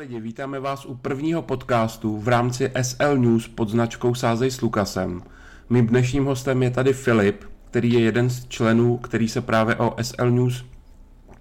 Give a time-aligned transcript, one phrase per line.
[0.00, 5.22] lidi, vítáme vás u prvního podcastu v rámci SL News pod značkou Sázej s Lukasem.
[5.70, 9.94] Mým dnešním hostem je tady Filip, který je jeden z členů, který se právě o
[10.02, 10.64] SL News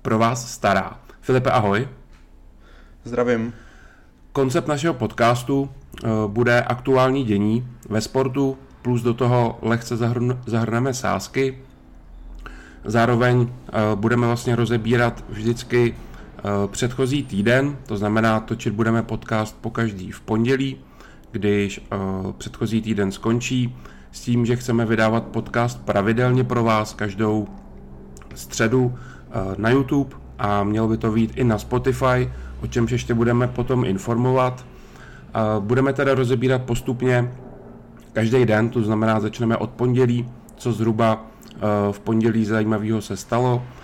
[0.01, 0.99] pro vás stará.
[1.21, 1.88] Filipe, ahoj.
[3.03, 3.53] Zdravím.
[4.31, 9.98] Koncept našeho podcastu eh, bude aktuální dění ve sportu, plus do toho lehce
[10.45, 11.57] zahrneme sázky.
[12.85, 15.95] Zároveň eh, budeme vlastně rozebírat vždycky
[16.67, 20.77] předchozí týden, to znamená točit budeme podcast po každý v pondělí,
[21.31, 21.97] když eh,
[22.38, 23.75] předchozí týden skončí,
[24.11, 27.47] s tím, že chceme vydávat podcast pravidelně pro vás každou
[28.35, 32.31] středu eh, na YouTube a mělo by to být i na Spotify,
[32.63, 34.66] o čemž ještě budeme potom informovat.
[35.59, 37.31] Budeme teda rozebírat postupně
[38.13, 41.25] každý den, to znamená začneme od pondělí, co zhruba
[41.91, 43.78] v pondělí zajímavého se stalo, Eh,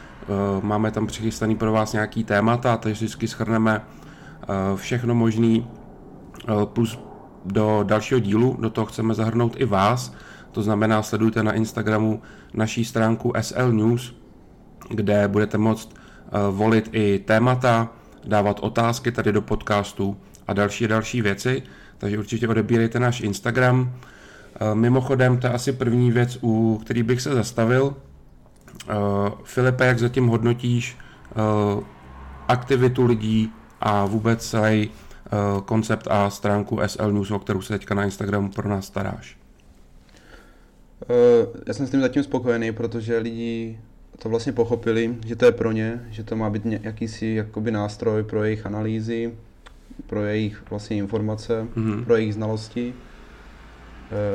[0.61, 6.99] máme tam přichystaný pro vás nějaký témata, takže vždycky schrneme eh, všechno možný eh, plus
[7.45, 10.13] do dalšího dílu, do toho chceme zahrnout i vás,
[10.51, 12.21] to znamená sledujte na Instagramu
[12.53, 14.15] naší stránku SL News,
[14.89, 15.95] kde budete moct
[16.51, 17.89] volit i témata,
[18.25, 21.63] dávat otázky tady do podcastu a další další věci,
[21.97, 23.93] takže určitě odebírejte náš Instagram.
[24.73, 27.95] Mimochodem, to je asi první věc, u který bych se zastavil,
[29.43, 30.97] Filipe, jak zatím hodnotíš
[31.77, 31.83] uh,
[32.47, 37.95] aktivitu lidí a vůbec celý uh, koncept a stránku SL News, o kterou se teďka
[37.95, 39.37] na Instagramu pro nás staráš?
[41.67, 43.79] Já jsem s tím zatím spokojený, protože lidi
[44.19, 48.23] to vlastně pochopili, že to je pro ně, že to má být jakýsi jakoby nástroj
[48.23, 49.33] pro jejich analýzy,
[50.07, 52.05] pro jejich vlastně informace, mm-hmm.
[52.05, 52.93] pro jejich znalosti.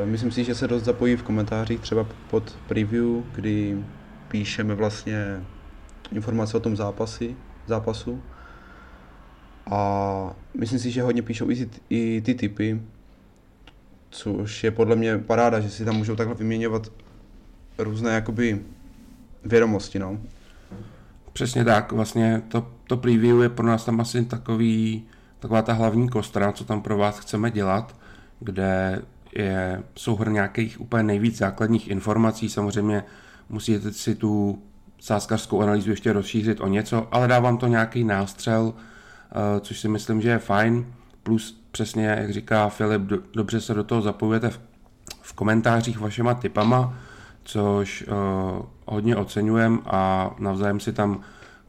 [0.04, 3.84] Myslím si, že se dost zapojí v komentářích třeba pod preview, kdy
[4.30, 5.44] píšeme vlastně
[6.12, 7.36] informace o tom zápasy,
[7.66, 8.22] zápasu.
[9.70, 12.82] A myslím si, že hodně píšou i ty, i ty typy,
[14.10, 16.92] což je podle mě paráda, že si tam můžou takhle vyměňovat
[17.78, 18.60] různé jakoby
[19.44, 20.18] vědomosti, no.
[21.32, 25.04] Přesně tak, vlastně to, to preview je pro nás tam asi takový,
[25.38, 27.96] taková ta hlavní kostra, co tam pro vás chceme dělat,
[28.40, 29.02] kde
[29.36, 33.04] je souhrn nějakých úplně nejvíc základních informací, samozřejmě
[33.50, 34.62] musíte si tu
[35.00, 40.20] sázkařskou analýzu ještě rozšířit o něco, ale dávám to nějaký nástřel, eh, což si myslím,
[40.20, 40.86] že je fajn,
[41.22, 43.02] plus přesně, jak říká Filip,
[43.34, 44.50] dobře se do toho zapojujete
[45.22, 46.94] v, komentářích vašima typama,
[47.44, 51.20] což uh, hodně oceňujem a navzájem si tam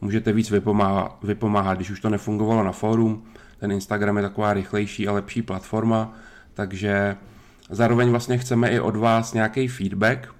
[0.02, 3.24] můžete víc vypomáhat, vypomáhat, když už to nefungovalo na fórum,
[3.60, 6.14] ten Instagram je taková rychlejší a lepší platforma,
[6.54, 7.16] takže
[7.70, 10.34] zároveň vlastně chceme i od vás nějaký feedback,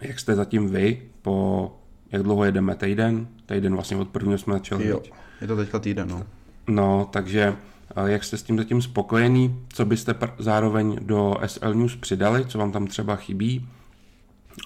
[0.00, 1.72] jak jste zatím vy po,
[2.12, 3.28] jak dlouho jedeme, týden?
[3.46, 4.88] Týden vlastně od prvního jsme začali.
[4.88, 5.02] Jo,
[5.40, 6.22] je to teďka týden, no.
[6.68, 7.56] No, takže
[7.96, 12.58] eh, jak jste s tím zatím spokojený, co byste zároveň do SL News přidali, co
[12.58, 13.68] vám tam třeba chybí,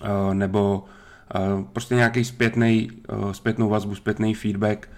[0.02, 0.84] eh, nebo
[1.34, 1.40] eh,
[1.72, 2.90] prostě nějaký zpětný,
[3.32, 4.88] zpětnou vazbu, zpětný feedback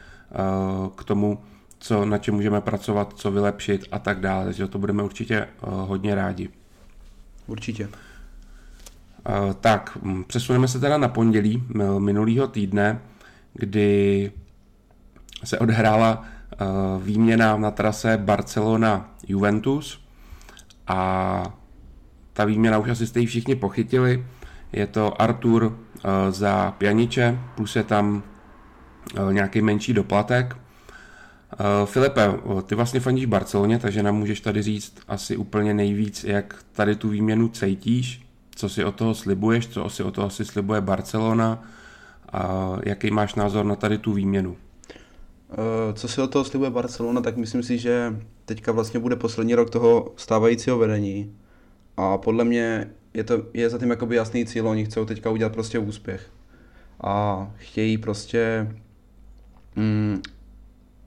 [0.96, 1.38] k tomu,
[1.78, 4.44] co, na čem můžeme pracovat, co vylepšit a tak dále.
[4.44, 6.48] Takže to budeme určitě hodně rádi.
[7.46, 7.88] Určitě.
[9.28, 11.62] Eh, tak, mm, přesuneme se teda na pondělí
[11.98, 13.00] minulého týdne,
[13.54, 14.32] kdy
[15.44, 16.56] se odhrála eh,
[17.02, 20.00] výměna na trase Barcelona-Juventus
[20.86, 21.42] a
[22.32, 24.26] ta výměna už asi jste ji všichni pochytili.
[24.72, 28.22] Je to Artur eh, za Pjaniče, plus je tam
[29.30, 30.56] nějaký menší doplatek.
[31.84, 32.34] Filipe,
[32.66, 37.08] ty vlastně fandíš Barceloně, takže nám můžeš tady říct asi úplně nejvíc, jak tady tu
[37.08, 38.23] výměnu cítíš
[38.54, 41.62] co si o toho slibuješ, co si o toho si slibuje Barcelona
[42.32, 44.56] a jaký máš názor na tady tu výměnu?
[45.52, 49.54] Eh, co si o toho slibuje Barcelona, tak myslím si, že teďka vlastně bude poslední
[49.54, 51.36] rok toho stávajícího vedení
[51.96, 55.52] a podle mě je, to, je za tím jakoby jasný cíl, oni chcou teďka udělat
[55.52, 56.30] prostě úspěch
[57.00, 58.72] a chtějí prostě
[59.76, 60.22] mm,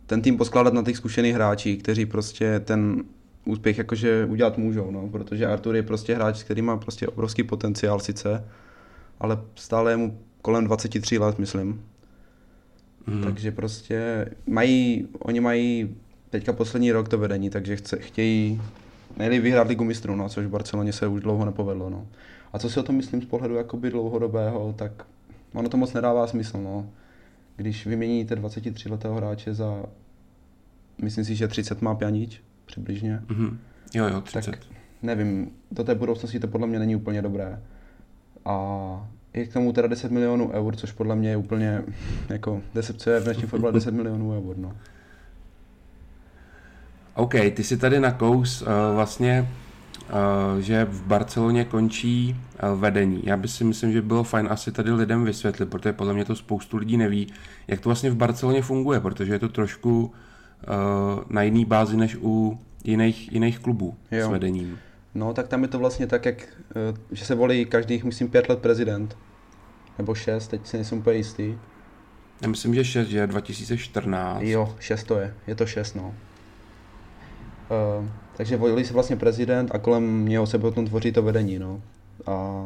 [0.06, 3.04] ten tým poskládat na těch zkušených hráčích, kteří prostě ten
[3.48, 8.00] úspěch jakože udělat můžou, no, protože Artur je prostě hráč, který má prostě obrovský potenciál
[8.00, 8.46] sice,
[9.20, 11.84] ale stále je mu kolem 23 let, myslím.
[13.08, 13.24] Mm.
[13.24, 15.96] Takže prostě mají, oni mají
[16.30, 18.62] teďka poslední rok to vedení, takže chce, chtějí
[19.18, 21.90] nejlíp vyhrát ligu mistrů, no, což v Barceloně se už dlouho nepovedlo.
[21.90, 22.08] No.
[22.54, 25.06] A co si o tom myslím z pohledu jakoby dlouhodobého, tak
[25.54, 26.58] ono to moc nedává smysl.
[26.62, 26.90] No.
[27.56, 29.84] Když vyměníte 23 letého hráče za,
[31.02, 33.22] myslím si, že 30 má Pjanič, přibližně.
[33.28, 33.58] Mm-hmm.
[33.94, 34.52] Jo, jo, 30.
[34.52, 34.60] Tak
[35.02, 37.62] nevím, do té budoucnosti to podle mě není úplně dobré.
[38.46, 41.84] A je k tomu teda 10 milionů eur, což podle mě je úplně,
[42.30, 44.76] jako, 10, co je v dnešní fotbale 10 milionů eur, no.
[47.14, 49.50] OK, ty si tady nakous uh, vlastně,
[50.54, 52.36] uh, že v Barceloně končí
[52.74, 53.22] uh, vedení.
[53.24, 56.36] Já bych si myslím, že bylo fajn asi tady lidem vysvětlit, protože podle mě to
[56.36, 57.28] spoustu lidí neví,
[57.68, 60.12] jak to vlastně v Barceloně funguje, protože je to trošku uh,
[61.30, 64.28] na jiný bázi než u jiných, jiných klubů jo.
[64.28, 64.80] s vedením.
[65.16, 66.48] No, tak tam je to vlastně tak, jak,
[67.12, 69.18] že se volí každých, myslím, pět let prezident.
[69.98, 71.58] Nebo šest, teď si nejsem úplně jistý.
[72.42, 74.42] Já myslím, že 6, že 2014.
[74.44, 76.16] Jo, 6 to je, je to 6, no.
[77.70, 78.08] Uh,
[78.38, 81.82] takže volí se vlastně prezident a kolem něho se potom tvoří to vedení, no.
[82.26, 82.66] A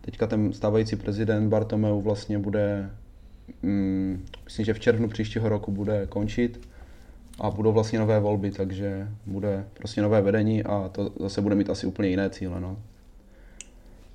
[0.00, 2.90] teďka ten stávající prezident Bartomeu vlastně bude,
[3.62, 6.67] mm, myslím, že v červnu příštího roku bude končit
[7.40, 11.70] a budou vlastně nové volby, takže bude prostě nové vedení a to zase bude mít
[11.70, 12.76] asi úplně jiné cíle, no.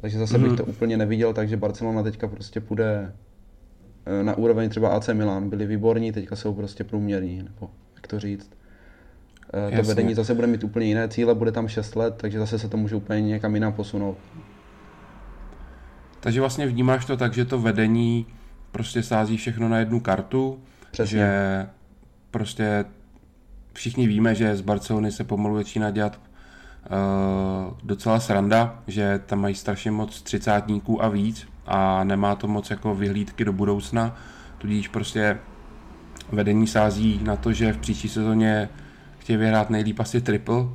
[0.02, 0.42] Takže zase mm-hmm.
[0.42, 0.58] bych mhm.
[0.58, 3.14] to úplně neviděl, takže Barcelona teďka prostě půjde
[4.06, 8.20] eh, na úroveň třeba AC Milan, byli výborní, teďka jsou prostě průměrní, nebo jak to
[8.20, 8.50] říct.
[9.54, 9.78] Eh, Jasně.
[9.78, 12.70] To vedení zase bude mít úplně jiné cíle, bude tam 6 let, takže zase se
[12.70, 14.18] to může úplně někam jinam posunout.
[16.20, 18.26] Takže vlastně vnímáš to tak, že to vedení
[18.72, 20.60] prostě sází všechno na jednu kartu,
[20.92, 21.18] Přesně.
[21.18, 21.68] že
[22.32, 22.86] prostě
[23.74, 29.56] všichni víme, že z Barcelony se pomalu začíná dělat uh, docela sranda, že tam mají
[29.56, 34.18] strašně moc třicátníků a víc a nemá to moc jako vyhlídky do budoucna,
[34.58, 35.38] tudíž prostě
[36.32, 38.70] vedení sází na to, že v příští sezóně
[39.18, 40.66] chtějí vyhrát nejlíp asi triple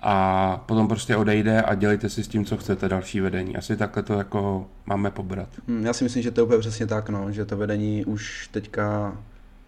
[0.00, 3.56] a potom prostě odejde a dělejte si s tím, co chcete, další vedení.
[3.56, 5.48] Asi takhle to jako máme pobrat.
[5.68, 8.48] Hmm, já si myslím, že to je úplně přesně tak, no, že to vedení už
[8.52, 9.16] teďka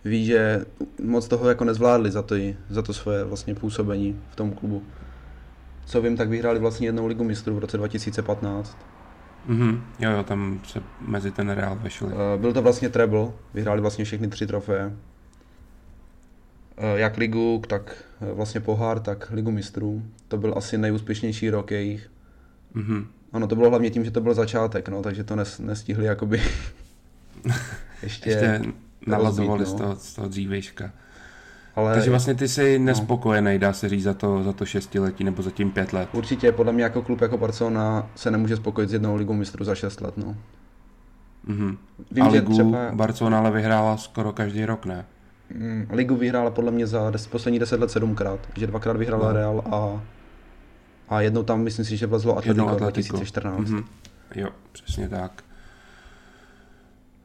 [0.05, 0.65] ví, že
[1.03, 2.35] moc toho jako nezvládli za to,
[2.69, 4.83] za to svoje vlastně působení v tom klubu.
[5.87, 8.79] Co vím, tak vyhráli vlastně jednou ligu mistrů v roce 2015.
[9.47, 12.07] Mhm, jo, jo, tam se mezi ten Real vešli.
[12.07, 14.87] Uh, byl to vlastně treble, vyhráli vlastně všechny tři trofeje.
[14.87, 14.93] Uh,
[16.95, 20.03] jak ligu, tak uh, vlastně pohár, tak ligu mistrů.
[20.29, 22.11] To byl asi nejúspěšnější rok jejich.
[22.75, 23.07] Mhm.
[23.33, 26.43] Ano, to bylo hlavně tím, že to byl začátek, no, takže to nes, nestihli jakoby
[28.03, 28.63] ještě, ještě
[29.07, 29.67] navazovali no.
[29.67, 30.91] z, toho, z toho dřívejška.
[31.77, 31.95] Ale...
[31.95, 32.85] Takže vlastně ty jsi no.
[32.85, 36.09] nespokojený, dá se říct, za to, za to šestiletí nebo za tím pět let.
[36.13, 39.75] Určitě, podle mě jako klub jako Barcelona se nemůže spokojit s jednou ligou mistrů za
[39.75, 40.37] šest let, no.
[41.49, 41.77] Mm-hmm.
[42.11, 42.91] Vím, a ligu třeba...
[42.93, 45.05] Barcelona ale vyhrála skoro každý rok, ne?
[45.55, 49.33] Mm, ligu vyhrála podle mě za des, poslední deset let sedmkrát, že dvakrát vyhrála no.
[49.33, 50.03] Real a,
[51.09, 53.17] a jednou tam myslím si, že vlezlo Atletico, Atletico.
[53.17, 53.61] 2014.
[53.61, 53.85] Mm-hmm.
[54.35, 55.45] Jo, přesně tak.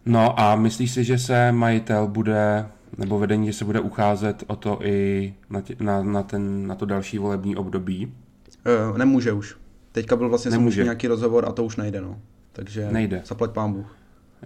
[0.06, 2.66] No a myslíš si, že se majitel bude
[2.98, 6.75] nebo vedení, že se bude ucházet o to i na, tě, na, na, ten, na
[6.75, 8.13] to další volební období?
[8.92, 9.57] Uh, nemůže už.
[9.92, 10.84] Teďka byl vlastně nemůže.
[10.84, 12.19] nějaký rozhovor a to už nejde, no.
[12.54, 13.22] Takže nejde.
[13.25, 13.96] zaplať pán Bůh.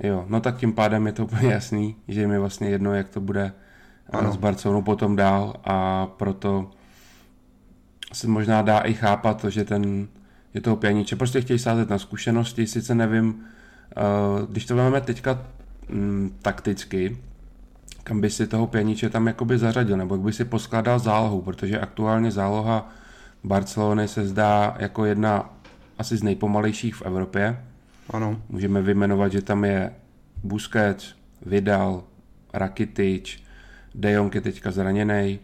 [0.03, 3.21] Jo, no tak tím pádem je to úplně jasný, že mi vlastně jedno, jak to
[3.21, 3.51] bude
[4.13, 4.33] eh, ano.
[4.33, 6.71] s Barcelonou potom dál a proto
[8.13, 10.07] se možná dá i chápat to, že ten
[10.53, 11.15] je toho pěniče.
[11.15, 13.43] Prostě chtějí sázet na zkušenosti, sice nevím,
[14.49, 15.39] když to vezmeme teďka
[15.89, 17.17] mm, takticky,
[18.03, 21.79] kam by si toho pěniče tam jakoby zařadil, nebo jak by si poskládal zálohu, protože
[21.79, 22.89] aktuálně záloha
[23.43, 25.53] Barcelony se zdá jako jedna
[25.97, 27.59] asi z nejpomalejších v Evropě.
[28.09, 28.41] Ano.
[28.49, 29.93] Můžeme vyjmenovat, že tam je
[30.43, 31.15] Busquets,
[31.45, 32.03] Vidal,
[32.53, 33.43] Rakitic,
[33.95, 35.39] De Jong je teďka zraněný,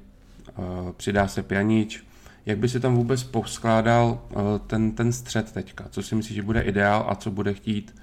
[0.49, 0.53] eh,
[0.97, 2.03] přidá se Pjanič.
[2.45, 4.35] Jak by si tam vůbec poskládal eh,
[4.67, 5.85] ten, ten střed teďka?
[5.89, 7.95] Co si myslíš, že bude ideál a co bude chtít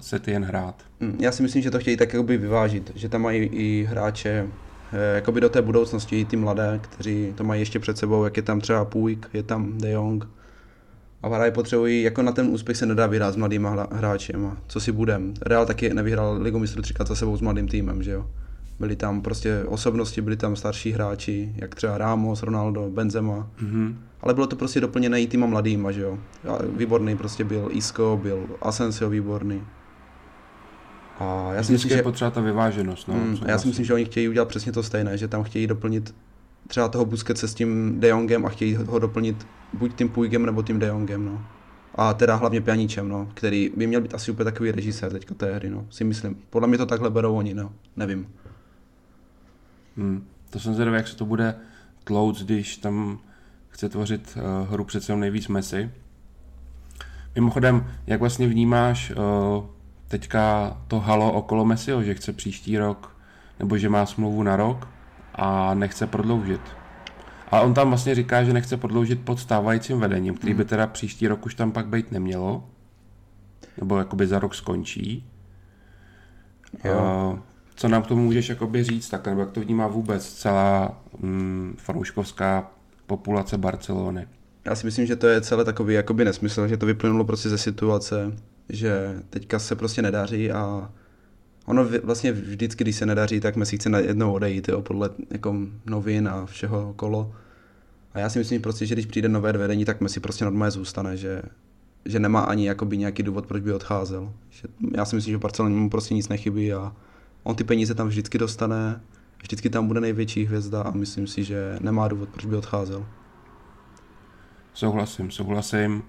[0.00, 0.74] se ty jen hrát.
[1.00, 4.46] Mm, já si myslím, že to chtějí tak jakoby vyvážit, že tam mají i hráče
[4.92, 8.42] eh, jakoby do té budoucnosti, ty mladé, kteří to mají ještě před sebou, jak je
[8.42, 10.28] tam třeba Puig, je tam De Jong.
[11.22, 14.56] A hraje potřebují, jako na ten úspěch se nedá vyhrát s mladýma hráčem.
[14.66, 15.34] Co si budem?
[15.42, 18.26] Real taky nevyhrál Ligu mistrů třikrát za sebou s mladým týmem, že jo?
[18.80, 23.50] Byli tam prostě osobnosti, byli tam starší hráči, jak třeba Ramos, Ronaldo, Benzema.
[23.62, 26.18] Mm-hmm ale bylo to prostě doplněné i týma mladýma, že jo.
[26.76, 29.62] Výborný prostě byl Isco, byl Asensio výborný.
[31.18, 32.02] A já si myslím, že...
[32.02, 33.14] potřeba ta vyváženost, no.
[33.14, 33.68] Mm, já si vlastně.
[33.68, 36.14] myslím, že oni chtějí udělat přesně to stejné, že tam chtějí doplnit
[36.68, 40.62] třeba toho Busquetse s tím De Jongem a chtějí ho doplnit buď tím Puigem nebo
[40.62, 41.44] tím De Jongem, no.
[41.94, 45.54] A teda hlavně Pjaničem, no, který by měl být asi úplně takový režisér teďka té
[45.54, 46.36] hry, no, si myslím.
[46.50, 48.26] Podle mě to takhle berou oni, no, nevím.
[50.00, 50.26] Hmm.
[50.50, 51.54] To jsem zvědavý, jak se to bude
[52.04, 53.18] tlouc, když tam
[53.68, 55.90] chce tvořit uh, hru přece nejvíc Messi.
[57.34, 59.64] Mimochodem, jak vlastně vnímáš uh,
[60.08, 63.16] teďka to halo okolo Messiho, že chce příští rok,
[63.58, 64.88] nebo že má smlouvu na rok
[65.34, 66.60] a nechce prodloužit.
[67.50, 70.68] A on tam vlastně říká, že nechce prodloužit pod stávajícím vedením, který by hmm.
[70.68, 72.64] teda příští rok už tam pak být nemělo.
[73.78, 75.26] Nebo jakoby za rok skončí.
[76.84, 77.32] Jo.
[77.32, 77.38] Uh,
[77.80, 81.74] co nám k tomu můžeš jakoby říct, tak nebo jak to vnímá vůbec celá mm,
[81.78, 82.70] fanouškovská
[83.06, 84.26] populace Barcelony?
[84.64, 87.58] Já si myslím, že to je celé takový jakoby nesmysl, že to vyplynulo prostě ze
[87.58, 88.32] situace,
[88.68, 90.90] že teďka se prostě nedaří a
[91.66, 95.56] ono vlastně vždycky, když se nedaří, tak Messi chce jednou odejít, jo, podle jako
[95.86, 97.32] novin a všeho kolo.
[98.14, 101.16] A já si myslím prostě, že když přijde nové vedení, tak Messi prostě normálně zůstane,
[101.16, 101.42] že,
[102.04, 104.32] že nemá ani jakoby nějaký důvod, proč by odcházel.
[104.50, 106.92] Že, já si myslím, že Barceloně mu prostě nic nechybí a
[107.42, 109.00] on ty peníze tam vždycky dostane,
[109.42, 113.06] vždycky tam bude největší hvězda a myslím si, že nemá důvod, proč by odcházel.
[114.74, 116.02] Souhlasím, souhlasím.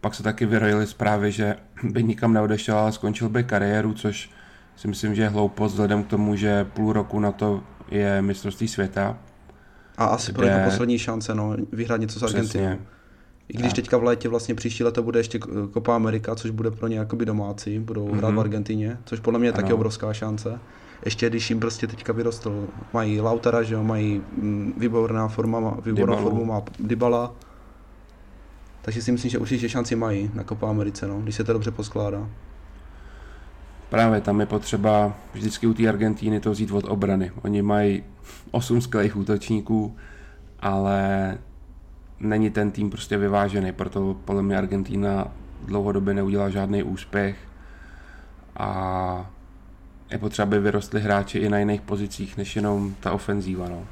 [0.00, 4.30] Pak se taky vyrojily zprávy, že by nikam neodešel, ale skončil by kariéru, což
[4.76, 8.68] si myslím, že je hloupost vzhledem k tomu, že půl roku na to je mistrovství
[8.68, 9.18] světa.
[9.98, 10.54] A asi kde...
[10.54, 12.78] pro poslední šance, no, vyhrát něco s Argentinou.
[13.48, 15.38] I když teďka v létě vlastně příští leto bude ještě
[15.72, 18.16] Copa Amerika, což bude pro ně jakoby domácí, budou mm-hmm.
[18.16, 19.62] hrát v Argentině, což podle mě je ano.
[19.62, 20.60] taky obrovská šance.
[21.04, 26.16] Ještě když jim prostě teďka vyrostl, mají Lautara, že jo, mají mm, výborná forma, výbornou
[26.16, 27.34] formu má Dybala,
[28.82, 31.70] takže si myslím, že určitě šanci mají na Copa Americe, no, když se to dobře
[31.70, 32.28] poskládá.
[33.90, 37.32] Právě tam je potřeba vždycky u té Argentíny to vzít od obrany.
[37.42, 38.04] Oni mají
[38.50, 39.96] 8 skvělých útočníků,
[40.60, 41.38] ale
[42.20, 45.28] není ten tým prostě vyvážený, proto podle mě Argentína
[45.66, 47.36] dlouhodobě neudělá žádný úspěch
[48.56, 49.30] a
[50.10, 53.68] je potřeba, aby vyrostli hráči i na jiných pozicích, než jenom ta ofenzíva.
[53.68, 53.82] No,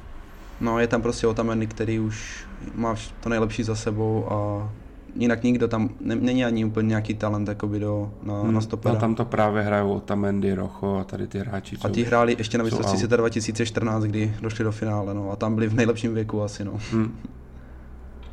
[0.61, 4.69] no je tam prostě Otamendi, který už má to nejlepší za sebou a
[5.15, 8.93] jinak nikdo tam, ne, není ani úplně nějaký talent jakoby do, na, hmm, na stopera.
[8.93, 11.77] No, tam to právě hrajou Otamendi, Rocho a tady ty hráči.
[11.83, 15.55] A ti hráli ještě na mistrovství světa 2014, kdy došli do finále, no a tam
[15.55, 16.79] byli v nejlepším věku asi, no.
[16.91, 17.17] Hmm.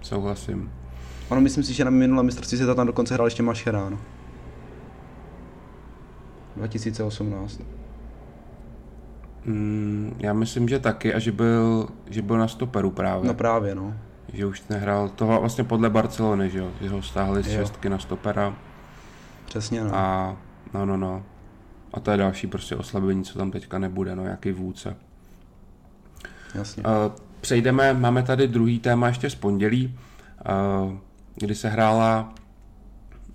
[0.05, 0.73] Souhlasím.
[1.29, 3.99] Ono myslím si, že na minulém mistrovství světa tam dokonce hrál ještě Mašerán.
[6.57, 7.61] 2018.
[9.45, 13.29] Mm, já myslím, že taky a že byl, že byl na stoperu právě.
[13.29, 13.95] No právě, no
[14.35, 17.99] že už nehrál, to vlastně podle Barcelony, že jo, že ho stáhli z šestky na
[17.99, 18.57] stopera.
[19.45, 19.91] Přesně, no.
[19.95, 20.37] A
[20.75, 21.25] no, no, no.
[21.95, 24.97] A to je další prostě oslabení, co tam teďka nebude, no, jaký vůdce.
[26.55, 26.83] Jasně.
[26.83, 26.91] Uh,
[27.45, 29.99] přejdeme, máme tady druhý téma ještě z pondělí,
[30.85, 30.93] uh,
[31.35, 32.35] kdy se hrála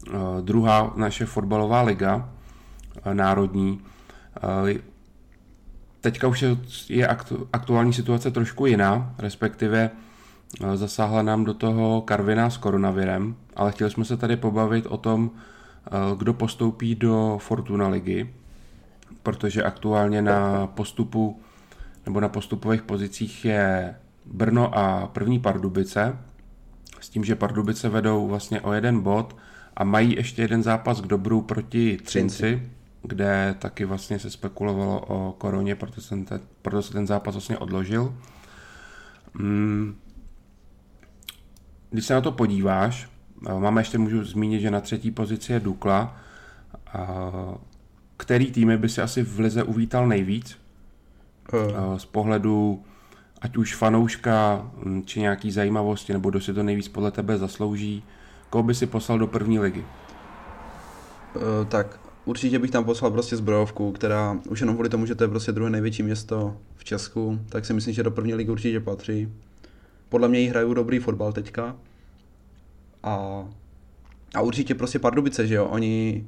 [0.07, 2.15] uh, druhá naše fotbalová liga,
[3.05, 3.81] uh, národní.
[6.01, 6.57] Teďka už je,
[6.89, 9.91] je aktu, aktuální situace trošku jiná, respektive
[10.75, 15.31] Zasáhla nám do toho Karvina s koronavirem, ale chtěli jsme se tady pobavit o tom,
[15.31, 18.33] eh, kdo postoupí do Fortuna ligy,
[19.23, 21.41] protože aktuálně na postupu
[22.05, 26.17] nebo na postupových pozicích je Brno a první Pardubice,
[26.99, 29.35] s tím, že Pardubice vedou vlastně o jeden bod
[29.75, 32.69] a mají ještě jeden zápas k dobru proti Třinci,
[33.03, 37.57] kde taky vlastně se spekulovalo o koroně, proto, jsem te, proto se ten zápas vlastně
[37.57, 38.15] odložil.
[39.33, 39.95] Mm,
[41.89, 43.09] když se na to podíváš,
[43.47, 46.15] eh, máme ještě, můžu zmínit, že na třetí pozici je Dukla,
[48.17, 50.58] který týmy by si asi v Lize uvítal nejvíc?
[51.53, 51.97] Uh.
[51.97, 52.83] Z pohledu
[53.41, 58.03] ať už fanouška, hm, či nějaký zajímavosti, nebo kdo si to nejvíc podle tebe zaslouží,
[58.49, 59.85] koho by si poslal do první ligy?
[61.35, 65.23] Uh, tak určitě bych tam poslal prostě zbrojovku, která už jenom kvůli tomu, že to
[65.23, 68.79] je prostě druhé největší město v Česku, tak si myslím, že do první ligy určitě
[68.79, 69.27] patří
[70.09, 71.75] podle mě jí hrajou dobrý fotbal teďka.
[73.03, 73.45] A,
[74.35, 76.25] a určitě prostě Pardubice, že jo, oni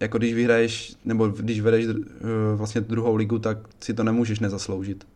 [0.00, 1.94] jako když vyhraješ, nebo když vedeš uh,
[2.54, 5.06] vlastně druhou ligu, tak si to nemůžeš nezasloužit.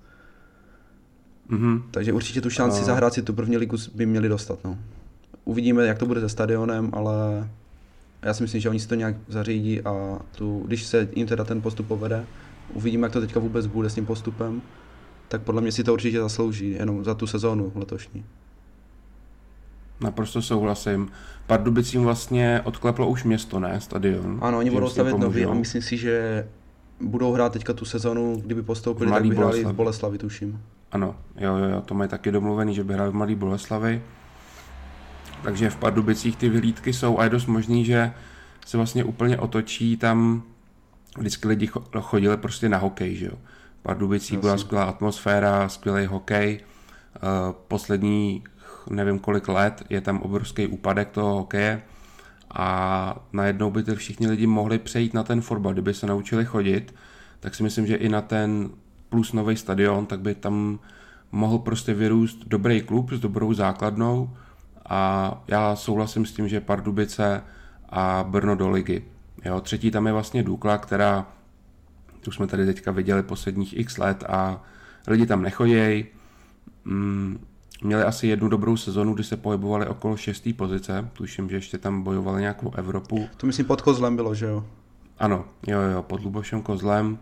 [1.51, 1.83] Mm-hmm.
[1.91, 2.87] Takže určitě tu šanci uh.
[2.87, 4.79] zahrát si tu první ligu by měli dostat, no.
[5.45, 7.49] Uvidíme, jak to bude se stadionem, ale
[8.23, 11.45] já si myslím, že oni si to nějak zařídí a tu, když se jim teda
[11.45, 12.25] ten postup povede,
[12.75, 14.63] uvidíme, jak to teďka vůbec bude s tím postupem
[15.29, 18.25] tak podle mě si to určitě zaslouží, jenom za tu sezónu letošní.
[20.05, 21.09] Naprosto souhlasím.
[21.47, 23.81] Pardubicím vlastně odkleplo už město, ne?
[23.81, 24.39] Stadion.
[24.43, 26.47] Ano, oni budou stavět nový a myslím si, že
[27.01, 30.63] budou hrát teďka tu sezonu, kdyby postoupili, tak by hráli v Boleslavi, tuším.
[30.93, 34.03] Ano, jo, jo, jo, to mají taky domluvený, že by hráli v Mladý Boleslavi.
[35.43, 38.13] Takže v Pardubicích ty vyhlídky jsou a je dost možný, že
[38.67, 40.43] se vlastně úplně otočí tam
[41.19, 41.71] vždycky lidi
[42.01, 43.39] chodili prostě na hokej, že jo.
[43.83, 46.61] Pardubicích byla skvělá atmosféra, skvělý hokej.
[47.17, 47.21] Eh,
[47.69, 48.45] poslední
[48.91, 51.83] nevím kolik let je tam obrovský úpadek toho hokeje
[52.55, 55.73] a najednou by ty všichni lidi mohli přejít na ten fotbal.
[55.73, 56.95] Kdyby se naučili chodit,
[57.41, 58.71] tak si myslím, že i na ten
[59.09, 60.79] plus nový stadion, tak by tam
[61.33, 64.31] mohl prostě vyrůst dobrý klub s dobrou základnou
[64.89, 67.43] a já souhlasím s tím, že Pardubice
[67.89, 69.05] a Brno do ligy.
[69.45, 71.27] Jo, třetí tam je vlastně Dukla, která
[72.21, 74.63] Tu jsme tady teďka viděli posledních x let a
[75.07, 76.05] lidi tam nechodějí.
[76.85, 77.47] Mm,
[77.87, 81.09] měli asi jednu dobrou sezonu, kdy se pohybovali okolo šesté pozice.
[81.13, 83.29] Tuším, že ještě tam bojovali nějakou Evropu.
[83.37, 84.65] To myslím pod Kozlem bylo, že jo?
[85.19, 87.19] Ano, jo, jo, pod Lubošem Kozlem.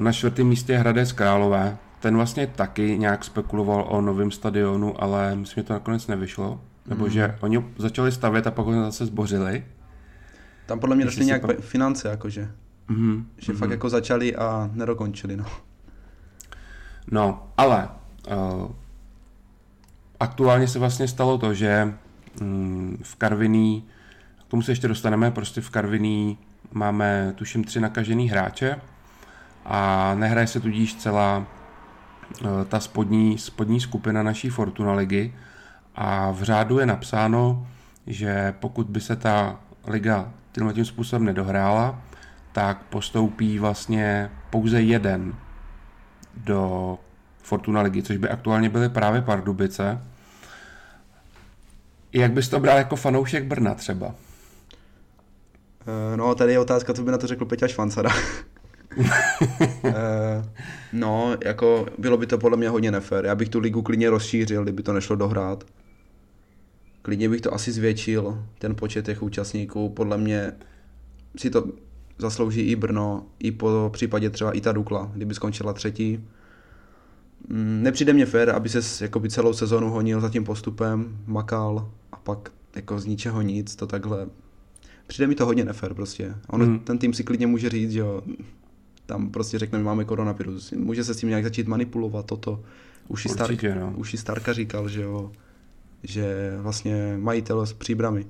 [0.00, 1.76] Na čtvrtém místě je Hradec Králové.
[2.00, 6.60] Ten vlastně taky nějak spekuloval o novém stadionu, ale myslím, že to nakonec nevyšlo.
[6.86, 7.10] Nebo mm.
[7.10, 9.64] že oni začali stavět a pak ho zase zbořili.
[10.66, 11.52] Tam podle mě došly nějak pa...
[11.60, 12.50] finance, jakože.
[12.90, 13.24] Mm-hmm.
[13.38, 13.56] Že mm-hmm.
[13.56, 15.44] fakt jako začali a nedokončili, no.
[17.10, 17.88] No, ale
[18.28, 18.70] uh,
[20.20, 21.94] aktuálně se vlastně stalo to, že
[22.40, 23.84] um, v Karviní,
[24.46, 26.38] k tomu se ještě dostaneme, prostě v Karviní
[26.72, 28.80] máme tuším tři nakažený hráče
[29.64, 35.34] a nehraje se tudíž celá uh, ta spodní, spodní skupina naší Fortuna ligy.
[35.94, 37.66] A v řádu je napsáno,
[38.06, 39.56] že pokud by se ta
[39.86, 42.00] liga tímhle tím způsobem nedohrála,
[42.52, 45.34] tak postoupí vlastně pouze jeden
[46.36, 46.98] do
[47.44, 50.00] Fortuna ligy, což by aktuálně byly právě Pardubice.
[52.12, 54.14] Jak bys to bral jako fanoušek Brna třeba?
[55.86, 58.10] Eh, no, tady je otázka, co by na to řekl Peťa Švancada.
[59.84, 60.44] Eh,
[60.92, 63.24] no, jako bylo by to podle mě hodně nefér.
[63.24, 65.64] Já bych tu ligu klidně rozšířil, kdyby to nešlo dohrát.
[67.02, 69.88] Klidně bych to asi zvětšil, ten počet těch účastníků.
[69.88, 70.52] Podle mě
[71.36, 71.64] si to
[72.18, 76.28] zaslouží i Brno, i po případě třeba i ta Dukla, kdyby skončila třetí.
[77.48, 82.16] Mm, nepřijde mě fér, aby se jakoby celou sezonu honil za tím postupem, makal a
[82.16, 84.26] pak jako z ničeho nic, to takhle.
[85.06, 86.34] Přijde mi to hodně nefér prostě.
[86.48, 86.78] On, mm.
[86.78, 88.22] Ten tým si klidně může říct, že jo,
[89.06, 90.72] tam prostě řekne, my máme koronavirus.
[90.72, 92.62] Může se s tím nějak začít manipulovat toto.
[93.08, 93.94] Už i, Stark, no.
[93.96, 95.32] už i Starka říkal, že jo,
[96.02, 98.26] že vlastně majitel z příbramy,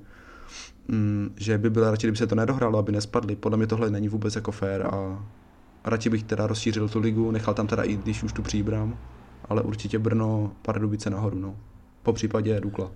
[0.87, 3.35] mm, že by bylo radši, kdyby se to nedohrálo, aby nespadli.
[3.35, 5.25] Podle mě tohle není vůbec jako fair a
[5.85, 8.97] radši bych teda rozšířil tu ligu, nechal tam teda i když už tu příbram,
[9.49, 11.55] ale určitě Brno, Pardubice nahoru, no.
[12.03, 12.91] Po případě Dukla.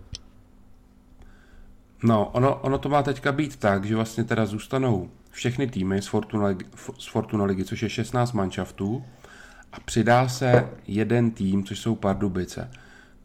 [2.03, 6.07] No, ono, ono to má teďka být tak, že vlastně teda zůstanou všechny týmy z
[6.07, 6.47] Fortuna,
[6.97, 9.03] z Fortuna ligy, což je 16 manšaftů,
[9.73, 12.69] a přidá se jeden tým, což jsou Pardubice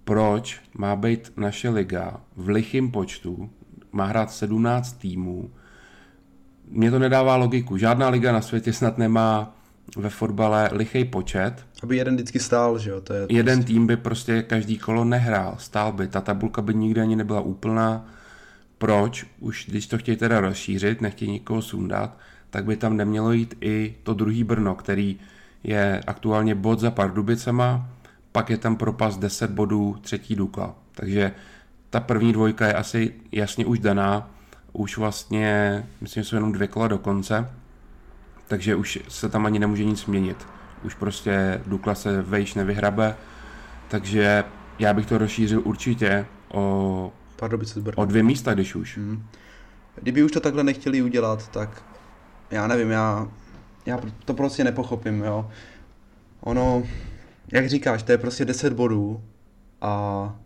[0.04, 3.50] proč má být naše liga v lichým počtu,
[3.92, 5.50] má hrát 17 týmů.
[6.70, 7.76] Mně to nedává logiku.
[7.76, 9.56] Žádná liga na světě snad nemá
[9.96, 11.66] ve fotbale lichý počet.
[11.82, 13.00] Aby jeden vždycky stál, že jo?
[13.00, 13.72] To je jeden prostě...
[13.72, 16.08] tým by prostě každý kolo nehrál, stál by.
[16.08, 18.06] Ta tabulka by nikdy ani nebyla úplná.
[18.78, 19.26] Proč?
[19.40, 22.18] Už když to chtějí teda rozšířit, nechtějí nikoho sundat,
[22.50, 25.20] tak by tam nemělo jít i to druhý Brno, který
[25.64, 27.88] je aktuálně bod za Pardubicema,
[28.32, 30.74] pak je tam propas 10 bodů třetí Dukla.
[30.92, 31.32] Takže
[31.90, 34.30] ta první dvojka je asi jasně už daná,
[34.74, 37.50] už vlastně, myslím, že jsou jenom dvě kola do konce,
[38.48, 40.46] takže už se tam ani nemůže nic změnit.
[40.84, 43.16] Už prostě Dukla se vejš nevyhrabe,
[43.88, 44.44] takže
[44.78, 47.12] já bych to rozšířil určitě o,
[47.96, 48.98] o dvě místa, když už.
[48.98, 49.26] Hmm.
[49.94, 51.82] Kdyby už to takhle nechtěli udělat, tak
[52.50, 53.28] já nevím, já,
[53.86, 55.50] já to prostě nepochopím, jo.
[56.40, 56.82] Ono,
[57.52, 59.22] jak říkáš, to je prostě 10 bodů
[59.80, 60.36] a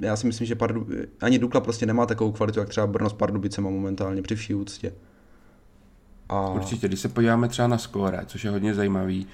[0.00, 0.86] já si myslím, že Pardu,
[1.20, 4.92] ani Dukla prostě nemá takovou kvalitu, jak třeba Brno s Pardubicema momentálně, při vší úctě.
[6.28, 6.48] A...
[6.48, 9.26] Určitě, když se podíváme třeba na skóre, což je hodně zajímavý,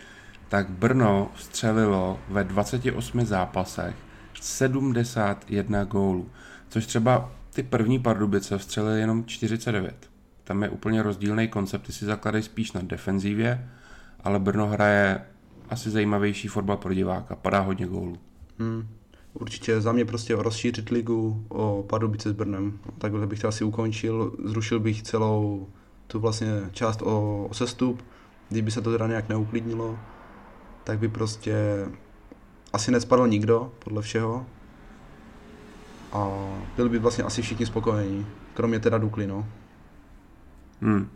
[0.49, 3.94] tak Brno střelilo ve 28 zápasech
[4.40, 6.31] 71 gólů,
[6.68, 10.11] což třeba ty první Pardubice vstřelili jenom 49.
[10.44, 13.68] Tam je úplně rozdílný koncept, ty si zakladají spíš na defenzívě,
[14.21, 15.21] ale Brno hraje
[15.68, 17.37] asi zajímavější fotbal pro diváka.
[17.37, 18.18] Padá hodně gólů.
[18.59, 18.88] Hmm.
[19.40, 22.79] Určitě za mě prostě rozšířit ligu o Pardubice s Brnem.
[22.98, 24.33] Takhle bych to asi ukončil.
[24.44, 25.68] Zrušil bych celou
[26.07, 28.05] tu vlastně část o, o sestup.
[28.48, 29.98] Kdyby se to teda nějak neuklidnilo,
[30.85, 31.87] tak by prostě
[32.72, 34.46] asi nespadl nikdo, podle všeho.
[36.12, 36.29] A
[36.77, 39.46] byli by vlastně asi všichni spokojení, kromě teda Dukly, no.
[40.81, 41.09] Hmm.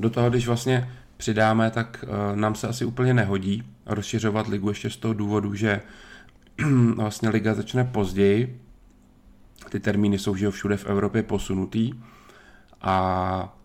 [0.00, 4.90] Do toho, když vlastně přidáme, tak uh, nám se asi úplně nehodí rozšiřovat ligu ještě
[4.90, 5.80] z toho důvodu, že
[6.96, 8.60] vlastně liga začne později,
[9.68, 11.92] ty termíny jsou že všude v Evropě posunutý
[12.80, 13.56] a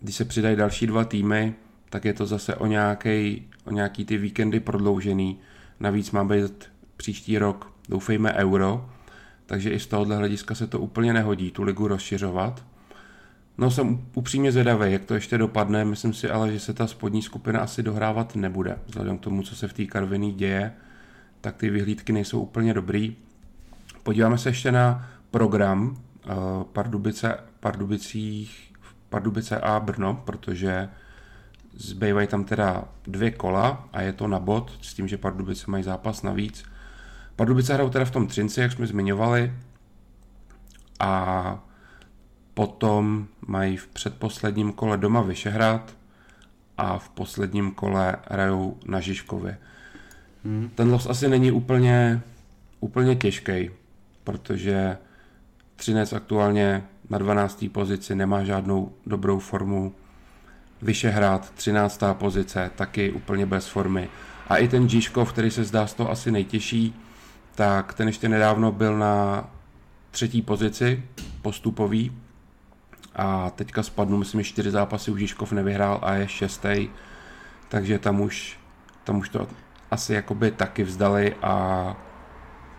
[0.00, 1.54] když se přidají další dva týmy,
[1.90, 5.38] tak je to zase o nějaký, o nějaký ty víkendy prodloužený.
[5.80, 6.64] Navíc má být
[6.96, 8.90] příští rok, doufejme, euro,
[9.46, 12.64] takže i z tohohle hlediska se to úplně nehodí tu ligu rozšiřovat.
[13.58, 17.22] No jsem upřímně zvědavý, jak to ještě dopadne, myslím si ale, že se ta spodní
[17.22, 18.78] skupina asi dohrávat nebude.
[18.86, 20.72] Vzhledem k tomu, co se v té Karviní děje,
[21.40, 23.16] tak ty vyhlídky nejsou úplně dobrý.
[24.02, 28.72] Podíváme se ještě na program uh, Pardubice, Pardubicích,
[29.08, 30.88] Pardubice a Brno, protože
[31.80, 35.84] Zbývají tam teda dvě kola a je to na bod, s tím, že Pardubice mají
[35.84, 36.64] zápas navíc.
[37.36, 39.52] Pardubice hrajou teda v tom Třinci, jak jsme zmiňovali,
[41.00, 41.64] a
[42.54, 45.96] potom mají v předposledním kole doma Vyšehrad
[46.78, 49.58] a v posledním kole hrajou na Žižkově.
[50.48, 50.70] Hmm.
[50.74, 52.22] Ten los asi není úplně,
[52.80, 53.70] úplně těžký,
[54.24, 54.98] protože
[55.76, 57.64] Třinec aktuálně na 12.
[57.72, 59.94] pozici nemá žádnou dobrou formu.
[60.82, 62.02] Vyšehrad, 13.
[62.12, 64.08] pozice, taky úplně bez formy.
[64.48, 66.94] A i ten Žižkov, který se zdá z toho asi nejtěžší,
[67.54, 69.44] tak ten ještě nedávno byl na
[70.10, 71.02] třetí pozici
[71.42, 72.12] postupový
[73.16, 76.88] a teďka spadnu, myslím, že čtyři zápasy už Žižkov nevyhrál a je šestý,
[77.68, 78.58] takže tam už,
[79.04, 79.48] tam už to
[79.90, 81.96] asi jakoby taky vzdali a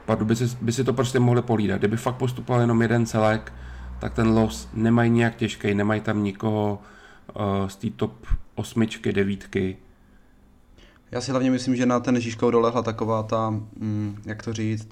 [0.06, 1.78] Padu by si, by si to prostě mohli polídat.
[1.78, 3.54] Kdyby fakt postupoval jenom jeden celek,
[4.00, 6.82] tak ten los nemají nějak těžký, nemají tam nikoho
[7.36, 9.78] uh, z té top osmičky, devítky.
[11.12, 14.88] Já si hlavně myslím, že na ten Žižkov dolehla taková ta, mm, jak to říct,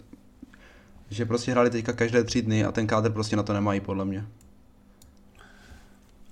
[1.09, 4.05] že prostě hráli teďka každé tři dny a ten kádr prostě na to nemají, podle
[4.05, 4.25] mě.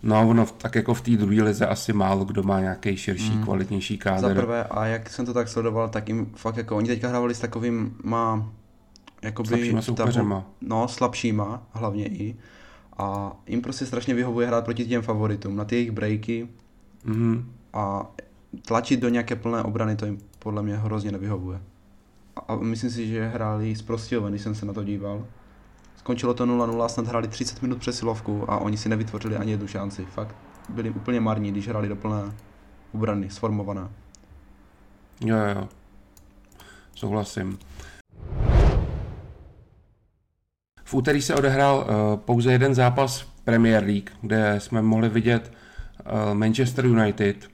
[0.05, 3.43] No, ono tak jako v té druhé lize asi málo kdo má nějaký širší, mm.
[3.43, 4.27] kvalitnější kádr.
[4.27, 7.35] Za prvé, a jak jsem to tak sledoval, tak jim fakt jako, oni teďka hravali
[7.35, 8.51] s takovým, má,
[9.21, 9.47] jakoby...
[9.47, 10.45] Slabšíma soupeřema.
[10.61, 12.35] No, slabšíma hlavně i.
[12.97, 16.47] A jim prostě strašně vyhovuje hrát proti těm favoritům, na ty jejich breaky.
[17.03, 17.51] Mm.
[17.73, 18.11] A
[18.67, 21.59] tlačit do nějaké plné obrany, to jim podle mě hrozně nevyhovuje
[22.47, 25.25] a myslím si, že hráli z Prostějova, když jsem se na to díval.
[26.05, 30.05] Skončilo to 0-0, snad hráli 30 minut přesilovku a oni si nevytvořili ani jednu šanci.
[30.05, 30.35] Fakt
[30.69, 32.33] byli úplně marní, když hráli do plné
[32.93, 33.91] obrany, sformovaná.
[35.21, 35.69] Jo, jo,
[36.95, 37.57] souhlasím.
[40.83, 46.33] V úterý se odehrál uh, pouze jeden zápas Premier League, kde jsme mohli vidět uh,
[46.33, 47.49] Manchester United,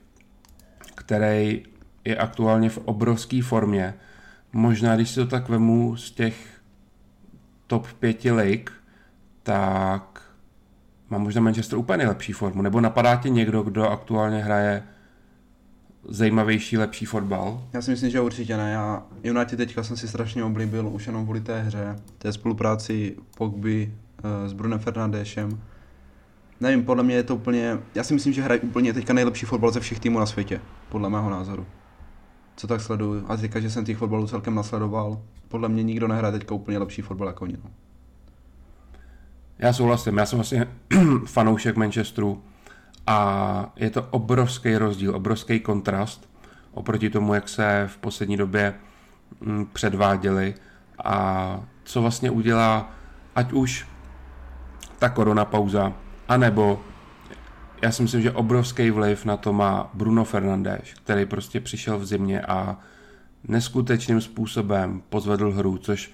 [0.94, 1.62] který
[2.04, 3.94] je aktuálně v obrovské formě
[4.52, 6.51] možná, když si to tak vemu z těch
[7.72, 8.72] top pěti lig,
[9.42, 10.22] tak
[11.10, 12.62] má možná Manchester úplně nejlepší formu.
[12.62, 14.82] Nebo napadá ti někdo, kdo aktuálně hraje
[16.08, 17.62] zajímavější, lepší fotbal?
[17.72, 18.72] Já si myslím, že určitě ne.
[18.72, 23.94] Já United teďka jsem si strašně oblíbil už jenom kvůli té hře, té spolupráci Pogby
[24.24, 25.60] uh, s Brunem Fernandešem.
[26.60, 29.70] Nevím, podle mě je to úplně, já si myslím, že hraje úplně teďka nejlepší fotbal
[29.72, 31.66] ze všech týmů na světě, podle mého názoru
[32.62, 33.24] co tak sleduju.
[33.28, 37.02] A teďka, že jsem těch fotbalů celkem nasledoval, podle mě nikdo nehraje teďka úplně lepší
[37.02, 37.56] fotbal jako oni.
[37.64, 37.70] No.
[39.58, 40.68] Já souhlasím, já jsem vlastně
[41.26, 42.42] fanoušek Manchesteru
[43.06, 46.28] a je to obrovský rozdíl, obrovský kontrast
[46.72, 48.74] oproti tomu, jak se v poslední době
[49.40, 50.54] mm, předváděli
[51.04, 52.90] a co vlastně udělá
[53.34, 53.88] ať už
[54.98, 55.92] ta korona pauza,
[56.28, 56.80] anebo
[57.82, 62.06] já si myslím, že obrovský vliv na to má Bruno Fernandes, který prostě přišel v
[62.06, 62.76] zimě a
[63.48, 66.12] neskutečným způsobem pozvedl hru, což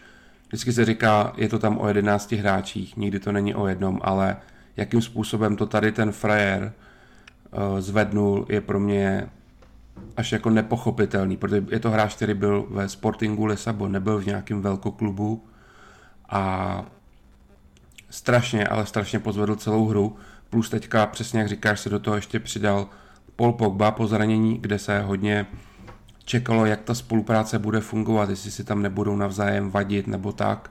[0.48, 4.36] vždycky se říká, je to tam o 11 hráčích, nikdy to není o jednom, ale
[4.76, 6.72] jakým způsobem to tady ten frajer
[7.52, 9.28] uh, zvednul, je pro mě
[10.16, 14.62] až jako nepochopitelný, protože je to hráč, který byl ve Sportingu Lisabon, nebyl v nějakém
[14.62, 15.44] velkoklubu
[16.28, 16.84] a
[18.10, 20.16] strašně, ale strašně pozvedl celou hru
[20.50, 22.88] Plus teďka, přesně jak říkáš, se do toho ještě přidal
[23.36, 25.46] Paul Pogba po zranění, kde se hodně
[26.24, 30.70] čekalo, jak ta spolupráce bude fungovat, jestli si tam nebudou navzájem vadit nebo tak.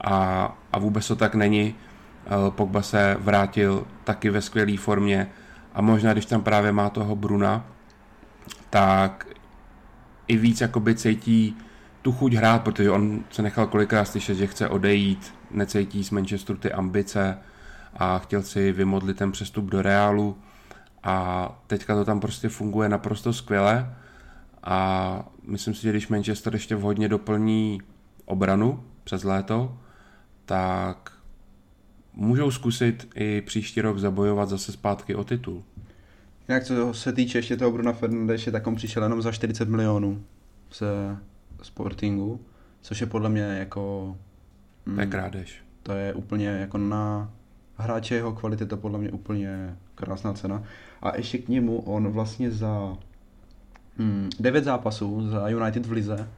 [0.00, 1.74] A, a vůbec to tak není.
[2.26, 5.30] Eh, Pogba se vrátil taky ve skvělé formě
[5.74, 7.66] a možná, když tam právě má toho Bruna,
[8.70, 9.26] tak
[10.28, 11.56] i víc jakoby cítí
[12.02, 16.58] tu chuť hrát, protože on se nechal kolikrát slyšet, že chce odejít, necítí z Manchesteru
[16.58, 17.38] ty ambice,
[17.96, 20.38] a chtěl si vymodlit ten přestup do Reálu
[21.02, 23.94] a teďka to tam prostě funguje naprosto skvěle
[24.62, 27.80] a myslím si, že když Manchester ještě vhodně doplní
[28.24, 29.78] obranu přes léto,
[30.44, 31.12] tak
[32.12, 35.64] můžou zkusit i příští rok zabojovat zase zpátky o titul.
[36.48, 40.24] Jinak co se týče ještě toho Bruna Fernandeše, tak on přišel jenom za 40 milionů
[40.74, 41.16] ze
[41.62, 42.40] Sportingu,
[42.80, 44.16] což je podle mě jako...
[44.94, 45.64] To je krádež.
[45.82, 47.32] To je úplně jako na
[47.76, 50.62] hráče jeho kvality, to podle mě úplně krásná cena.
[51.02, 52.96] A ještě k němu on vlastně za
[53.98, 56.28] hmm, 9 zápasů za United v Lize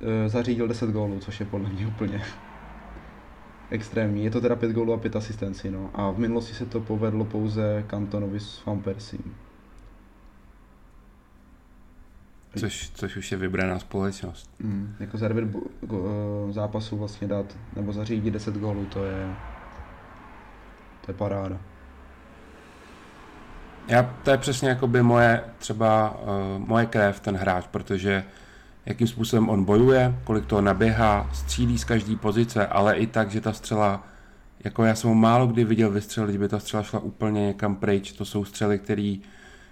[0.00, 2.22] e, zařídil 10 gólů, což je podle mě úplně
[3.70, 4.24] extrémní.
[4.24, 5.90] Je to teda 5 gólů a 5 asistencí, no.
[5.94, 9.22] A v minulosti se to povedlo pouze Kantonovi s Van Persie.
[12.56, 14.50] Což, což už je vybraná společnost.
[14.58, 15.48] Mm, jako za 9
[16.50, 19.36] zápasů vlastně dát, nebo zařídit 10 gólů, to je
[21.08, 21.58] to je paráda.
[23.88, 28.24] Já, to je přesně jako by moje, třeba uh, moje krev, ten hráč, protože
[28.86, 33.40] jakým způsobem on bojuje, kolik toho naběhá, střílí z každé pozice, ale i tak, že
[33.40, 34.06] ta střela,
[34.64, 38.12] jako já jsem ho málo kdy viděl vystřelit, by ta střela šla úplně někam pryč.
[38.12, 39.16] To jsou střely, které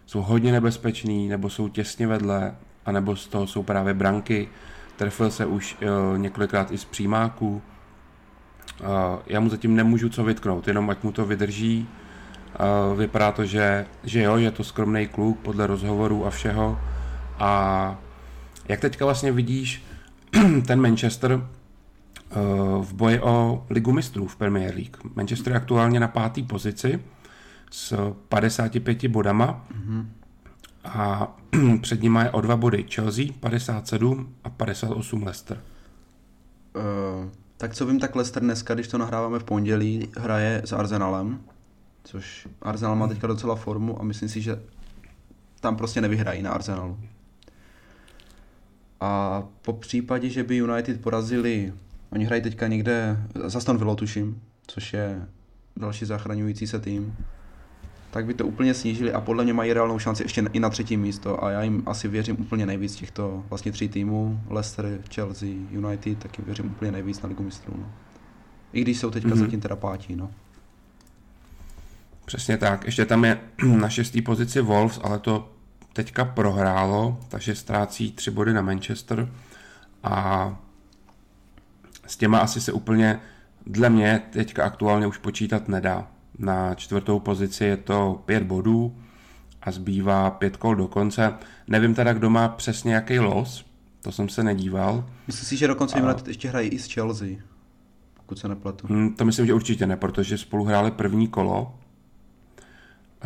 [0.06, 2.54] jsou hodně nebezpečný, nebo jsou těsně vedle,
[2.86, 4.48] anebo z toho jsou právě branky.
[4.96, 7.62] Trefil se už uh, několikrát i z přímáků.
[9.26, 11.88] Já mu zatím nemůžu co vytknout, jenom ať mu to vydrží.
[12.96, 16.78] Vypadá to, že, že jo, je to skromný kluk podle rozhovorů a všeho.
[17.38, 17.98] A
[18.68, 19.82] jak teďka vlastně vidíš
[20.66, 24.96] ten Manchester uh, v boji o ligu mistrů v Premier League?
[25.14, 27.00] Manchester je aktuálně na páté pozici
[27.70, 30.06] s 55 bodama mm-hmm.
[30.84, 31.36] a
[31.80, 35.62] před nimi je o dva body Chelsea 57 a 58 Leicester.
[36.76, 41.40] Uh, tak co vím, tak Leicester dneska, když to nahráváme v pondělí, hraje s Arsenalem,
[42.04, 44.62] což Arsenal má teďka docela formu a myslím si, že
[45.60, 46.98] tam prostě nevyhrají na Arsenalu.
[49.00, 51.72] A po případě, že by United porazili,
[52.10, 55.26] oni hrají teďka někde, za Aston Villa tuším, což je
[55.76, 57.16] další zachraňující se tým,
[58.10, 60.96] tak by to úplně snížili a podle mě mají reálnou šanci ještě i na třetí
[60.96, 66.18] místo a já jim asi věřím úplně nejvíc těchto vlastně tří týmů, Leicester, Chelsea, United,
[66.18, 67.74] tak jim věřím úplně nejvíc na ligu mistrů.
[67.78, 67.92] No.
[68.72, 69.38] I když jsou teďka mm-hmm.
[69.38, 70.30] zatím teda pátí, no.
[72.24, 72.84] Přesně tak.
[72.84, 73.40] Ještě tam je
[73.76, 75.52] na šestý pozici Wolves, ale to
[75.92, 79.32] teďka prohrálo, takže ztrácí tři body na Manchester
[80.02, 80.56] a
[82.06, 83.20] s těma asi se úplně
[83.66, 86.08] dle mě teďka aktuálně už počítat nedá.
[86.38, 88.96] Na čtvrtou pozici je to pět bodů
[89.62, 91.34] a zbývá pět kol do konce.
[91.68, 93.66] Nevím teda, kdo má přesně jaký los,
[94.00, 95.04] to jsem se nedíval.
[95.26, 96.16] Myslím si, že dokonce a...
[96.28, 97.28] ještě hrají i s Chelsea,
[98.14, 98.86] pokud se nepletu.
[98.86, 101.74] Hmm, to myslím, že určitě ne, protože spolu hráli první kolo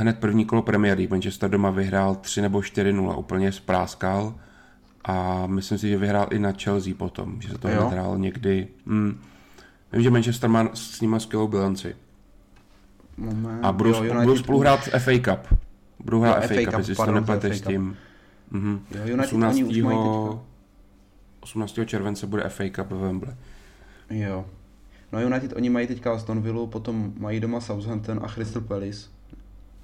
[0.01, 1.11] hned první kolo Premier League.
[1.11, 4.35] Manchester doma vyhrál 3 nebo 4-0, úplně spráskal
[5.05, 8.69] a myslím si, že vyhrál i na Chelsea potom, že se to hrál někdy.
[8.87, 9.21] Hmm.
[9.93, 11.97] Vím, že Manchester má s nimi skvělou bilanci.
[13.17, 13.65] Moment.
[13.65, 15.59] A budou, jo, budou spolu hrát FA Cup.
[16.05, 17.97] Budou hrát jo, FA, Cup, jestli to nepleteš s tím.
[18.51, 18.81] Mhm.
[19.05, 19.61] Jo, 18.
[21.41, 21.79] 18.
[21.87, 23.35] července bude FA Cup ve Wembley.
[24.11, 24.47] Jo.
[25.13, 29.09] No United, oni mají teďka Aston Villa, potom mají doma Southampton a Crystal Palace.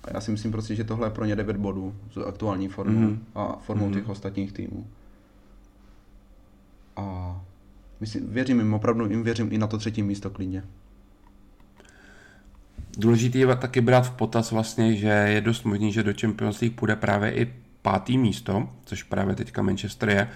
[0.04, 3.00] A já si myslím prostě, že tohle je pro ně 9 bodů s aktuální formou
[3.00, 3.18] mm-hmm.
[3.34, 3.94] a formou mm-hmm.
[3.94, 4.86] těch ostatních týmů.
[6.96, 7.36] A
[8.00, 10.62] myslím, věřím jim, opravdu jim věřím i na to třetí místo klidně.
[12.96, 16.76] Důležité je taky brát v potaz vlastně, že je dost možný, že do Champions League
[16.76, 20.28] půjde právě i pátý místo, což právě teďka Manchester je,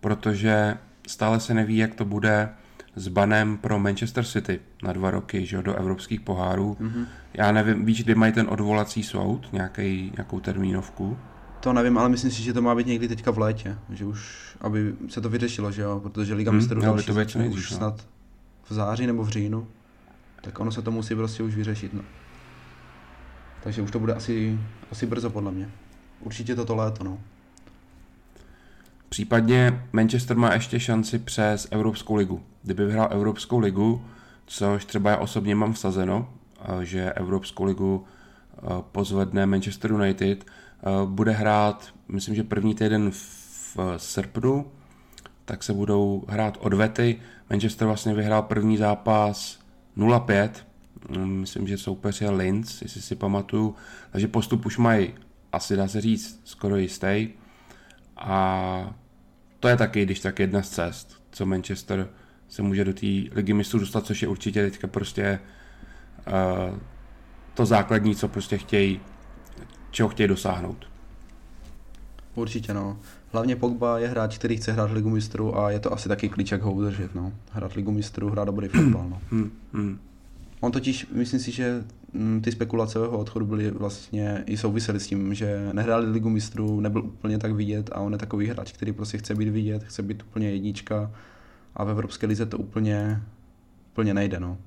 [0.00, 2.48] protože stále se neví, jak to bude
[2.96, 6.76] s banem pro Manchester City na dva roky že, do evropských pohárů.
[6.80, 7.06] Mm-hmm.
[7.34, 11.18] Já nevím, víš, kdy mají ten odvolací soud, nějaký, nějakou termínovku?
[11.60, 14.50] To nevím, ale myslím si, že to má být někdy teďka v létě, že už,
[14.60, 17.76] aby se to vyřešilo, že jo, protože Liga hmm, mistrů další to začne už no.
[17.76, 18.06] snad
[18.70, 19.66] v září nebo v říjnu,
[20.40, 22.02] tak ono se to musí prostě už vyřešit, no.
[23.62, 24.58] Takže už to bude asi,
[24.90, 25.70] asi brzo podle mě.
[26.20, 27.18] Určitě toto léto, no.
[29.08, 32.42] Případně Manchester má ještě šanci přes Evropskou ligu.
[32.62, 34.04] Kdyby vyhrál Evropskou ligu,
[34.46, 36.34] což třeba já osobně mám vsazeno,
[36.82, 38.04] že Evropskou ligu
[38.92, 40.46] pozvedne Manchester United,
[41.04, 44.66] bude hrát, myslím, že první týden v srpnu,
[45.44, 47.20] tak se budou hrát odvety.
[47.50, 49.57] Manchester vlastně vyhrál první zápas
[49.98, 50.50] 0-5,
[51.24, 53.74] myslím, že soupeř je Linz, jestli si pamatuju,
[54.10, 55.14] takže postup už mají,
[55.52, 57.28] asi dá se říct, skoro jistý.
[58.16, 58.94] A
[59.60, 62.08] to je taky, když tak jedna z cest, co Manchester
[62.48, 65.40] se může do té ligy mistrů dostat, což je určitě teďka prostě
[66.26, 66.78] uh,
[67.54, 69.00] to základní, co prostě chtějí,
[69.90, 70.97] čeho chtějí dosáhnout.
[72.38, 72.98] Určitě no.
[73.32, 76.52] Hlavně Pogba je hráč, který chce hrát ligu mistrů a je to asi taky klíč,
[76.52, 77.14] jak ho udržet.
[77.14, 77.32] No.
[77.52, 79.08] Hrát ligu mistrů, hrát dobrý fotbal.
[79.08, 79.20] No.
[79.30, 79.98] Hmm, hmm.
[80.60, 85.00] On totiž, myslím si, že mm, ty spekulace o jeho odchodu byly vlastně i souvisely
[85.00, 88.72] s tím, že nehráli ligu mistrů, nebyl úplně tak vidět a on je takový hráč,
[88.72, 91.10] který prostě chce být vidět, chce být úplně jednička
[91.74, 93.22] a v Evropské lize to úplně,
[93.92, 94.40] úplně nejde.
[94.40, 94.58] No.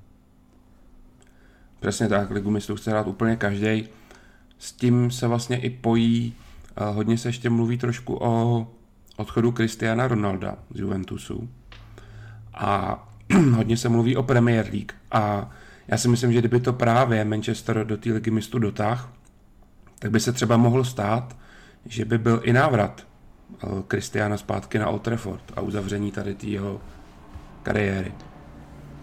[1.80, 3.88] Přesně tak, ligu mistrů chce hrát úplně každý.
[4.58, 6.34] S tím se vlastně i pojí,
[6.76, 8.66] hodně se ještě mluví trošku o
[9.16, 11.48] odchodu Cristiana Ronalda z Juventusu.
[12.54, 13.08] A
[13.54, 14.92] hodně se mluví o Premier League.
[15.10, 15.50] A
[15.88, 19.12] já si myslím, že kdyby to právě Manchester do té ligy mistrů dotáh,
[19.98, 21.36] tak by se třeba mohlo stát,
[21.86, 23.06] že by byl i návrat
[23.88, 26.80] Kristiana zpátky na Old Trafford a uzavření tady té jeho
[27.62, 28.12] kariéry.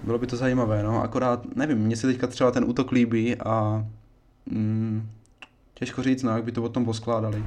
[0.04, 3.86] Bylo by to zajímavé, no, akorát nevím, mně se teďka třeba ten útok líbí a
[4.46, 5.10] mm,
[5.80, 7.44] Těžko říct, no, jak by to potom poskládali.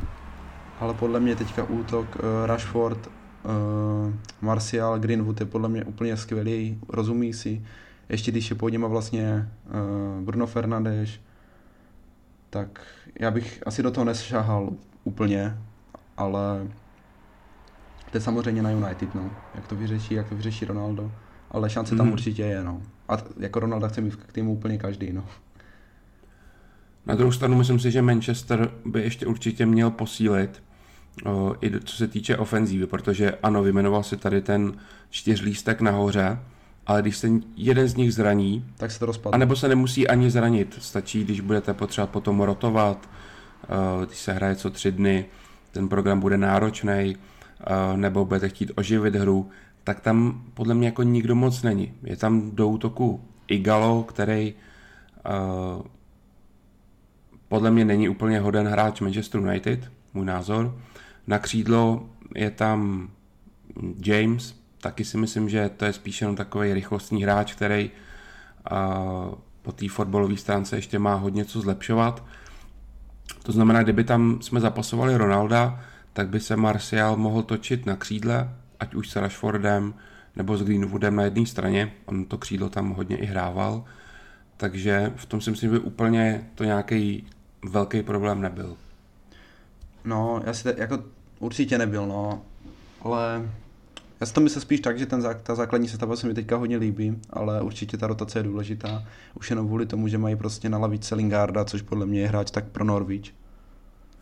[0.80, 6.78] Ale podle mě teďka útok uh, Rashford, uh, Martial, Greenwood je podle mě úplně skvělý,
[6.88, 7.66] rozumí si.
[8.08, 11.10] Ještě když je pod něma vlastně uh, Bruno Fernandes,
[12.50, 12.80] tak
[13.20, 14.72] já bych asi do toho nešahal
[15.04, 15.58] úplně,
[16.16, 16.66] ale
[18.10, 19.30] to je samozřejmě na United, no.
[19.54, 21.12] Jak to vyřeší, jak to vyřeší Ronaldo.
[21.50, 21.98] Ale šance mm.
[21.98, 22.12] tam mhm.
[22.12, 22.82] určitě je, no.
[23.08, 25.24] A t- jako Ronaldo chce mít k týmu úplně každý, no.
[27.06, 30.62] Na druhou stranu myslím si, že Manchester by ještě určitě měl posílit
[31.26, 34.72] o, i co se týče ofenzívy, protože ano, vymenoval si tady ten
[35.10, 36.38] čtyřlístek nahoře,
[36.86, 39.34] ale když se jeden z nich zraní, tak se to rozpadne.
[39.34, 43.10] A nebo se nemusí ani zranit, stačí, když budete potřebovat potom rotovat,
[44.06, 45.24] když se hraje co tři dny,
[45.72, 47.16] ten program bude náročný,
[47.96, 49.50] nebo budete chtít oživit hru,
[49.84, 51.92] tak tam podle mě jako nikdo moc není.
[52.02, 54.54] Je tam do útoku Igalo, který
[57.52, 60.78] podle mě není úplně hoden hráč Manchester United, můj názor.
[61.26, 63.10] Na křídlo je tam
[64.06, 69.72] James, taky si myslím, že to je spíš jenom takový rychlostní hráč, který uh, po
[69.72, 72.24] té fotbalové stránce ještě má hodně co zlepšovat.
[73.42, 75.80] To znamená, kdyby tam jsme zapasovali Ronalda,
[76.12, 79.94] tak by se Martial mohl točit na křídle, ať už s Rashfordem
[80.36, 81.92] nebo s Greenwoodem na jedné straně.
[82.06, 83.84] On to křídlo tam hodně i hrával.
[84.56, 87.26] Takže v tom si myslím, že úplně to nějaký
[87.64, 88.76] velký problém nebyl.
[90.04, 90.98] No, já si te, jako
[91.38, 92.42] určitě nebyl, no,
[93.00, 93.50] ale
[94.20, 96.76] já si to myslím spíš tak, že ten, ta základní sestava se mi teďka hodně
[96.76, 99.04] líbí, ale určitě ta rotace je důležitá.
[99.34, 102.50] Už jenom kvůli tomu, že mají prostě na lavičce Lingarda, což podle mě je hráč
[102.50, 103.34] tak pro Norwich.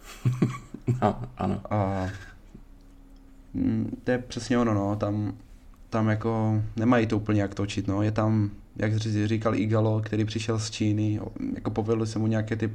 [1.02, 1.60] no, ano.
[1.70, 2.08] A
[3.54, 5.34] mm, to je přesně ono, no, tam,
[5.90, 10.58] tam jako nemají to úplně jak točit, no, je tam, jak říkal Igalo, který přišel
[10.58, 11.20] z Číny,
[11.54, 12.70] jako povedli se mu nějaké ty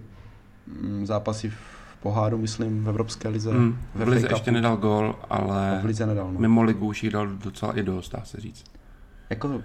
[1.04, 1.56] zápasy v
[2.02, 3.52] poháru, myslím, v Evropské lize.
[3.52, 6.40] Mm, v lize ještě nedal gol, ale v lize nedal, no.
[6.40, 8.64] mimo ligu už jí dal docela i dost, dá se říct.
[9.30, 9.62] Jako,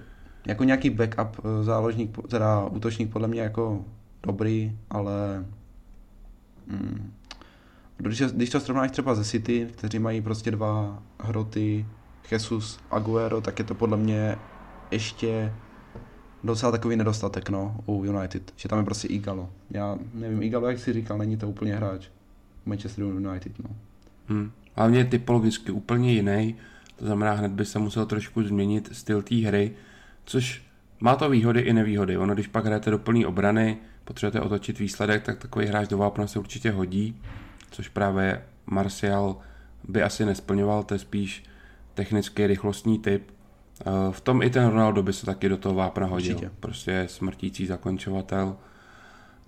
[0.46, 3.84] jako nějaký backup eh, záložník, teda útočník podle mě jako
[4.22, 5.44] dobrý, ale
[6.66, 7.12] mm,
[7.96, 11.86] když, když to srovnáš třeba ze City, kteří mají prostě dva hroty,
[12.32, 14.36] Jesus, Aguero, tak je to podle mě
[14.90, 15.52] ještě
[16.44, 19.50] docela takový nedostatek no, u United, že tam je prostě Igalo.
[19.70, 22.08] Já nevím, Igalo, jak si říkal, není to úplně hráč.
[22.66, 23.58] Manchester United.
[23.58, 23.70] No.
[24.28, 24.50] Hmm.
[24.74, 26.54] Hlavně je typologicky úplně jiný,
[26.96, 29.72] to znamená, hned by se musel trošku změnit styl té hry,
[30.24, 30.62] což
[31.00, 32.16] má to výhody i nevýhody.
[32.16, 36.26] Ono, když pak hrajete do plné obrany, potřebujete otočit výsledek, tak takový hráč do vápna
[36.26, 37.20] se určitě hodí,
[37.70, 39.36] což právě Martial
[39.88, 41.44] by asi nesplňoval, to je spíš
[41.94, 43.30] technický rychlostní typ.
[43.80, 46.34] Eh, v tom i ten Ronaldo by se taky do toho vápna hodil.
[46.36, 46.52] Určitě.
[46.60, 48.56] Prostě je smrtící zakončovatel.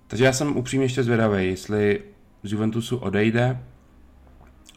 [0.07, 2.01] Takže já jsem upřímně ještě zvědavý, jestli
[2.43, 3.59] z Juventusu odejde,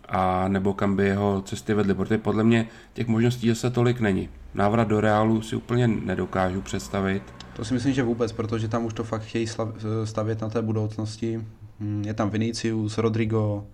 [0.08, 4.28] a nebo kam by jeho cesty vedly, protože podle mě těch možností zase tolik není.
[4.54, 7.22] Návrat do Reálu si úplně nedokážu představit.
[7.56, 9.46] To si myslím, že vůbec, protože tam už to fakt chtějí
[10.04, 11.44] stavět na té budoucnosti.
[11.80, 13.66] Hm, je tam Vinicius, Rodrigo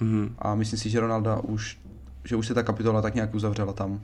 [0.00, 0.30] mm-hmm.
[0.38, 1.78] a myslím si, že Ronaldo už,
[2.24, 4.00] že už se ta kapitola tak nějak uzavřela tam.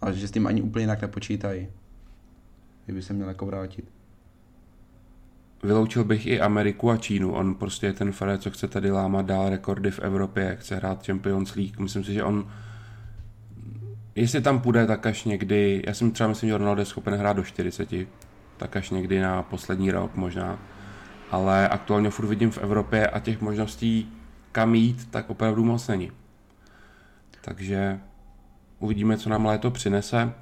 [0.00, 1.68] A že s tím ani úplně jinak nepočítají.
[2.84, 3.92] Kdyby se měl jako vrátit.
[5.62, 7.32] Vyloučil bych i Ameriku a Čínu.
[7.32, 11.06] On prostě je ten Fred, co chce tady lámat dál rekordy v Evropě, chce hrát
[11.06, 11.78] Champions League.
[11.78, 12.46] Myslím si, že on
[14.16, 17.36] jestli tam půjde, tak až někdy, já si třeba myslím, že Ronaldo je schopen hrát
[17.36, 17.88] do 40,
[18.56, 20.58] tak až někdy na poslední rok možná.
[21.30, 24.12] Ale aktuálně furt vidím v Evropě a těch možností
[24.52, 26.12] kam jít, tak opravdu moc není.
[27.40, 28.00] Takže
[28.78, 30.32] uvidíme, co nám léto přinese.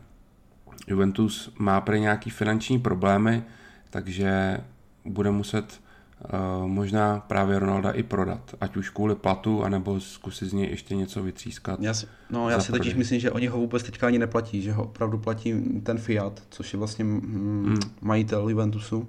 [0.86, 3.44] Juventus má pro nějaký finanční problémy,
[3.90, 4.60] takže
[5.04, 5.80] bude muset
[6.24, 10.96] uh, možná právě Ronalda i prodat, ať už kvůli platu, anebo zkusit z něj ještě
[10.96, 11.80] něco vytřískat.
[11.80, 14.72] Já si, no já si totiž myslím, že oni ho vůbec teďka ani neplatí, že
[14.72, 17.20] ho opravdu platí ten Fiat, což je vlastně mm,
[17.66, 17.78] hmm.
[18.00, 19.08] majitel Juventusu.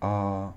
[0.00, 0.54] A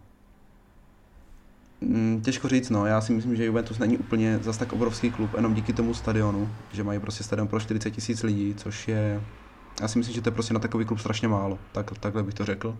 [1.81, 5.33] mm, těžko říct, no, já si myslím, že Juventus není úplně zas tak obrovský klub,
[5.35, 9.21] jenom díky tomu stadionu, že mají prostě stadion pro 40 tisíc lidí, což je,
[9.81, 12.33] já si myslím, že to je prostě na takový klub strašně málo, tak, takhle bych
[12.33, 12.77] to řekl.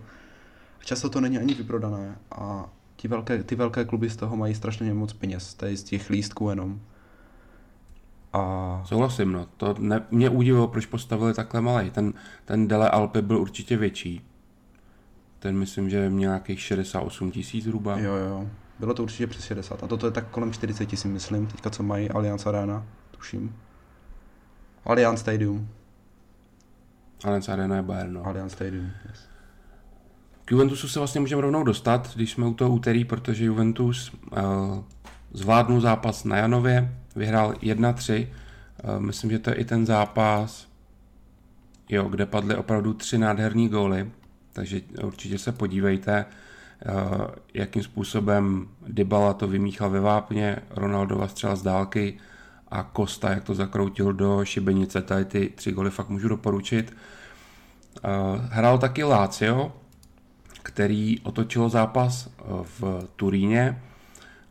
[0.84, 2.68] Často to není ani vyprodané a
[3.02, 6.10] ty velké, ty velké kluby z toho mají strašně moc peněz, to je z těch
[6.10, 6.80] lístků jenom.
[8.32, 8.82] A...
[8.84, 9.46] Souhlasím, no.
[9.56, 11.90] To ne, mě udivilo, proč postavili takhle malý.
[11.90, 12.12] Ten,
[12.44, 14.20] ten Dele Alpy byl určitě větší.
[15.38, 17.98] Ten myslím, že měl nějakých 68 tisíc zhruba.
[17.98, 18.50] Jo, jo.
[18.78, 19.82] Bylo to určitě přes 60.
[19.82, 23.56] A toto je tak kolem 40 si myslím, teďka co mají Allianz Arena, tuším.
[24.84, 25.68] Allianz Stadium.
[27.24, 28.26] Allianz Arena je Bayern, no.
[28.26, 29.28] Allianz Stadium, yes.
[30.44, 34.38] K Juventusu se vlastně můžeme rovnou dostat, když jsme u toho úterý, protože Juventus uh,
[35.32, 38.28] zvládnul zápas na Janově, vyhrál 1-3.
[38.84, 40.68] Uh, myslím, že to je i ten zápas,
[41.88, 44.10] jo, kde padly opravdu tři nádherní góly,
[44.52, 46.32] takže určitě se podívejte, uh,
[47.54, 52.18] jakým způsobem Dybala to vymíchal ve vápně, Ronaldova střela z dálky
[52.68, 56.96] a Kosta, jak to zakroutil do šibenice, tady ty tři góly fakt můžu doporučit.
[58.04, 59.72] Uh, hrál taky Lazio,
[60.68, 62.42] který otočil zápas eh,
[62.80, 63.82] v Turíně.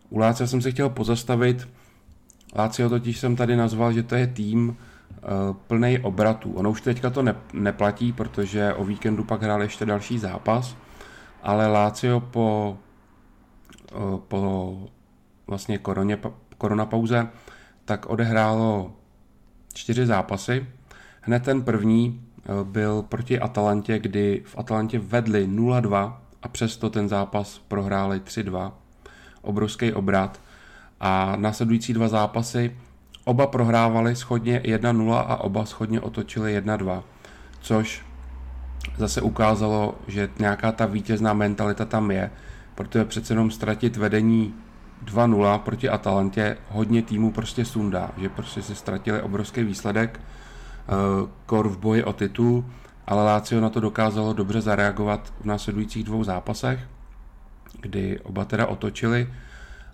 [0.10, 1.68] U Lácia jsem se chtěl pozastavit.
[2.56, 4.78] Lácio totiž jsem tady nazval, že to je tým
[5.14, 5.18] eh,
[5.68, 6.54] plný obratů.
[6.54, 10.76] Ono už teďka to ne, neplatí, protože o víkendu pak hrál ještě další zápas,
[11.44, 12.78] ale Lácio po,
[13.92, 14.78] eh, po
[15.48, 16.20] vlastně koroně,
[16.58, 17.30] koronapauze
[17.86, 18.94] tak odehrálo
[19.74, 20.66] čtyři zápasy.
[21.22, 27.10] Hned ten první Eh, byl proti Atalantě, kdy v Atalantě vedli 0-2 a přesto ten
[27.10, 28.74] zápas prohráli 3-2.
[29.42, 30.42] Obrovský obrat.
[31.00, 32.76] A následující dva zápasy
[33.26, 37.04] oba prohrávali schodně 1-0 a oba schodně otočili 1-2.
[37.62, 38.06] Což
[38.98, 42.32] zase ukázalo, že nějaká ta vítězná mentalita tam je,
[42.76, 44.54] protože přece jenom ztratit vedení
[45.06, 50.20] 2-0 proti Atalantě hodně týmů prostě sundá, že prostě se ztratili obrovský výsledek
[50.88, 52.66] Eh, kor v boji o titul,
[53.08, 56.80] ale Lazio na to dokázalo dobře zareagovat v následujících dvou zápasech,
[57.82, 59.34] kdy oba teda otočili,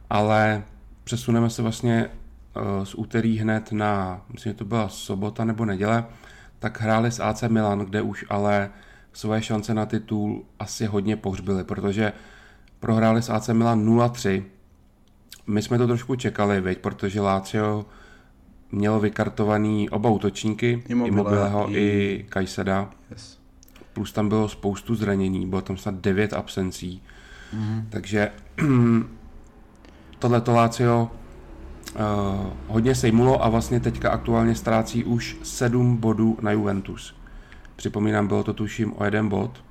[0.09, 0.63] ale
[1.03, 6.05] přesuneme se vlastně eh, z úterý hned na, myslím, že to byla sobota nebo neděle,
[6.63, 8.69] tak hráli s AC Milan, kde už ale
[9.13, 12.13] svoje šance na titul asi hodně pohřbili, protože
[12.79, 14.43] prohráli s AC Milan 0-3.
[15.47, 17.85] My jsme to trošku čekali, veď, protože Lazio
[18.71, 22.89] měl vykartovaný oba útočníky, Immobileho i, i Kajseda.
[23.11, 23.39] Yes.
[23.93, 27.03] Plus tam bylo spoustu zranění, bylo tam snad devět absencí.
[27.55, 27.83] Mm-hmm.
[27.89, 28.31] Takže
[30.19, 31.22] tohle Lácio uh,
[32.67, 37.15] hodně sejmulo a vlastně teďka aktuálně ztrácí už sedm bodů na Juventus.
[37.75, 39.63] Připomínám, bylo to tuším o jeden bod.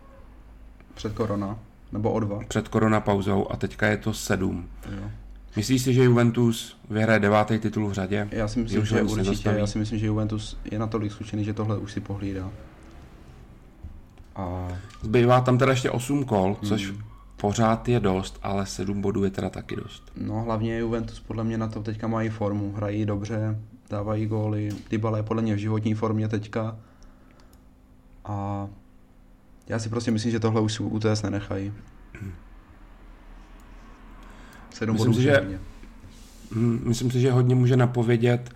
[0.95, 1.59] Před korona,
[1.93, 2.41] nebo o dva.
[2.49, 4.67] Před korona pauzou a teďka je to sedm.
[4.91, 5.11] Jo.
[5.57, 8.29] Myslíš si, že Juventus vyhraje devátý titul v řadě?
[8.31, 9.55] Já si myslím, že určitě.
[9.59, 12.51] Já si myslím, že Juventus je natolik zkušený, že tohle už si pohlídá.
[14.37, 14.69] A...
[15.03, 17.03] Zbývá tam teda ještě 8 kol, hmm.
[17.43, 20.13] Pořád je dost, ale 7 bodů je teda taky dost.
[20.17, 23.59] No hlavně Juventus podle mě na to teďka mají formu, hrají dobře,
[23.91, 26.79] dávají góly, Dybala je podle mě v životní formě teďka.
[28.25, 28.69] A
[29.69, 31.73] já si prostě myslím, že tohle už si UTS nenechají.
[32.21, 32.33] Hmm.
[34.71, 35.61] Sedm myslím si, že,
[36.55, 38.51] hm, myslím si, že hodně může napovědět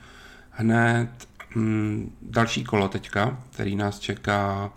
[0.51, 4.73] hned hm, další kolo teďka, který nás čeká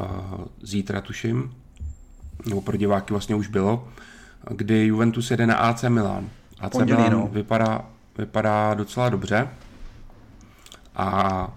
[0.00, 1.63] uh, zítra, tuším,
[2.46, 3.88] nebo pro diváky vlastně už bylo,
[4.50, 6.28] kdy Juventus jede na AC Milan.
[6.60, 7.28] AC Pondělí, Milan no.
[7.32, 7.84] vypadá,
[8.18, 9.48] vypadá docela dobře
[10.96, 11.48] a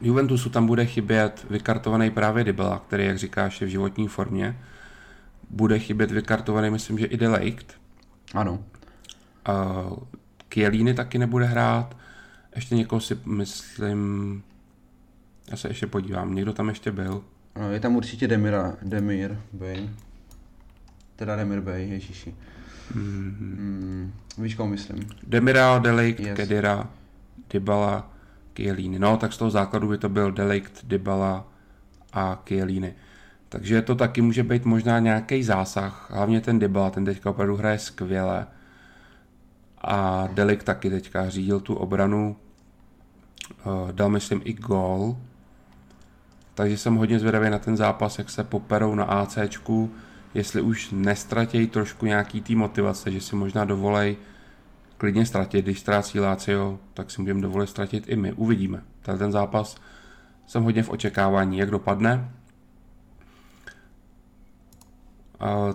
[0.00, 4.56] Juventusu tam bude chybět vykartovaný právě Dybala, který, jak říkáš, je v životní formě
[5.50, 7.66] bude chybět vykartovaný, myslím, že i Delict.
[8.34, 8.64] Ano.
[9.48, 9.98] Uh,
[10.48, 11.96] Kielíny taky nebude hrát.
[12.54, 14.42] Ještě někoho si myslím...
[15.50, 17.24] Já se ještě podívám, někdo tam ještě byl.
[17.58, 19.90] No, je tam určitě Demira, Demir Bay.
[21.16, 22.34] Teda Demir Bay, ježiši.
[22.96, 23.58] Mm-hmm.
[23.58, 25.08] Mm, víš, koho myslím?
[25.26, 26.36] Demira, Delict, yes.
[26.36, 26.90] Kedira,
[27.50, 28.10] Dybala,
[28.52, 28.98] Kielíny.
[28.98, 31.48] No, tak z toho základu by to byl Delict, Dybala
[32.12, 32.94] a Kielíny.
[33.48, 37.78] Takže to taky může být možná nějaký zásah, hlavně ten Dybala, ten teďka opravdu hraje
[37.78, 38.46] skvěle.
[39.78, 42.36] A Delik taky teďka řídil tu obranu,
[43.50, 45.16] eh, dal myslím i gol.
[46.54, 49.90] Takže jsem hodně zvědavý na ten zápas, jak se poperou na ACčku,
[50.34, 54.16] jestli už nestratějí trošku nějaký tý motivace, že si možná dovolej
[54.96, 58.32] klidně ztratit, když ztrácí Lácio, tak si můžeme dovolit ztratit i my.
[58.32, 58.82] Uvidíme.
[59.02, 59.76] ten zápas
[60.46, 62.30] jsem hodně v očekávání, jak dopadne.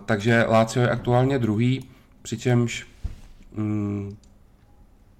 [0.05, 1.89] takže Lazio je aktuálně druhý,
[2.21, 2.88] přičemž
[3.51, 4.17] mm,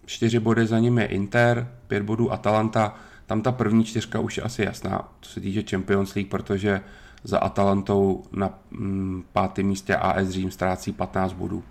[0.06, 2.96] čtyři body za ním je Inter, pět bodů Atalanta,
[3.30, 6.82] tam ta první čtyřka už je asi jasná, co se týče Champions League, protože
[7.24, 11.64] za Atalantou na mm, pátém místě AS Řím ztrácí 15 bodů.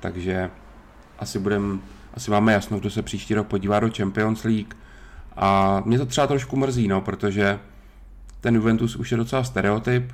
[0.00, 0.50] Takže
[1.18, 1.80] asi, budem,
[2.14, 4.74] asi máme jasno, kdo se příští rok podívá do Champions League.
[5.36, 7.58] A mě to třeba trošku mrzí, no, protože
[8.40, 10.12] ten Juventus už je docela stereotyp,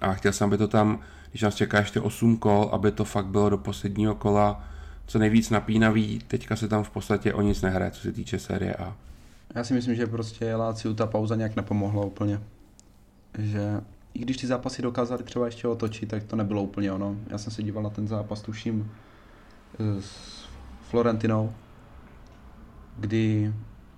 [0.00, 0.98] a chtěl jsem, aby to tam,
[1.30, 4.64] když nás čeká ještě 8 kol, aby to fakt bylo do posledního kola
[5.06, 6.18] co nejvíc napínavý.
[6.26, 8.96] Teďka se tam v podstatě o nic nehraje, co se týče série A.
[9.54, 12.40] Já si myslím, že prostě Láciu ta pauza nějak nepomohla úplně.
[13.38, 13.80] že
[14.14, 17.16] i když ty zápasy dokázali třeba ještě otočit, tak to nebylo úplně ono.
[17.26, 18.90] Já jsem se díval na ten zápas, tuším,
[20.00, 20.44] s
[20.90, 21.52] Florentinou,
[22.98, 23.52] kdy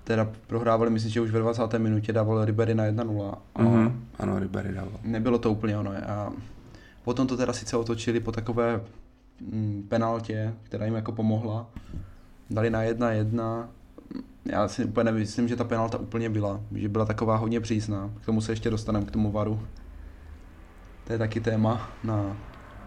[0.05, 1.79] teda prohrávali, myslím, že už ve 20.
[1.79, 3.35] minutě dával Ribery na 1-0.
[3.55, 3.93] A mm-hmm.
[4.19, 5.01] Ano, Ribery dával.
[5.03, 5.93] Nebylo to úplně ono.
[6.07, 6.33] A
[7.05, 8.81] potom to teda sice otočili po takové
[9.41, 11.67] mm, penaltě, která jim jako pomohla.
[12.51, 13.67] Dali na 1-1.
[14.45, 16.61] Já si úplně nemyslím, že ta penalta úplně byla.
[16.75, 18.11] Že byla taková hodně přísná.
[18.23, 19.61] K tomu se ještě dostaneme, k tomu varu.
[21.07, 22.37] To je taky téma na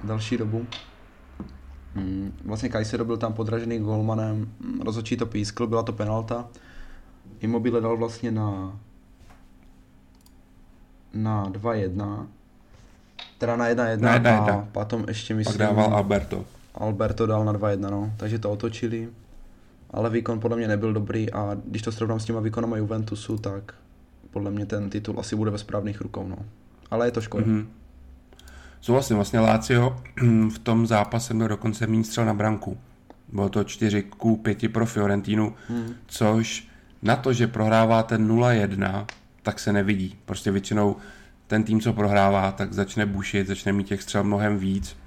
[0.03, 0.65] další dobu.
[1.95, 4.51] Mm, vlastně Kajsero byl tam podražený golmanem,
[4.83, 6.47] rozhodčí to pískl, byla to penalta.
[7.39, 8.79] Immobile dal vlastně na
[11.13, 12.27] na 2-1,
[13.37, 14.59] teda na 1-1 Na 1-1.
[14.59, 15.57] a potom ještě Pak myslím...
[15.57, 16.45] dával Alberto.
[16.75, 19.09] Alberto dal na 2-1, no, takže to otočili.
[19.95, 23.73] Ale výkon podle mě nebyl dobrý a když to srovnám s těma výkonama Juventusu, tak
[24.31, 26.37] podle mě ten titul asi bude ve správných rukou, no.
[26.91, 27.45] Ale je to škoda.
[27.45, 27.49] Mm-hmm.
[27.49, 27.67] Mhm.
[28.81, 29.97] Souhlasím, vlastně Lácio
[30.49, 32.77] v tom zápase měl dokonce méně střel na branku.
[33.33, 35.93] Bylo to 4 ku 5 pro Fiorentinu, Hmm.
[36.07, 36.67] což
[37.01, 39.05] na to, že prohráváte 0-1,
[39.43, 40.15] tak se nevidí.
[40.25, 40.95] Prostě většinou
[41.47, 44.97] ten tým, co prohrává, tak začne bušit, začne mít těch střel mnohem víc.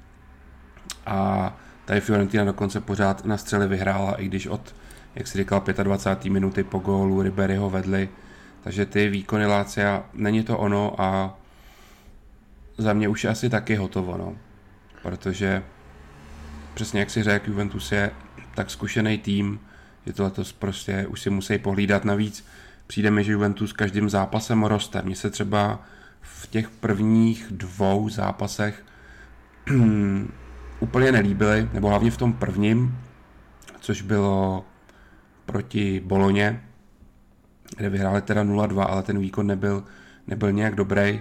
[1.07, 1.57] A
[1.89, 4.75] tady Fiorentina dokonce pořád na střely vyhrála, i když od,
[5.15, 6.33] jak si říkal, 25.
[6.33, 8.09] minuty po gólu Ribery ho vedli.
[8.65, 11.39] Takže ty výkony Lácia, není to ono a
[12.79, 14.37] za mě už je asi taky hotovo, no.
[15.03, 15.63] Protože
[16.75, 18.11] přesně jak si řekl, Juventus je
[18.55, 19.61] tak zkušený tým,
[20.07, 22.47] že to letos prostě už si musí pohlídat navíc.
[22.87, 25.03] Přijde mi, že Juventus každým zápasem roste.
[25.03, 25.83] Mně se třeba
[26.21, 28.85] v těch prvních dvou zápasech
[30.81, 32.99] úplně nelíbily, nebo hlavně v tom prvním,
[33.81, 34.65] což bylo
[35.47, 36.65] proti Boloně,
[37.77, 39.85] kde vyhráli teda 0-2, ale ten výkon nebyl,
[40.27, 41.21] nebyl nějak dobrý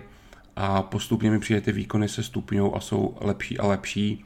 [0.55, 4.26] a postupně mi přijde ty výkony se stupňou a jsou lepší a lepší.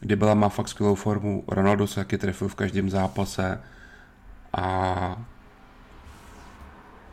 [0.00, 3.60] Kdy byla má fakt skvělou formu, Ronaldo se taky trefil v každém zápase
[4.52, 5.24] a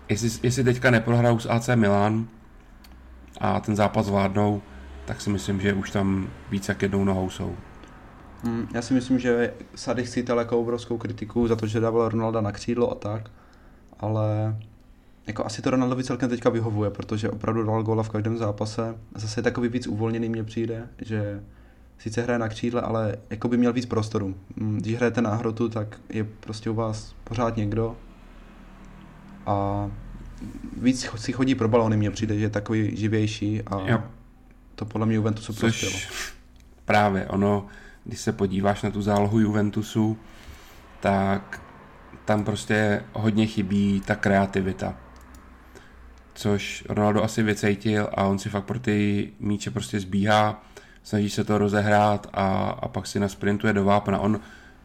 [0.10, 2.28] jestli, jestli teďka neprohrajou s AC Milan
[3.40, 4.62] a ten zápas zvládnou,
[5.12, 7.56] tak si myslím, že už tam víc jak jednou nohou jsou.
[8.44, 12.42] Mm, Já si myslím, že Sady cítil jako obrovskou kritiku za to, že dával Ronalda
[12.42, 13.32] na křídlo a tak,
[14.00, 14.58] ale
[15.28, 18.96] jako asi to Ronaldovi celkem teďka vyhovuje, protože opravdu dal góla v každém zápase.
[19.16, 21.44] Zase je takový víc uvolněný mně přijde, že
[21.98, 24.36] sice hraje na křídle, ale jako by měl víc prostoru.
[24.56, 27.98] Mm, Když hrajete na hrotu, tak je prostě u vás pořád někdo
[29.46, 29.88] a
[30.78, 34.02] víc si chodí pro balony, mně přijde, že je takový živější a Jo.
[34.76, 35.94] To podle mě Juventusu prospělo.
[35.94, 36.34] Což
[36.86, 37.66] právě ono,
[38.04, 40.18] když se podíváš na tu zálohu Juventusu,
[41.00, 41.62] tak
[42.26, 44.96] tam prostě hodně chybí ta kreativita.
[46.34, 50.64] Což Ronaldo asi vycejtil a on si fakt pro ty míče prostě zbíhá,
[51.04, 54.20] snaží se to rozehrát a, a pak si nasprintuje do vápna.
[54.20, 54.40] On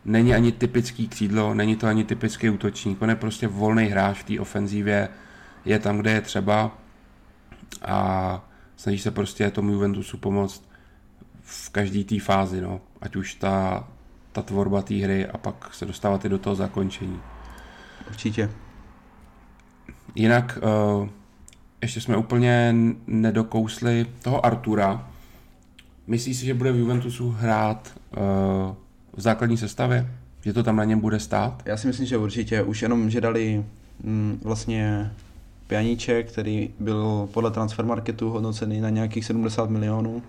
[0.05, 4.25] není ani typický křídlo, není to ani typický útočník, on je prostě volný hráč v
[4.25, 5.09] té ofenzívě,
[5.65, 6.79] je tam, kde je třeba
[7.83, 8.45] a
[8.77, 10.69] snaží se prostě tomu Juventusu pomoct
[11.43, 12.81] v každé té fázi, no.
[13.01, 13.89] ať už ta,
[14.33, 17.21] ta tvorba té hry a pak se dostávat i do toho zakončení.
[18.09, 18.51] Určitě.
[20.15, 21.09] Jinak uh,
[21.83, 22.75] ještě jsme úplně
[23.07, 25.11] nedokousli toho Artura.
[26.07, 28.23] Myslíš si, že bude v Juventusu hrát uh,
[29.13, 30.11] v základní sestavě?
[30.43, 31.63] Že to tam na něm bude stát?
[31.65, 32.63] Já si myslím, že určitě.
[32.63, 33.65] Už jenom, že dali
[34.03, 35.13] mm, vlastně
[35.67, 40.23] Pianíček, který byl podle transfermarketu hodnocený na nějakých 70 milionů.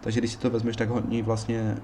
[0.00, 1.76] Takže když si to vezmeš, tak oni vlastně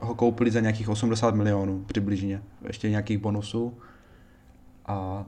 [0.00, 2.42] ho koupili za nějakých 80 milionů přibližně.
[2.66, 3.74] Ještě nějakých bonusů.
[4.86, 5.24] A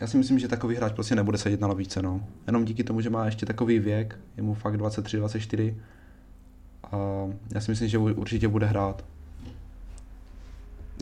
[0.00, 2.20] já si myslím, že takový hráč prostě nebude sedět na lavice, no.
[2.46, 5.76] Jenom díky tomu, že má ještě takový věk, je mu fakt 23, 24.
[6.92, 6.96] A
[7.54, 9.04] já si myslím, že určitě bude hrát.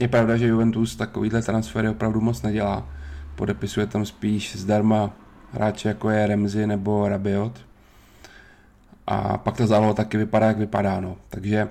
[0.01, 2.89] Je pravda, že Juventus takovýhle transfery opravdu moc nedělá.
[3.37, 5.17] Podepisuje tam spíš zdarma
[5.53, 7.61] hráče jako je Remzi nebo Rabiot.
[9.07, 11.17] A pak ta záloha taky vypadá, jak vypadá, no.
[11.29, 11.69] Takže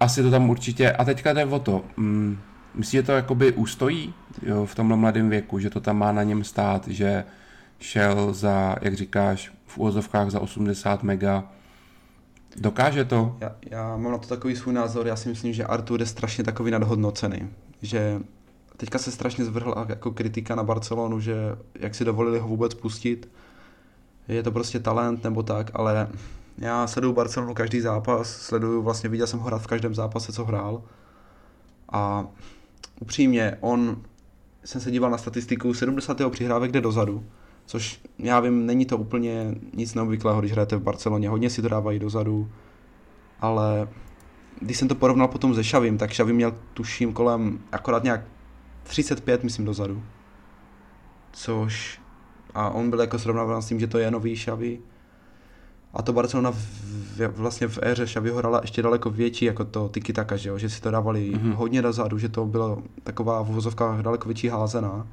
[0.00, 0.92] asi to tam určitě...
[0.92, 1.84] A teďka jde o to.
[1.96, 2.38] Mm,
[2.74, 6.22] myslíš, že to jakoby ustojí jo, v tomhle mladém věku, že to tam má na
[6.22, 7.24] něm stát, že
[7.78, 11.44] šel za, jak říkáš, v úvozovkách za 80 mega.
[12.56, 13.36] Dokáže to?
[13.40, 16.44] Já, já mám na to takový svůj názor, já si myslím, že Artur je strašně
[16.44, 17.50] takový nadhodnocený,
[17.82, 18.20] že
[18.80, 21.36] teďka se strašně zvrhla jako kritika na Barcelonu, že
[21.74, 23.28] jak si dovolili ho vůbec pustit,
[24.28, 26.08] je to prostě talent nebo tak, ale
[26.58, 30.44] já sleduju Barcelonu každý zápas, sleduju, vlastně viděl jsem ho hrát v každém zápase, co
[30.44, 30.82] hrál
[31.92, 32.26] a
[33.00, 34.02] upřímně, on,
[34.64, 36.18] jsem se díval na statistiku, 70.
[36.30, 37.24] přihrávek jde dozadu,
[37.66, 41.28] Což já vím, není to úplně nic neobvyklého, když hrajete v Barceloně.
[41.28, 42.50] Hodně si to dávají dozadu,
[43.40, 43.88] ale
[44.60, 48.20] když jsem to porovnal potom se Šavím, tak Šavím měl tuším kolem akorát nějak
[48.90, 50.02] 35, myslím, dozadu.
[51.32, 52.00] Což...
[52.54, 54.78] A on byl jako srovnáván s tím, že to je nový Šavy.
[55.94, 59.88] A to Barcelona v, v, vlastně v éře Šavyho hrála ještě daleko větší jako to
[59.88, 60.58] tiki taka, že, jo?
[60.58, 61.54] že si to dávali mm-hmm.
[61.54, 65.06] hodně dozadu, že to bylo taková v vozovkách daleko větší házená.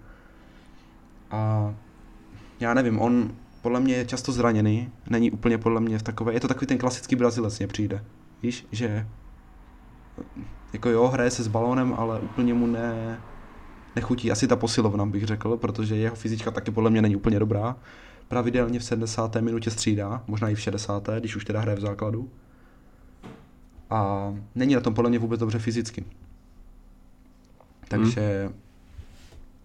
[1.32, 1.74] A
[2.60, 6.40] já nevím, on podle mě je často zraněný, není úplně podle mě v takové, je
[6.40, 8.04] to takový ten klasický Brazilec mě přijde,
[8.44, 9.08] víš, že
[10.74, 13.20] jako jo, hraje se s balónem, ale úplně mu ne,
[13.98, 17.76] nechutí asi ta posilovna, bych řekl, protože jeho fyzička taky podle mě není úplně dobrá.
[18.28, 19.36] Pravidelně v 70.
[19.36, 21.10] minutě střídá, možná i v 60.
[21.20, 22.30] když už teda hraje v základu.
[23.90, 26.06] A není na tom podle mě vůbec dobře fyzicky.
[27.88, 28.56] Takže hmm.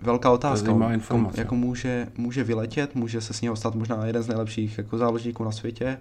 [0.00, 0.70] velká otázka.
[0.70, 4.98] Jako, jako může, může vyletět, může se s něho stát možná jeden z nejlepších jako
[4.98, 5.98] záložníků na světě,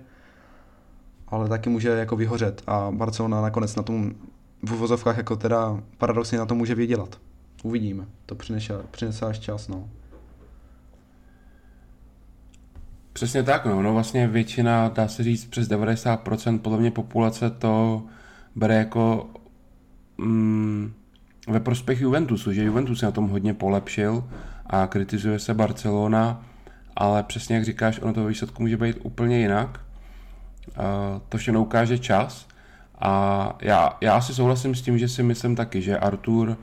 [1.27, 4.11] ale taky může jako vyhořet a Barcelona nakonec na tom
[4.63, 7.19] v uvozovkách jako teda paradoxně na to může vydělat.
[7.63, 8.05] Uvidíme.
[8.25, 9.89] To přinese, přinese až čas, no.
[13.13, 13.81] Přesně tak, no.
[13.81, 18.03] no vlastně většina, dá se říct, přes 90% podle mě populace to
[18.55, 19.29] bere jako
[20.17, 20.93] mm,
[21.47, 24.23] ve prospěch Juventusu, že Juventus se na tom hodně polepšil
[24.65, 26.45] a kritizuje se Barcelona,
[26.95, 29.79] ale přesně jak říkáš, ono to výsledku může být úplně jinak.
[30.67, 32.47] Uh, to všechno ukáže čas
[32.99, 36.57] a já, já si souhlasím s tím, že si myslím taky, že Artur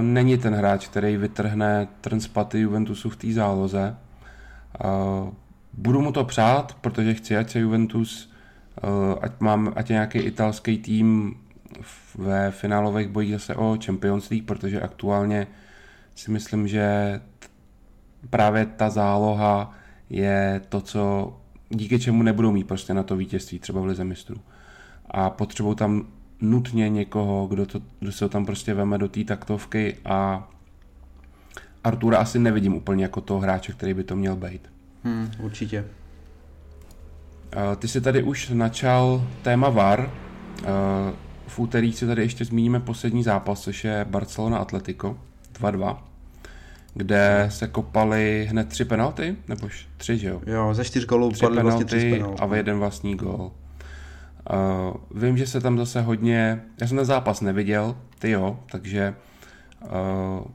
[0.00, 3.96] není ten hráč, který vytrhne trn z paty Juventusu v té záloze.
[5.72, 8.32] Budu mu to přát, protože chci, ať se Juventus,
[8.82, 11.36] uh, ať, mám, ať je nějaký italský tým
[12.18, 15.46] ve finálových bojích zase o Champions League, protože aktuálně
[16.14, 17.20] si myslím, že
[18.30, 19.72] právě ta záloha
[20.10, 21.34] je to, co
[21.68, 24.36] díky čemu nebudou mít prostě na to vítězství, třeba v Lize mistrů
[25.10, 26.06] a potřebují tam
[26.42, 30.48] nutně někoho, kdo, to, kdo se ho tam prostě veme do té taktovky a
[31.84, 34.70] Artura asi nevidím úplně jako toho hráče, který by to měl být.
[35.04, 35.84] Hmm, určitě.
[37.78, 40.10] Ty jsi tady už načal téma VAR.
[41.46, 45.18] V úterý si tady ještě zmíníme poslední zápas, což je Barcelona Atletico
[45.60, 45.96] 2-2,
[46.94, 50.42] kde se kopali hned tři penalty, nebo tři, že jo?
[50.46, 53.52] Jo, ze čtyř gólů padly vlastně tři penalty a v jeden vlastní gól.
[54.50, 59.14] Uh, vím, že se tam zase hodně, já jsem ten zápas neviděl, ty jo, takže
[59.82, 60.46] uh,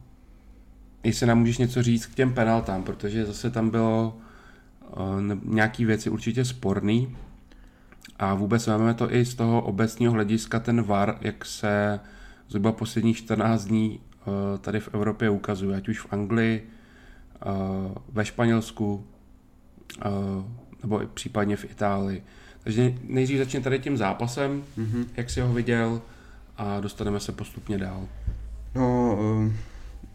[1.04, 4.18] jestli nám můžeš něco říct k těm penaltám, protože zase tam bylo
[4.90, 7.16] uh, nějaký věci určitě sporný
[8.20, 12.00] a vůbec máme to i z toho obecního hlediska ten VAR, jak se
[12.50, 16.70] zhruba posledních 14 dní uh, tady v Evropě ukazuje, ať už v Anglii,
[17.46, 19.08] uh, ve Španělsku,
[20.06, 20.46] uh,
[20.82, 22.24] nebo i případně v Itálii.
[22.68, 25.06] Takže nejdřív začne tady tím zápasem, mm-hmm.
[25.18, 26.02] jak si ho viděl
[26.58, 28.08] a dostaneme se postupně dál.
[28.76, 29.58] No, um,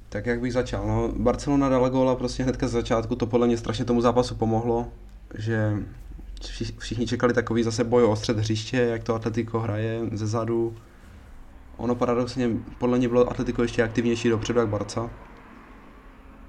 [0.09, 0.87] tak jak bych začal.
[0.87, 4.89] No, Barcelona dala góla prostě hnedka z začátku, to podle mě strašně tomu zápasu pomohlo,
[5.35, 5.77] že
[6.79, 10.77] všichni čekali takový zase boj o střed hřiště, jak to Atletico hraje ze zadu.
[11.77, 15.11] Ono paradoxně podle mě bylo Atletico ještě aktivnější dopředu jak Barca.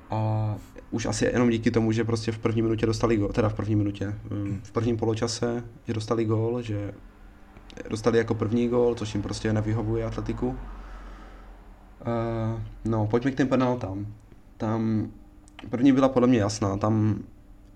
[0.10, 0.56] A
[0.94, 3.76] už asi jenom díky tomu, že prostě v první minutě dostali gol, teda v první
[3.76, 4.14] minutě,
[4.64, 6.94] v prvním poločase, že dostali gol, že
[7.90, 10.48] dostali jako první gol, což jim prostě nevyhovuje atletiku.
[10.48, 10.56] Uh,
[12.86, 14.08] no, pojďme k těm penaltám.
[14.58, 15.12] Tam
[15.70, 17.24] první byla podle mě jasná, tam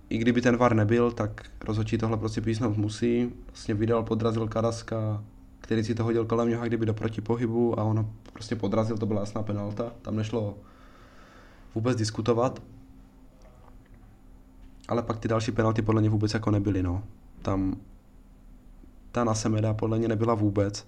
[0.09, 3.33] i kdyby ten VAR nebyl, tak rozhodčí tohle prostě písnout musí.
[3.47, 5.23] Vlastně vydal, podrazil Karaska,
[5.59, 9.19] který si to hodil kolem něho, kdyby do protipohybu a ono prostě podrazil, to byla
[9.19, 9.91] jasná penalta.
[10.01, 10.57] Tam nešlo
[11.75, 12.61] vůbec diskutovat
[14.87, 17.03] ale pak ty další penalty podle mě vůbec jako nebyly, no.
[17.41, 17.75] Tam
[19.11, 20.87] ta na Semeda podle mě nebyla vůbec,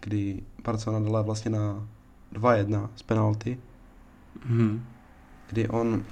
[0.00, 1.88] kdy Barcelona dala vlastně na
[2.32, 3.58] 2-1 z penalty,
[4.46, 4.84] hmm.
[5.50, 6.04] kdy on,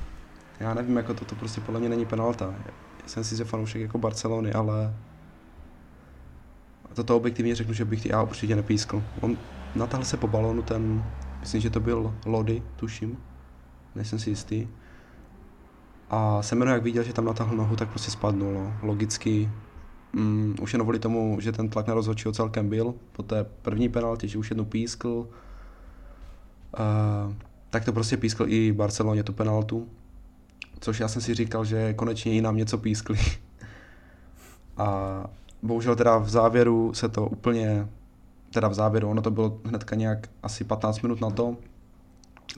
[0.60, 2.54] já nevím, jako to, to prostě podle mě není penalta.
[3.02, 4.94] Já jsem si fanoušek jako Barcelony, ale
[6.94, 9.02] toto objektivně řeknu, že bych já určitě nepískl.
[9.20, 9.38] On
[9.74, 11.04] natáhl se po balonu ten,
[11.40, 13.18] myslím, že to byl Lody, tuším,
[13.94, 14.68] nejsem si jistý
[16.14, 18.52] a Semeno, jak viděl, že tam natáhl nohu, tak prostě spadnul.
[18.52, 18.76] No.
[18.82, 19.50] Logicky
[20.12, 23.88] mm, už jenom kvůli tomu, že ten tlak na rozhodčího celkem byl, po té první
[23.88, 25.28] penaltě, že už jednu pískl, uh,
[27.70, 29.88] tak to prostě pískl i Barceloně tu penaltu,
[30.80, 33.18] což já jsem si říkal, že konečně i nám něco pískli.
[34.76, 35.24] a
[35.62, 37.88] bohužel teda v závěru se to úplně,
[38.52, 41.56] teda v závěru, ono to bylo hnedka nějak asi 15 minut na to,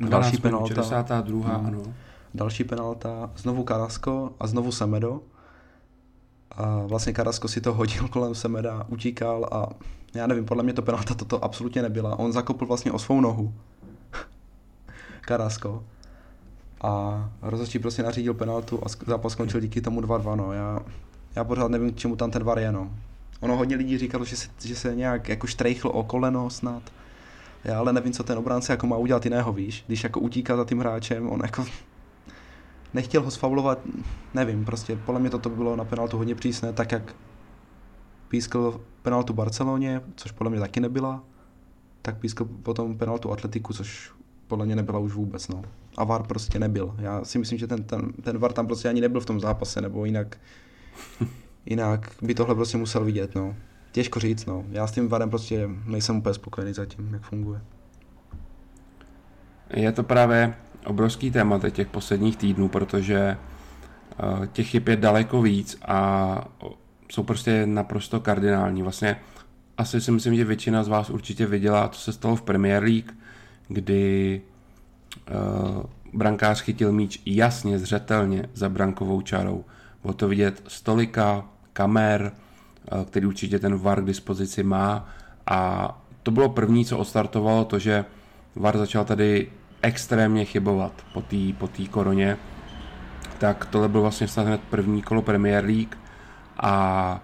[0.08, 0.74] další penalta.
[0.74, 1.48] 62.
[1.48, 1.66] Hmm.
[1.66, 1.82] ano
[2.36, 5.20] další penalta, znovu Karasko a znovu Semedo.
[6.50, 9.68] A vlastně Karasko si to hodil kolem Semeda, utíkal a
[10.14, 12.18] já nevím, podle mě to penalta toto absolutně nebyla.
[12.18, 13.54] On zakopl vlastně o svou nohu.
[15.20, 15.84] Karasko.
[16.82, 20.36] A rozhodčí prostě nařídil penaltu a zápas skončil díky tomu 2-2.
[20.36, 20.52] No.
[20.52, 20.80] Já,
[21.36, 22.72] já pořád nevím, k čemu tam ten VAR je.
[22.72, 22.90] No.
[23.40, 26.82] Ono hodně lidí říkalo, že se, že se nějak jako štrejchl o koleno snad.
[27.64, 29.84] Já ale nevím, co ten obránce jako má udělat jiného, víš.
[29.86, 31.64] Když jako utíká za tím hráčem, on jako
[32.94, 33.78] nechtěl ho sfaulovat,
[34.34, 37.14] nevím, prostě podle mě toto bylo na penaltu hodně přísné, tak jak
[38.28, 41.24] pískl penaltu Barceloně, což podle mě taky nebyla,
[42.02, 44.12] tak pískl potom penaltu Atletiku, což
[44.46, 45.62] podle mě nebyla už vůbec, no.
[45.96, 46.94] A VAR prostě nebyl.
[46.98, 49.80] Já si myslím, že ten, ten, ten VAR tam prostě ani nebyl v tom zápase,
[49.80, 50.36] nebo jinak,
[51.66, 53.56] jinak by tohle prostě musel vidět, no.
[53.92, 54.64] Těžko říct, no.
[54.70, 57.60] Já s tím VARem prostě nejsem úplně spokojený zatím, jak funguje.
[59.74, 60.54] Je to právě
[60.86, 66.48] obrovský téma těch posledních týdnů, protože eh, těch chyb je daleko víc a
[67.12, 68.82] jsou prostě naprosto kardinální.
[68.82, 69.16] Vlastně
[69.78, 73.12] asi si myslím, že většina z vás určitě viděla, co se stalo v Premier League,
[73.68, 74.40] kdy
[75.30, 75.82] uh,
[76.12, 79.64] brankář chytil míč jasně, zřetelně za brankovou čarou.
[80.02, 82.32] Bylo to vidět stolika, kamer,
[82.92, 85.08] uh, který určitě ten VAR k dispozici má
[85.46, 85.90] a
[86.22, 88.04] to bylo první, co odstartovalo to, že
[88.54, 89.48] VAR začal tady
[89.82, 92.36] extrémně chybovat po té po tý koroně.
[93.38, 95.98] Tak tohle byl vlastně snad hned první kolo Premier League
[96.56, 97.20] a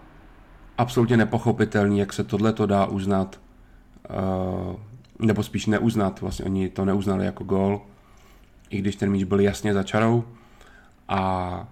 [0.78, 3.40] absolutně nepochopitelný, jak se tohle to dá uznat,
[4.10, 4.76] uh,
[5.18, 7.82] nebo spíš neuznat, vlastně oni to neuznali jako gol,
[8.70, 10.24] i když ten míč byl jasně za čarou
[11.08, 11.68] a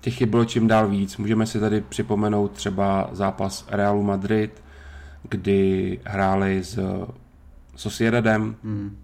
[0.00, 1.16] těch chyb bylo čím dál víc.
[1.16, 4.62] Můžeme si tady připomenout třeba zápas Realu Madrid,
[5.22, 6.78] kdy hráli s
[7.76, 9.01] Sociedadem, hmm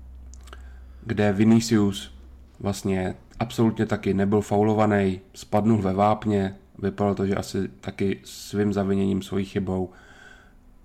[1.08, 2.14] kde Vinicius
[2.60, 9.22] vlastně absolutně taky nebyl faulovaný, spadnul ve vápně, vypadalo to, že asi taky svým zaviněním,
[9.22, 9.90] svojí chybou.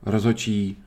[0.05, 0.77] Rozočí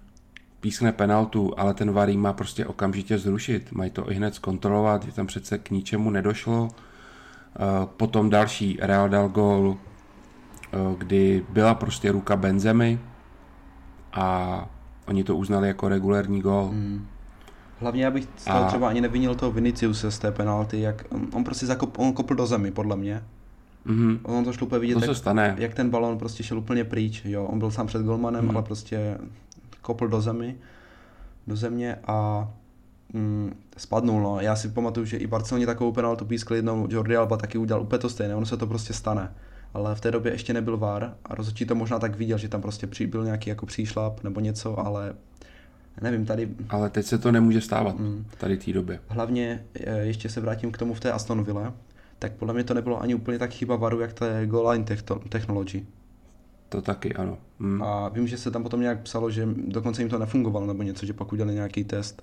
[0.61, 3.73] pískne penaltu, ale ten varý má prostě okamžitě zrušit.
[3.73, 6.69] Mají to i hned zkontrolovat, že tam přece k ničemu nedošlo.
[6.69, 12.99] Eh, potom další Real dal gol, eh, kdy byla prostě ruka Benzemy
[14.13, 14.67] a
[15.07, 16.71] oni to uznali jako regulární gol.
[16.73, 17.07] Mm.
[17.81, 18.65] Hlavně já bych a...
[18.65, 22.47] třeba ani nevinil toho Viniciuse z té penalty, jak on prostě zakop, on kopl do
[22.47, 23.23] zemi, podle mě.
[23.87, 24.19] Mm-hmm.
[24.23, 25.55] On to šlo úplně vidět, to se jak, stane.
[25.59, 27.45] jak ten balon prostě šel úplně pryč, jo.
[27.45, 28.55] On byl sám před golmanem, mm-hmm.
[28.55, 29.19] ale prostě
[29.83, 30.57] kopl do zemi,
[31.47, 32.49] do země a
[33.13, 34.41] mm, spadnul, no.
[34.41, 37.99] Já si pamatuju, že i Barceloně takovou penaltu pískl jednou, Jordi Alba taky udělal úplně
[37.99, 39.35] to stejné, ono se to prostě stane.
[39.75, 42.63] Ale v té době ještě nebyl VAR a rozhodčí to možná tak viděl, že tam
[42.63, 45.15] prostě byl nějaký jako příšlap nebo něco, ale
[46.03, 46.49] nevím, tady...
[46.69, 48.27] Ale teď se to nemůže stávat mm.
[48.39, 49.01] tady té době.
[49.09, 51.75] Hlavně, e, ještě se vrátím k tomu v té Aston Villa,
[52.19, 54.85] tak podle mě to nebylo ani úplně tak chyba varu, jak je goal line
[55.29, 55.87] technology.
[56.69, 57.39] To taky, ano.
[57.59, 57.83] Mm.
[57.83, 61.07] A vím, že se tam potom nějak psalo, že dokonce jim to nefungovalo nebo něco,
[61.07, 62.23] že pak udělali nějaký test.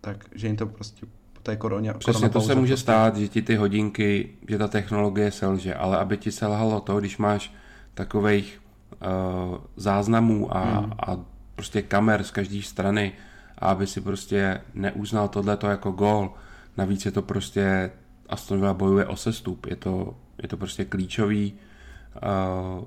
[0.00, 1.94] Tak, že jim to prostě po té koroně...
[1.94, 2.82] Přesně to se může prostě...
[2.82, 7.18] stát, že ti ty hodinky, že ta technologie selže, ale aby ti selhalo to, když
[7.18, 7.54] máš
[7.94, 10.92] takových uh, záznamů a, mm.
[11.06, 11.18] a
[11.58, 13.12] prostě kamer z každé strany
[13.58, 16.34] a aby si prostě neuznal tohleto jako gól.
[16.76, 17.90] Navíc je to prostě
[18.28, 19.66] Aston Villa bojuje o sestup.
[19.66, 22.84] Je to, je to prostě klíčový uh,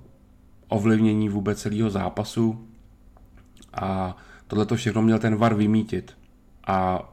[0.67, 2.67] ovlivnění vůbec celého zápasu
[3.73, 4.17] a
[4.47, 6.17] tohle to všechno měl ten VAR vymítit.
[6.67, 7.03] A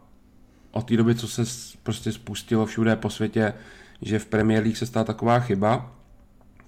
[0.70, 1.42] od té doby, co se
[1.82, 3.54] prostě spustilo všude po světě,
[4.02, 5.90] že v Premier League se stala taková chyba,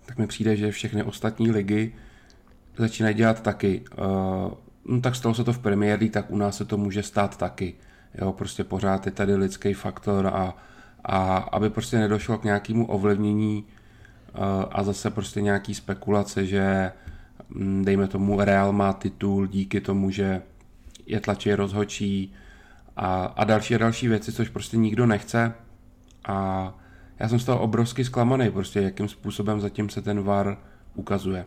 [0.07, 1.95] tak mi přijde, že všechny ostatní ligy
[2.77, 3.85] začínají dělat taky.
[3.99, 4.53] Uh,
[4.85, 7.75] no tak stalo se to v League, tak u nás se to může stát taky.
[8.15, 10.57] Jo, prostě pořád je tady lidský faktor a,
[11.05, 16.93] a aby prostě nedošlo k nějakému ovlivnění uh, a zase prostě nějaký spekulace, že
[17.55, 20.43] um, dejme tomu Real má titul díky tomu, že
[21.07, 22.33] je tlačí rozhočí
[22.97, 25.55] a, a další a další věci, což prostě nikdo nechce
[26.25, 26.75] a
[27.19, 30.59] já jsem z toho obrovsky zklamaný, prostě jakým způsobem zatím se ten VAR
[30.95, 31.47] ukazuje.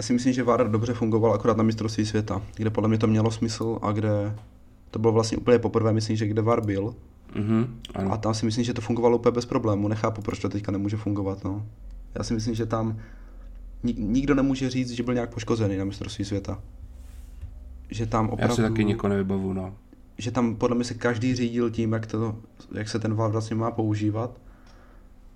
[0.00, 3.06] Já si myslím, že VAR dobře fungoval akorát na mistrovství světa, kde podle mě to
[3.06, 4.36] mělo smysl a kde
[4.90, 6.94] to bylo vlastně úplně poprvé, myslím, že kde VAR byl.
[7.34, 7.66] Mm-hmm,
[8.12, 9.88] A tam si myslím, že to fungovalo úplně bez problému.
[9.88, 11.44] Nechápu, proč to teďka nemůže fungovat.
[11.44, 11.66] No.
[12.14, 12.98] Já si myslím, že tam
[13.82, 16.58] nikdo nemůže říct, že byl nějak poškozený na mistrovství světa.
[17.90, 18.52] Že tam opravdu...
[18.52, 19.74] Já si taky nikoho nevybavu, no.
[20.18, 22.36] Že tam podle mě se každý řídil tím, jak, to,
[22.74, 24.40] jak se ten VAR vlastně má používat.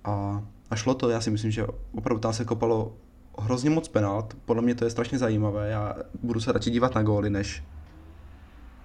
[0.03, 2.93] A, a šlo to, já si myslím, že opravdu tam se kopalo
[3.39, 7.03] hrozně moc penalt, podle mě to je strašně zajímavé, já budu se radši dívat na
[7.03, 7.63] góly, než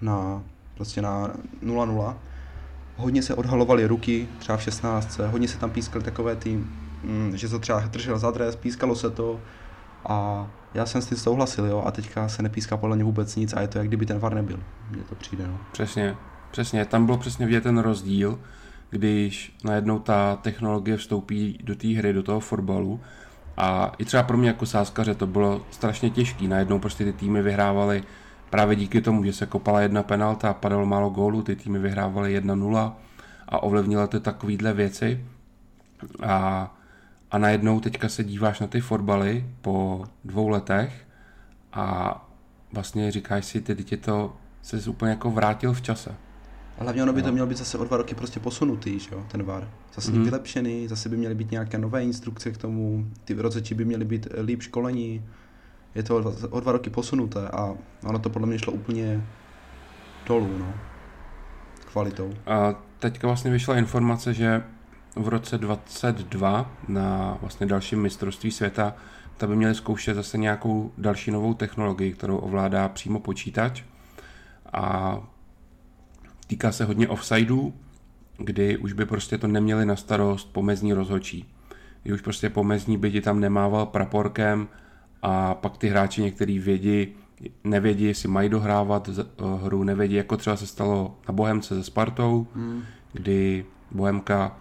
[0.01, 0.43] na
[0.75, 1.31] prostě na
[1.63, 2.15] 0-0.
[2.97, 5.19] hodně se odhalovaly ruky, třeba v 16.
[5.19, 6.63] Hodně se tam pískaly takové ty,
[7.03, 9.39] mm, že to třeba držel za dres, pískalo se to
[10.05, 13.53] a já jsem s tím souhlasil, jo, a teďka se nepíská podle mě vůbec nic
[13.53, 14.59] a je to, jak kdyby ten VAR nebyl.
[14.91, 15.59] Mně to přijde, no.
[15.71, 16.15] Přesně,
[16.51, 16.85] přesně.
[16.85, 18.39] Tam bylo přesně vidět ten rozdíl,
[18.89, 22.99] když najednou ta technologie vstoupí do té hry, do toho fotbalu
[23.61, 26.47] a i třeba pro mě jako sáskaře to bylo strašně těžké.
[26.47, 28.03] Najednou prostě ty týmy vyhrávaly
[28.49, 32.39] právě díky tomu, že se kopala jedna penalta a padalo málo gólů, ty týmy vyhrávaly
[32.41, 32.93] 1-0
[33.47, 35.25] a ovlivnilo to takovýhle věci.
[36.23, 36.71] A,
[37.31, 41.07] a najednou teďka se díváš na ty fotbaly po dvou letech
[41.73, 42.15] a
[42.73, 46.15] vlastně říkáš si, ty dítě to se úplně jako vrátil v čase.
[46.81, 49.23] A hlavně ono by to mělo být zase o dva roky prostě posunutý, že jo,
[49.27, 49.67] ten VAR.
[49.95, 50.23] Zase mm.
[50.23, 54.27] vylepšený, zase by měly být nějaké nové instrukce k tomu, ty rozhodčí by měly být
[54.43, 55.25] líp školení.
[55.95, 59.27] Je to o dva roky posunuté a ono to podle mě šlo úplně
[60.27, 60.73] dolů, no.
[61.91, 62.33] Kvalitou.
[62.45, 64.63] A teďka vlastně vyšla informace, že
[65.15, 68.93] v roce 22 na vlastně dalším mistrovství světa
[69.37, 73.83] ta by měli zkoušet zase nějakou další novou technologii, kterou ovládá přímo počítač
[74.73, 75.17] a
[76.51, 77.73] týká se hodně offsideů,
[78.37, 81.45] kdy už by prostě to neměli na starost pomezní rozhodčí.
[82.03, 84.67] Kdy už prostě pomezní by ti tam nemával praporkem
[85.21, 87.07] a pak ty hráči některý vědí,
[87.63, 89.23] nevědí, jestli mají dohrávat eh,
[89.63, 92.83] hru, nevědí, jako třeba se stalo na Bohemce se Spartou, hmm.
[93.13, 94.57] kdy Bohemka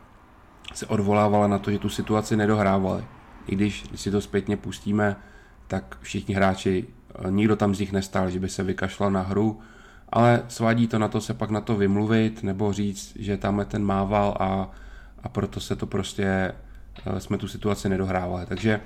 [0.74, 3.04] se odvolávala na to, že tu situaci nedohrávali.
[3.46, 5.16] I když, když si to zpětně pustíme,
[5.66, 9.60] tak všichni hráči, eh, nikdo tam z nich nestál, že by se vykašlal na hru,
[10.12, 13.84] ale svádí to na to se pak na to vymluvit nebo říct, že tam ten
[13.84, 14.70] mával a,
[15.22, 16.24] a proto se to prostě,
[17.06, 18.46] eh, jsme tu situaci nedohrávali.
[18.46, 18.80] Takže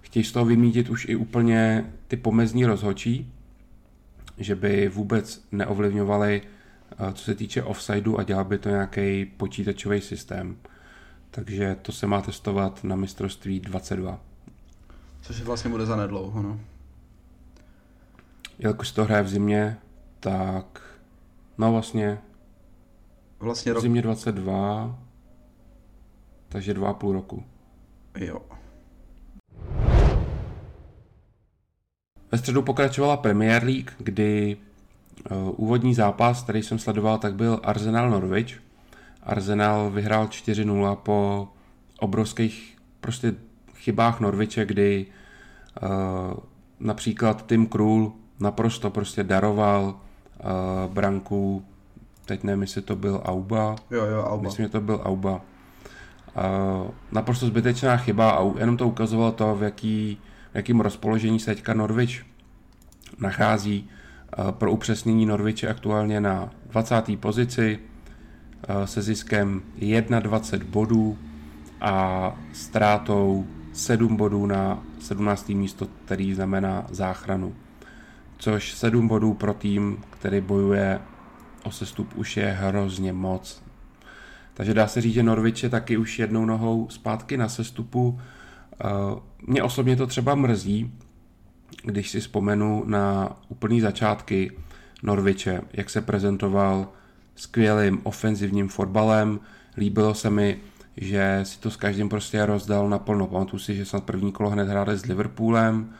[0.00, 3.32] chtějí z toho vymítit už i úplně ty pomezní rozhočí,
[4.38, 10.00] že by vůbec neovlivňovali, eh, co se týče offsideu a dělal by to nějaký počítačový
[10.00, 10.56] systém.
[11.30, 14.20] Takže to se má testovat na mistrovství 22.
[15.20, 16.60] Což vlastně bude za nedlouho, no.
[18.58, 19.76] Jelikož to hraje v zimě,
[20.24, 20.80] tak
[21.58, 22.18] no vlastně
[23.40, 23.82] vlastně rok...
[23.82, 24.98] zimě 22,
[26.48, 27.44] takže dva a půl roku.
[28.18, 28.40] Jo.
[32.32, 34.56] Ve středu pokračovala Premier League, kdy
[35.30, 38.62] uh, úvodní zápas, který jsem sledoval, tak byl Arsenal Norwich.
[39.22, 41.48] Arsenal vyhrál 4-0 po
[41.98, 43.34] obrovských prostě
[43.74, 45.06] chybách Norviče, kdy
[45.82, 45.88] uh,
[46.80, 50.00] například Tim Krul naprosto prostě daroval
[50.88, 51.64] branku,
[52.24, 53.76] teď nevím, jestli to byl Auba.
[53.90, 54.42] Jo, jo, Auba.
[54.42, 55.40] Myslím, že to byl Auba.
[56.36, 60.20] Uh, naprosto zbytečná chyba a jenom to ukazovalo to, v jaký
[60.52, 62.24] v jakým rozpoložení se teďka Norwich
[63.18, 63.90] nachází.
[64.38, 67.20] Uh, pro upřesnění Norwich je aktuálně na 20.
[67.20, 67.78] pozici
[68.68, 69.62] uh, se ziskem
[70.20, 71.18] 21 bodů
[71.80, 75.48] a ztrátou 7 bodů na 17.
[75.48, 77.54] místo, který znamená záchranu
[78.44, 81.00] což 7 bodů pro tým, který bojuje
[81.62, 83.62] o sestup, už je hrozně moc.
[84.54, 88.20] Takže dá se říct, že Norwich je taky už jednou nohou zpátky na sestupu.
[88.72, 88.86] Eh,
[89.46, 90.92] mě osobně to třeba mrzí,
[91.84, 94.52] když si vzpomenu na úplný začátky
[95.02, 96.88] Norviče, jak se prezentoval
[97.34, 99.40] skvělým ofenzivním fotbalem.
[99.76, 100.58] Líbilo se mi,
[100.96, 103.26] že si to s každým prostě rozdal naplno.
[103.26, 105.94] Pamatuju si, že snad první kolo hned hráli s Liverpoolem,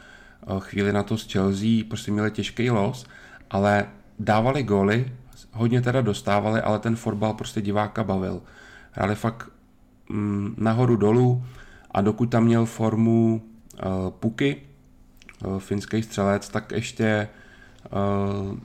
[0.59, 3.07] chvíli na to s Chelsea, prostě měli těžký los,
[3.51, 3.87] ale
[4.19, 5.13] dávali góly,
[5.53, 8.43] hodně teda dostávali, ale ten fotbal prostě diváka bavil.
[8.91, 9.51] Hráli fakt
[10.09, 11.45] mm, nahoru dolů
[11.91, 13.43] a dokud tam měl formu
[13.75, 14.63] uh, Puky,
[15.47, 17.29] uh, finský střelec, tak ještě
[18.51, 18.59] uh,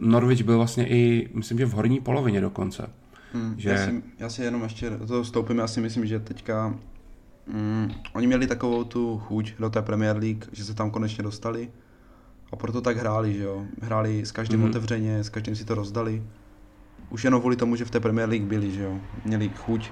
[0.00, 2.90] Norwich byl vlastně i, myslím, že v horní polovině dokonce.
[3.32, 3.70] Hmm, že...
[3.70, 6.74] já, si, já si jenom ještě do toho vstoupím, já si myslím, že teďka
[7.46, 11.70] Mm, oni měli takovou tu chuť do té Premier League, že se tam konečně dostali
[12.52, 13.64] a proto tak hráli, že jo.
[13.82, 14.68] Hráli s každým mm-hmm.
[14.68, 16.22] otevřeně, s každým si to rozdali.
[17.10, 18.98] Už jenom kvůli tomu, že v té Premier League byli, že jo.
[19.24, 19.90] Měli chuť.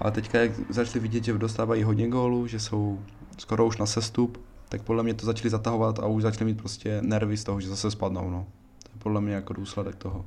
[0.00, 3.00] Ale teďka, jak začali vidět, že dostávají hodně gólů, že jsou
[3.38, 7.02] skoro už na sestup, tak podle mě to začali zatahovat a už začali mít prostě
[7.02, 8.46] nervy z toho, že zase spadnou, no.
[8.82, 10.24] To je podle mě jako důsledek toho.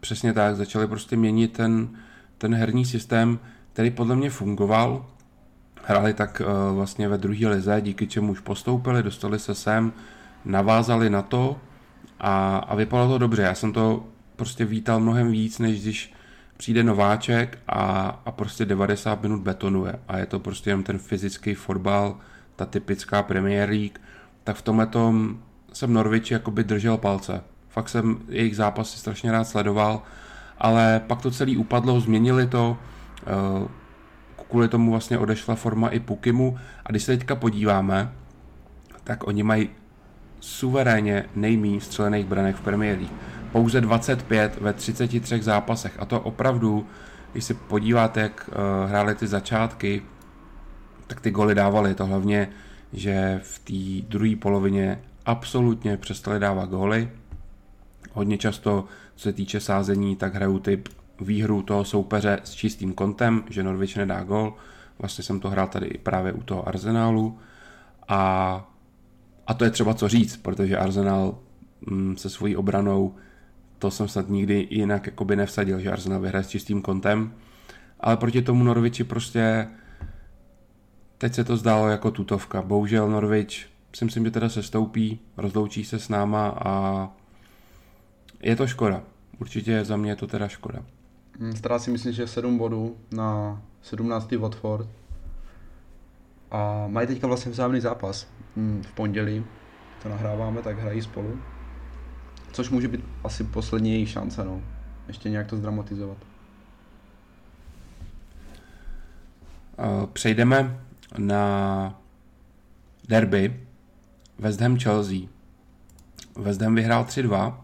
[0.00, 1.88] Přesně tak, začali prostě měnit ten,
[2.38, 3.38] ten herní systém,
[3.72, 5.06] který podle mě fungoval,
[5.86, 9.92] hráli tak uh, vlastně ve druhé lize, díky čemu už postoupili, dostali se sem,
[10.44, 11.60] navázali na to
[12.20, 13.42] a, a vypadalo to dobře.
[13.42, 14.04] Já jsem to
[14.36, 16.14] prostě vítal mnohem víc, než když
[16.56, 17.82] přijde nováček a,
[18.26, 22.16] a prostě 90 minut betonuje a je to prostě jen ten fyzický fotbal,
[22.56, 23.98] ta typická Premier League,
[24.44, 25.38] tak v tomhle tom
[25.72, 27.40] jsem Norwich jakoby držel palce.
[27.68, 30.02] Fakt jsem jejich zápasy strašně rád sledoval
[30.58, 32.76] ale pak to celé upadlo, změnili to,
[33.60, 33.68] uh,
[34.48, 38.12] kvůli tomu vlastně odešla forma i Pukimu a když se teďka podíváme,
[39.04, 39.70] tak oni mají
[40.40, 43.14] suverénně nejméně střelených branek v Premier League.
[43.52, 46.86] Pouze 25 ve 33 zápasech a to opravdu,
[47.32, 50.02] když se podíváte, jak uh, hráli ty začátky,
[51.06, 51.94] tak ty goly dávali.
[51.94, 52.48] To hlavně,
[52.92, 57.10] že v té druhé polovině absolutně přestali dávat góly.
[58.12, 58.84] Hodně často,
[59.16, 60.88] co se týče sázení, tak hrajou typ
[61.20, 64.54] výhru toho soupeře s čistým kontem, že Norwich nedá gol.
[64.98, 67.38] Vlastně jsem to hrál tady právě u toho Arsenálu.
[68.08, 68.72] A,
[69.46, 71.38] a to je třeba co říct, protože Arsenal
[71.86, 73.14] mm, se svojí obranou
[73.84, 77.34] to jsem snad nikdy jinak jakoby nevsadil, že Arsenal vyhraje s čistým kontem.
[78.00, 79.68] Ale proti tomu Norwichi prostě
[81.18, 82.62] teď se to zdálo jako tutovka.
[82.62, 87.08] Bohužel Norwich si myslím, že teda se stoupí, rozloučí se s náma a
[88.42, 89.02] je to škoda.
[89.40, 90.84] Určitě za mě je to teda škoda.
[91.56, 94.32] Stará si myslím, že 7 bodů na 17.
[94.32, 94.88] Watford.
[96.50, 98.26] A mají teďka vlastně vzájemný zápas
[98.56, 99.44] hm, v pondělí.
[100.02, 101.38] To nahráváme, tak hrají spolu.
[102.52, 104.62] Což může být asi poslední jejich šance, no.
[105.08, 106.18] Ještě nějak to zdramatizovat.
[110.12, 110.80] Přejdeme
[111.18, 112.00] na
[113.08, 113.60] derby
[114.38, 115.18] West Ham Chelsea.
[116.36, 117.54] West Ham vyhrál 3-2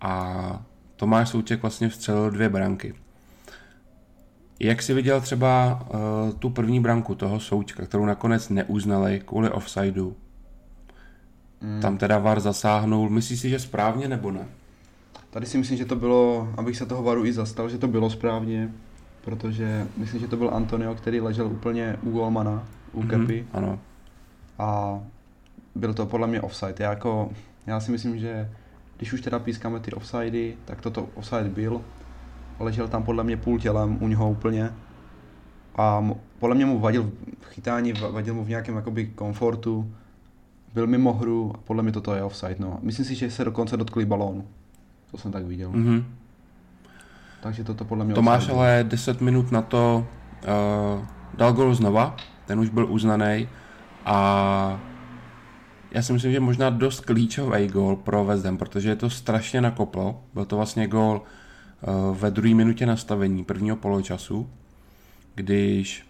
[0.00, 0.64] a
[0.96, 2.94] Tomáš Souček vlastně vstřelil dvě branky.
[4.60, 10.16] Jak si viděl třeba uh, tu první branku toho Součka, kterou nakonec neuznali kvůli offsideu?
[11.60, 11.80] Mm.
[11.80, 13.10] Tam teda VAR zasáhnul.
[13.10, 14.46] Myslíš si, že správně nebo ne?
[15.30, 18.10] Tady si myslím, že to bylo, abych se toho VARu i zastal, že to bylo
[18.10, 18.70] správně,
[19.24, 23.46] protože myslím, že to byl Antonio, který ležel úplně u Golmana, u mm-hmm, Kepy.
[23.52, 23.78] Ano.
[24.58, 25.00] A
[25.74, 26.74] byl to podle mě offside.
[26.78, 27.30] Já, jako,
[27.66, 28.50] já si myslím, že
[28.96, 31.80] když už teda pískáme ty offsidy, tak toto offside byl.
[32.60, 34.70] Ležel tam podle mě půl tělem u něho úplně.
[35.76, 39.94] A podle mě mu vadil v chytání, vadil mu v nějakém jakoby komfortu.
[40.74, 42.56] Byl mimo hru a podle mě toto je offside.
[42.58, 42.78] No.
[42.82, 44.46] Myslím si, že se dokonce dotkli balónu.
[45.10, 45.70] To jsem tak viděl.
[45.70, 46.04] Mm-hmm.
[47.42, 50.06] Takže toto podle mě Tomáš ale 10 minut na to
[50.98, 52.16] uh, dal gol znova,
[52.46, 53.48] ten už byl uznaný
[54.04, 54.80] a
[55.94, 59.60] já si myslím, že možná dost klíčový gól pro West Ham, protože je to strašně
[59.60, 60.22] nakoplo.
[60.34, 64.50] Byl to vlastně gól uh, ve druhé minutě nastavení prvního poločasu,
[65.34, 66.06] když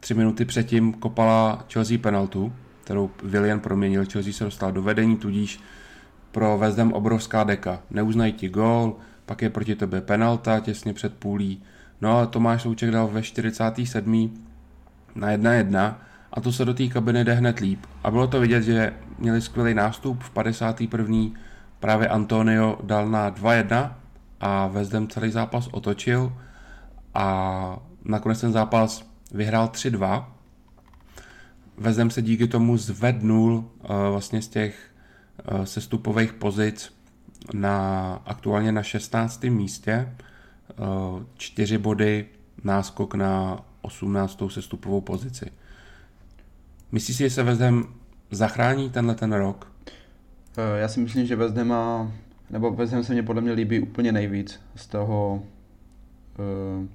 [0.00, 2.52] tři minuty předtím kopala Chelsea penaltu,
[2.84, 4.04] kterou William proměnil.
[4.12, 5.60] Chelsea se dostal do vedení, tudíž
[6.32, 7.82] pro West Ham obrovská deka.
[7.90, 8.96] Neuznají ti gól,
[9.26, 11.62] pak je proti tebe penalta těsně před půlí.
[12.00, 14.44] No a Tomáš Souček dal ve 47.
[15.14, 15.94] na 1-1
[16.36, 17.86] a to se do té kabiny jde hned líp.
[18.04, 21.16] A bylo to vidět, že měli skvělý nástup v 51.
[21.80, 23.92] Právě Antonio dal na 2-1
[24.40, 26.32] a Ham celý zápas otočil
[27.14, 30.24] a nakonec ten zápas vyhrál 3-2.
[31.78, 34.90] West Ham se díky tomu zvednul uh, vlastně z těch
[35.52, 36.96] uh, sestupových pozic
[37.54, 37.78] na
[38.26, 39.44] aktuálně na 16.
[39.44, 40.12] místě.
[40.78, 42.26] Uh, čtyři body
[42.64, 44.42] náskok na 18.
[44.48, 45.50] sestupovou pozici.
[46.96, 47.84] Myslíš si, že se West Ham
[48.30, 49.72] zachrání tenhle ten rok?
[50.56, 52.12] Eh, já si myslím, že West Ham má,
[52.50, 55.42] nebo West Ham se mě podle mě líbí úplně nejvíc z toho,
[56.38, 56.86] eh,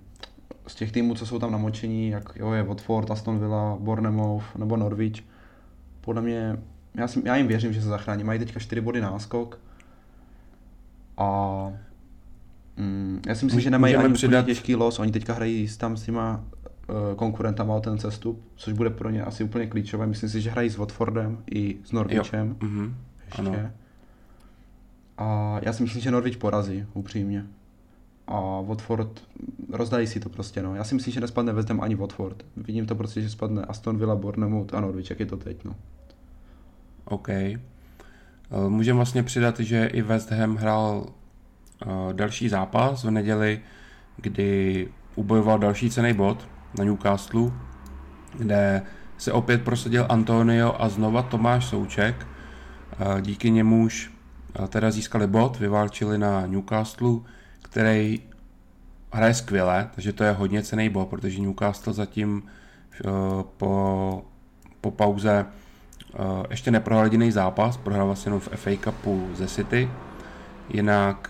[0.67, 4.77] z těch týmů, co jsou tam namočení, jak jo, je Watford, Aston Villa, Bournemouth nebo
[4.77, 5.23] Norwich.
[6.01, 6.57] Podle mě,
[6.95, 8.23] já, si, já jim věřím, že se zachrání.
[8.23, 9.59] Mají teďka 4 body náskok
[11.17, 11.27] a
[12.77, 14.45] mm, já si myslím, že nemají ani přidat...
[14.45, 14.99] těžký los.
[14.99, 16.43] Oni teďka hrají tam s těma
[16.91, 20.07] Eh, konkurentama o ten cestup, což bude pro ně asi úplně klíčové.
[20.07, 22.55] Myslím si, že hrají s Watfordem i s Norwichem.
[22.55, 22.93] Mm-hmm.
[23.25, 23.41] Ještě.
[23.41, 23.71] Ano.
[25.17, 27.45] A já si myslím, že Norwich porazí, upřímně.
[28.27, 29.23] A Watford
[29.69, 30.75] rozdají si to prostě, no.
[30.75, 32.45] Já si myslím, že nespadne West Ham ani Watford.
[32.57, 35.75] Vidím to prostě, že spadne Aston Villa, Bournemouth a Norwich, jak je to teď, no.
[37.05, 37.29] OK.
[37.29, 37.59] Eh,
[38.69, 41.05] můžeme vlastně přidat, že i West Ham hrál
[41.85, 43.61] uh, další zápas v neděli,
[44.17, 46.47] kdy ubojoval další cený bod
[46.77, 47.51] na Newcastle,
[48.37, 48.81] kde
[49.17, 52.27] se opět prosadil Antonio a znova Tomáš Souček.
[53.21, 54.11] Díky němuž
[54.69, 57.19] teda získali bod, vyválčili na Newcastle,
[57.61, 58.19] který
[59.13, 62.43] hraje skvěle, takže to je hodně cený bod, protože Newcastle zatím
[63.57, 64.25] po,
[64.81, 65.45] po pauze
[66.49, 69.89] ještě neprohrál jediný zápas, prohrál vlastně jenom v FA Cupu ze City,
[70.69, 71.29] jinak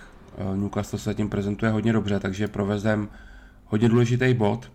[0.55, 3.09] Newcastle se zatím prezentuje hodně dobře, takže pro West Ham
[3.65, 4.71] hodně důležitý bod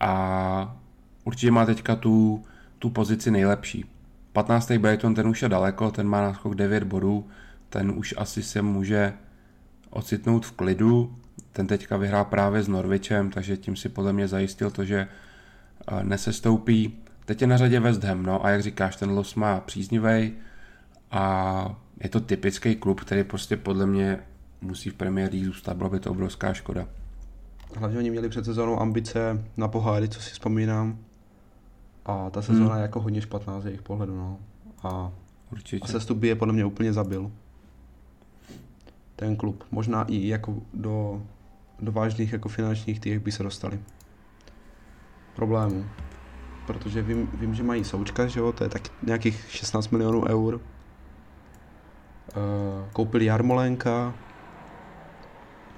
[0.00, 0.76] a
[1.24, 2.44] určitě má teďka tu,
[2.78, 3.84] tu pozici nejlepší.
[4.32, 4.72] 15.
[4.72, 7.26] Brighton, ten už je daleko, ten má náskok 9 bodů,
[7.68, 9.12] ten už asi se může
[9.90, 11.14] ocitnout v klidu
[11.54, 15.08] ten teďka vyhrál právě s Norvičem, takže tím si podle mě zajistil to, že
[16.02, 16.98] nesestoupí.
[17.24, 20.32] Teď je na řadě West Ham, no a jak říkáš, ten los má příznivý
[21.10, 24.18] a je to typický klub, který prostě podle mě
[24.60, 26.88] musí v Premier League zůstat, byla by to obrovská škoda.
[27.76, 30.98] Hlavně oni měli před sezónou ambice na poháry, co si vzpomínám.
[32.04, 32.76] A ta sezóna hmm.
[32.76, 34.38] je jako hodně špatná z jejich pohledu, no.
[34.82, 35.12] A,
[35.52, 35.84] Určitě.
[35.84, 37.30] a sestup by je podle mě úplně zabil.
[39.16, 39.64] Ten klub.
[39.70, 41.22] Možná i jako do,
[41.80, 43.80] do vážných jako finančních těch by se dostali.
[45.36, 45.84] Problémů.
[46.66, 50.54] Protože vím, vím, že mají Součka, že jo, to je tak nějakých 16 milionů eur.
[50.54, 50.60] Uh,
[52.92, 54.14] koupili Jarmolenka,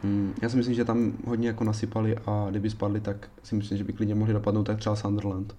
[0.06, 3.78] Hmm, já si myslím, že tam hodně jako nasypali a kdyby spadli, tak si myslím,
[3.78, 5.56] že by klidně mohli dopadnout tak třeba Sunderland.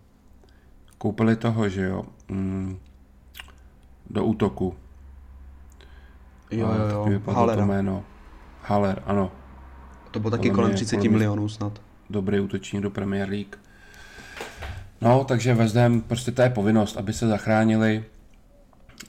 [0.97, 2.77] Koupili toho, že jo, mm,
[4.09, 4.75] do útoku.
[6.51, 7.61] Jo, jo, jo, Halera.
[7.61, 8.03] To jméno.
[8.61, 9.31] Haller, ano.
[10.11, 11.81] To bylo taky kolem 30 milionů snad.
[12.09, 13.55] Dobrý útočník do Premier League.
[15.01, 18.05] No, takže West Ham, prostě to je povinnost, aby se zachránili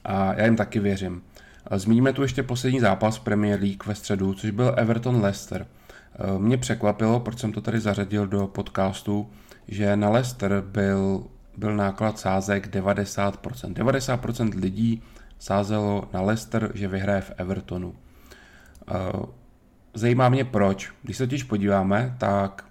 [0.05, 1.23] a já jim taky věřím.
[1.77, 5.67] Zmíníme tu ještě poslední zápas Premier League ve středu, což byl Everton Leicester.
[6.15, 9.31] Eh, mě překvapilo, proč jsem to tady zařadil do podcastu,
[9.69, 11.25] že na Leicester byl,
[11.57, 13.75] byl náklad sázek 90%.
[13.75, 15.03] 90% lidí
[15.39, 17.95] sázelo na Leicester, že vyhraje v Evertonu.
[18.91, 18.95] Eh,
[19.95, 20.93] zajímá mě proč.
[21.03, 22.65] Když se totiž podíváme, tak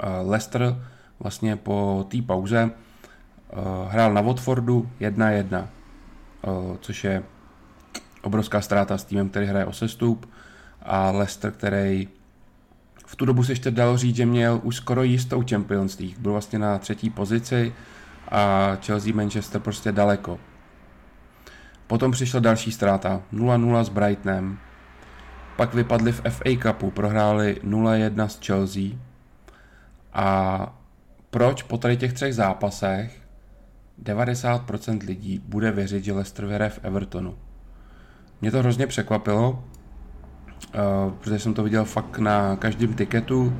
[0.00, 0.82] eh, Leicester
[1.20, 2.70] vlastně po té pauze
[3.88, 5.66] hrál na Watfordu 1-1,
[6.80, 7.22] což je
[8.24, 10.30] obrovská ztráta s týmem, který hraje o sestup
[10.82, 12.08] a Leicester, který
[13.06, 16.18] v tu dobu se ještě dalo říct, že měl už skoro jistou Champions League.
[16.18, 17.74] Byl vlastně na třetí pozici
[18.28, 20.40] a Chelsea Manchester prostě daleko.
[21.86, 24.58] Potom přišla další ztráta 0-0 s Brightonem.
[25.56, 28.98] Pak vypadli v FA Cupu, prohráli 0-1 s Chelsea.
[30.12, 30.78] A
[31.30, 33.22] proč po tady těch třech zápasech
[34.02, 37.38] 90% lidí bude věřit, že Leicester vyhraje v Evertonu?
[38.40, 43.52] Mě to hrozně překvapilo, uh, protože jsem to viděl fakt na každém tiketu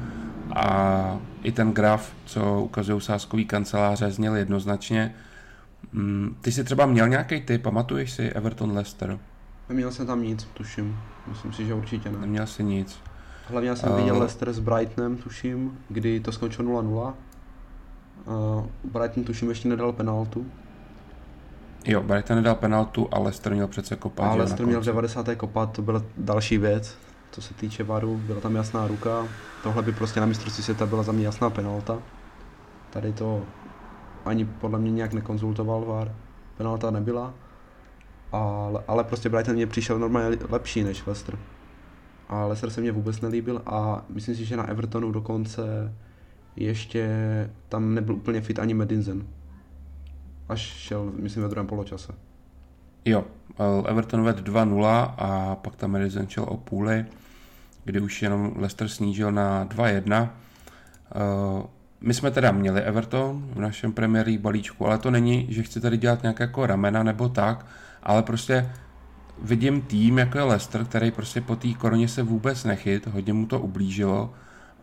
[0.54, 5.14] a i ten graf, co ukazují sáskový kanceláře, zněl jednoznačně.
[5.92, 9.18] Mm, ty jsi třeba měl nějaký typ, pamatuješ si Everton Leicester?
[9.68, 10.96] Neměl jsem tam nic, tuším.
[11.28, 12.18] Myslím si, že určitě ne.
[12.18, 12.98] Neměl jsi nic.
[13.48, 17.14] Hlavně já jsem uh, viděl Leicester s Brightonem, tuším, kdy to skončilo 0-0.
[18.26, 20.46] Uh, Brighton tuším ještě nedal penaltu,
[21.86, 24.32] Jo, Brighton nedal penaltu a Leicester měl přece kopat.
[24.32, 25.28] A Leicester měl v 90.
[25.36, 26.98] kopat, to byla další věc,
[27.30, 29.26] co se týče varu, byla tam jasná ruka.
[29.62, 31.98] Tohle by prostě na mistrovství světa byla za mě jasná penalta.
[32.90, 33.42] Tady to
[34.24, 36.14] ani podle mě nějak nekonzultoval VAR.
[36.56, 37.34] Penalta nebyla.
[38.32, 41.38] Ale, ale prostě Brighton mě přišel normálně lepší než Leicester.
[42.28, 45.94] A Leicester se mě vůbec nelíbil a myslím si, že na Evertonu dokonce
[46.56, 47.06] ještě
[47.68, 49.26] tam nebyl úplně fit ani Medinzen
[50.48, 52.12] až šel, myslím, ve druhém poločase.
[53.04, 53.24] Jo,
[53.86, 57.04] Everton ved 2-0 a pak tam Madison šel o půli,
[57.84, 60.28] kdy už jenom Leicester snížil na 2-1.
[61.14, 61.66] Eh,
[62.00, 65.80] my jsme teda měli Everton v našem Premier League balíčku, ale to není, že chci
[65.80, 67.66] tady dělat nějaké jako ramena nebo tak,
[68.02, 68.70] ale prostě
[69.42, 73.46] vidím tým jako je Leicester, který prostě po té koroně se vůbec nechyt, hodně mu
[73.46, 74.34] to ublížilo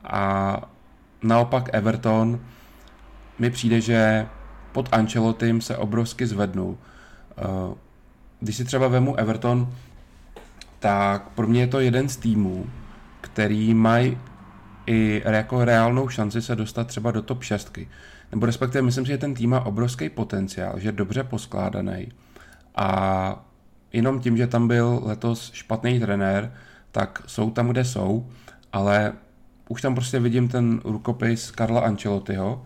[0.04, 0.58] a
[1.24, 2.40] naopak Everton
[3.40, 4.28] mi přijde, že
[4.72, 6.78] pod Ancelotym se obrovsky zvednou.
[7.38, 7.76] Eh,
[8.40, 9.74] když si třeba vemu Everton,
[10.80, 12.66] tak pro mě je to jeden z týmů,
[13.22, 14.18] který mají
[14.88, 17.80] i jako reálnou šanci se dostat třeba do top 6.
[18.32, 22.12] Nebo respektive myslím si, že ten tým má obrovský potenciál, že je dobře poskládaný.
[22.76, 23.46] A
[23.94, 26.54] jenom tím, že tam byl letos špatný trenér,
[26.92, 28.28] tak jsou tam, kde jsou,
[28.74, 29.14] ale
[29.70, 32.66] už tam prostě vidím ten rukopis Karla Ancelottiho,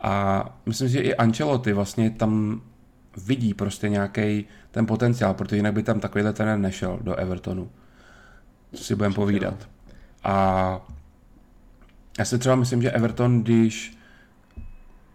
[0.00, 2.60] a myslím si, že i Ancelotti vlastně tam
[3.26, 7.70] vidí prostě nějaký ten potenciál, protože jinak by tam takovýhle trenér nešel do Evertonu.
[8.72, 9.68] Co si budeme povídat.
[10.24, 10.86] A
[12.18, 13.98] já si třeba myslím, že Everton, když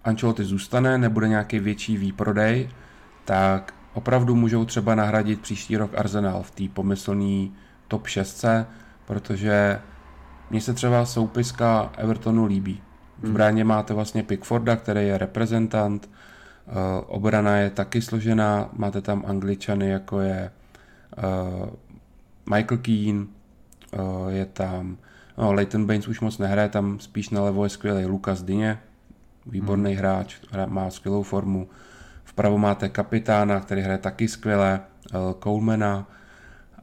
[0.03, 2.70] Ancelotti zůstane, nebude nějaký větší výprodej,
[3.26, 7.48] tak opravdu můžou třeba nahradit příští rok Arsenal v té pomyslné
[7.88, 8.45] top 6,
[9.06, 9.80] protože
[10.49, 12.82] mně se třeba soupiska Evertonu líbí.
[13.23, 16.09] V bráně máte vlastně Pickforda, který je reprezentant,
[16.67, 16.71] eh,
[17.07, 20.51] obrana je taky složená, máte tam angličany, jako je
[21.17, 21.69] eh,
[22.55, 23.25] Michael Keane,
[23.93, 24.97] eh, je tam,
[25.37, 28.79] no, Leighton Baines už moc nehraje, tam spíš na levo je skvělý Lukas Dyně,
[29.45, 29.99] výborný hmm.
[29.99, 30.35] hráč,
[30.65, 31.67] má skvělou formu.
[32.23, 34.81] Vpravo máte kapitána, který hraje taky skvěle,
[35.43, 36.07] Colemana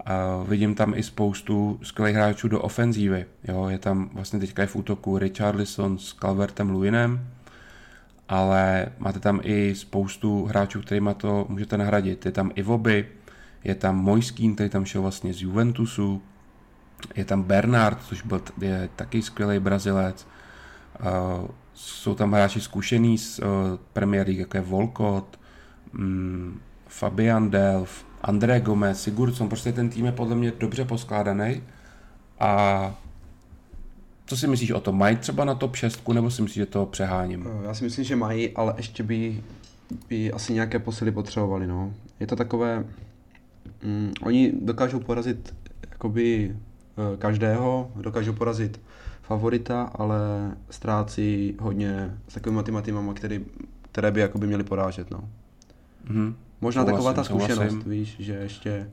[0.07, 3.27] A vidím tam i spoustu skvělých hráčů do ofenzívy.
[3.49, 7.27] Jo, je tam vlastně teďka je v útoku Richarlison s Calvertem Luinem,
[8.29, 12.27] ale máte tam i spoustu hráčů, kterými to můžete nahradit.
[12.27, 13.09] Je tam Ivoby,
[13.65, 16.23] je tam Mojskín, který tam šel vlastně z Juventusu,
[17.15, 20.27] je tam Bernard, což byl je taky skvělý Brazilec,
[21.74, 23.45] jsou tam hráči zkušený z uh,
[23.93, 25.41] Premier League, jako je Volkot,
[25.95, 31.62] um, Fabian Delf, André Gomez, Sigurdsson, prostě ten tým je podle mě dobře poskládaný
[32.40, 32.94] a
[34.27, 34.99] co si myslíš o tom?
[34.99, 37.47] Mají třeba na top 6, nebo si myslíš, že to přeháním?
[37.47, 39.43] Eh, já si myslím, že mají, ale ještě by,
[40.09, 41.66] by asi nějaké posily potřebovali.
[41.66, 41.94] No.
[42.20, 42.85] Je to takové,
[43.85, 45.55] mm, oni dokážou porazit
[45.90, 46.57] jakoby
[46.97, 48.81] eh, každého, dokážou porazit
[49.23, 50.19] favorita, ale
[50.70, 53.44] ztrácí hodně s takovými těma týmama, který,
[53.93, 55.11] které by jakoby měli porážet.
[55.11, 55.28] No.
[56.11, 56.35] Mm-hmm.
[56.62, 57.90] Možná souhlasím, taková ta zkušenost, souhlasím.
[57.90, 58.90] víš, že ještě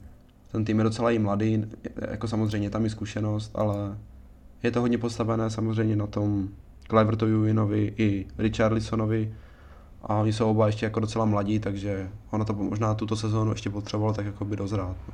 [0.52, 1.66] ten tým je docela i mladý,
[2.12, 3.98] jako samozřejmě tam je zkušenost, ale
[4.64, 6.50] je to hodně postavené samozřejmě na tom
[6.90, 9.34] Clevertovi Winovi i Richarlisonovi
[10.02, 13.70] a oni jsou oba ještě jako docela mladí, takže ono to možná tuto sezónu ještě
[13.70, 14.96] potřebovalo tak jako by dozrát.
[15.08, 15.14] No.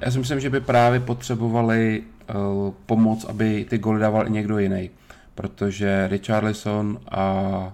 [0.00, 2.02] Já si myslím, že by právě potřebovali
[2.34, 4.90] uh, pomoc, aby ty goly dával i někdo jiný,
[5.34, 7.72] protože Richarlison a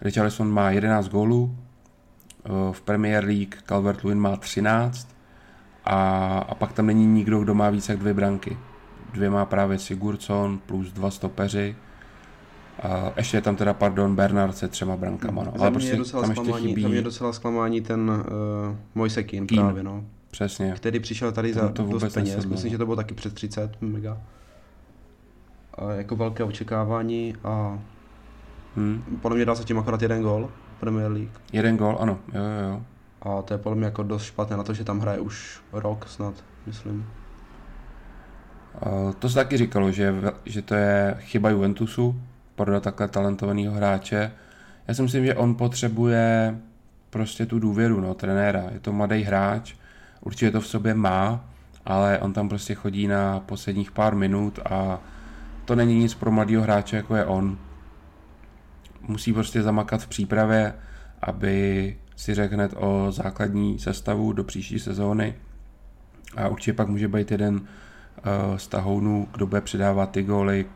[0.00, 1.56] Richarlison má 11 gólů,
[2.72, 5.08] v Premier League Calvert-Lewin má 13
[5.84, 8.56] a, a pak tam není nikdo, kdo má více jak dvě branky
[9.16, 11.76] dvě má právě Sigurdsson plus dva stopeři.
[12.82, 15.44] A ještě je tam teda, pardon, Bernard se třema brankama.
[15.44, 15.52] No.
[15.58, 16.82] Ale prostě tam ještě chybí...
[16.82, 20.04] Za mě je docela zklamání ten uh, Mojsekin právě, no.
[20.30, 20.72] Přesně.
[20.76, 22.34] Který přišel tady za to dost peněz.
[22.34, 22.50] Nesedlo.
[22.50, 24.18] Myslím, že to bylo taky přes 30 mega.
[25.74, 27.78] A jako velké očekávání a
[28.76, 29.18] hmm.
[29.22, 31.40] podle mě dal se tím akorát jeden gol Premier League.
[31.52, 32.82] Jeden gol, ano, jo, jo, jo.
[33.22, 36.08] A to je podle mě jako dost špatné na to, že tam hraje už rok
[36.08, 36.34] snad,
[36.66, 37.06] myslím.
[39.18, 42.20] To se taky říkalo, že, že to je chyba Juventusu,
[42.54, 44.32] prodat takhle talentovaného hráče.
[44.88, 46.56] Já si myslím, že on potřebuje
[47.10, 48.64] prostě tu důvěru no, trenéra.
[48.72, 49.74] Je to mladý hráč,
[50.20, 51.44] určitě to v sobě má,
[51.86, 55.00] ale on tam prostě chodí na posledních pár minut a
[55.64, 57.58] to není nic pro mladého hráče, jako je on.
[59.08, 60.74] Musí prostě zamakat v přípravě,
[61.22, 65.34] aby si řekl hned o základní sestavu do příští sezóny
[66.36, 70.66] a určitě pak může být jeden uh, z tahounů, kdo bude přidávat ty góly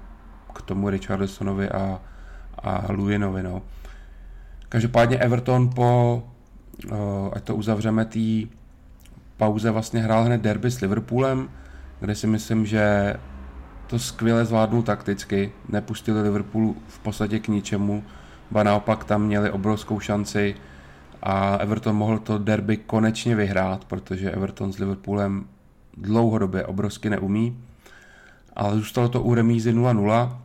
[0.55, 2.01] k tomu Richarlisonovi a,
[2.59, 3.43] a Luinovi.
[3.43, 3.63] No.
[4.69, 6.23] Každopádně Everton po,
[6.93, 6.99] uh,
[7.33, 8.49] ať to uzavřeme, té
[9.37, 11.49] pauze vlastně hrál hned derby s Liverpoolem,
[12.01, 13.15] kde si myslím, že
[13.87, 18.05] to skvěle zvládnul takticky, nepustili Liverpool v podstatě k ničemu,
[18.51, 20.55] ba naopak tam měli obrovskou šanci
[21.23, 25.47] a Everton mohl to derby konečně vyhrát, protože Everton s Liverpoolem
[25.97, 27.63] dlouhodobě obrovsky neumí,
[28.57, 30.39] ale zůstalo to u remízy 0-0.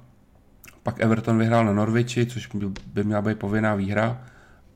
[0.84, 2.50] Pak Everton vyhrál na Norwichi, což
[2.94, 4.22] by měla být povinná výhra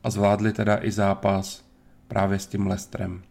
[0.04, 1.64] a zvládli teda i zápas
[2.08, 3.22] právě s tím Lestrem.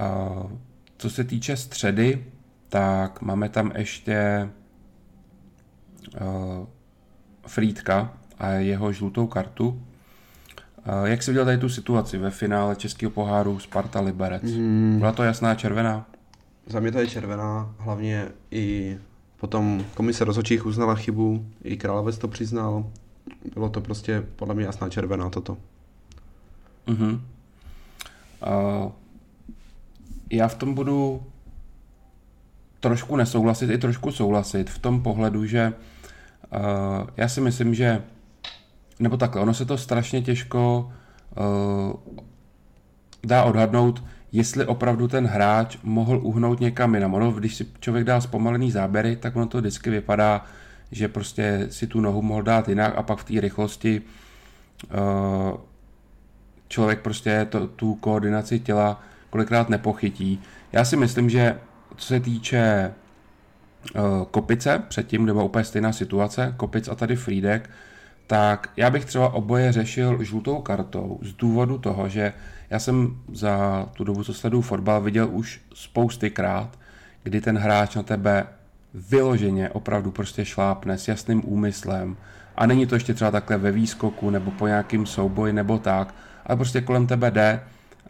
[0.00, 0.30] A
[0.96, 2.24] co se týče středy,
[2.68, 4.50] tak máme tam ještě
[6.20, 6.66] uh,
[7.46, 9.82] Frýdka a jeho žlutou kartu.
[11.04, 14.42] Jak jsi viděl tady tu situaci ve finále Českého poháru Sparta Liberec?
[14.42, 14.96] Hmm.
[14.98, 16.06] Byla to jasná červená?
[16.66, 18.98] Za mě to je červená, hlavně i
[19.40, 22.90] potom komise rozhodčích uznala chybu, i Královec to přiznal.
[23.54, 25.56] Bylo to prostě podle mě jasná červená toto.
[26.86, 27.20] Uh-huh.
[28.46, 28.92] Uh,
[30.30, 31.22] já v tom budu
[32.80, 35.72] trošku nesouhlasit i trošku souhlasit v tom pohledu, že
[36.54, 38.02] uh, já si myslím, že
[38.98, 40.92] nebo takhle, ono se to strašně těžko
[41.36, 42.14] uh,
[43.24, 47.14] dá odhadnout, jestli opravdu ten hráč mohl uhnout někam jinam.
[47.14, 50.44] Ono, když si člověk dá zpomalený záběry, tak ono to vždycky vypadá,
[50.90, 55.58] že prostě si tu nohu mohl dát jinak a pak v té rychlosti uh,
[56.68, 59.00] člověk prostě to, tu koordinaci těla
[59.30, 60.40] kolikrát nepochytí.
[60.72, 61.58] Já si myslím, že
[61.96, 62.92] co se týče
[64.30, 67.70] Kopice, předtím, kde byla úplně stejná situace, Kopic a tady Frídek,
[68.26, 72.32] tak já bych třeba oboje řešil žlutou kartou z důvodu toho, že
[72.70, 76.78] já jsem za tu dobu, co sleduju fotbal, viděl už spousty krát,
[77.22, 78.46] kdy ten hráč na tebe
[78.94, 82.16] vyloženě opravdu prostě šlápne s jasným úmyslem.
[82.56, 86.14] A není to ještě třeba takhle ve výskoku nebo po nějakým souboji nebo tak,
[86.46, 87.60] ale prostě kolem tebe jde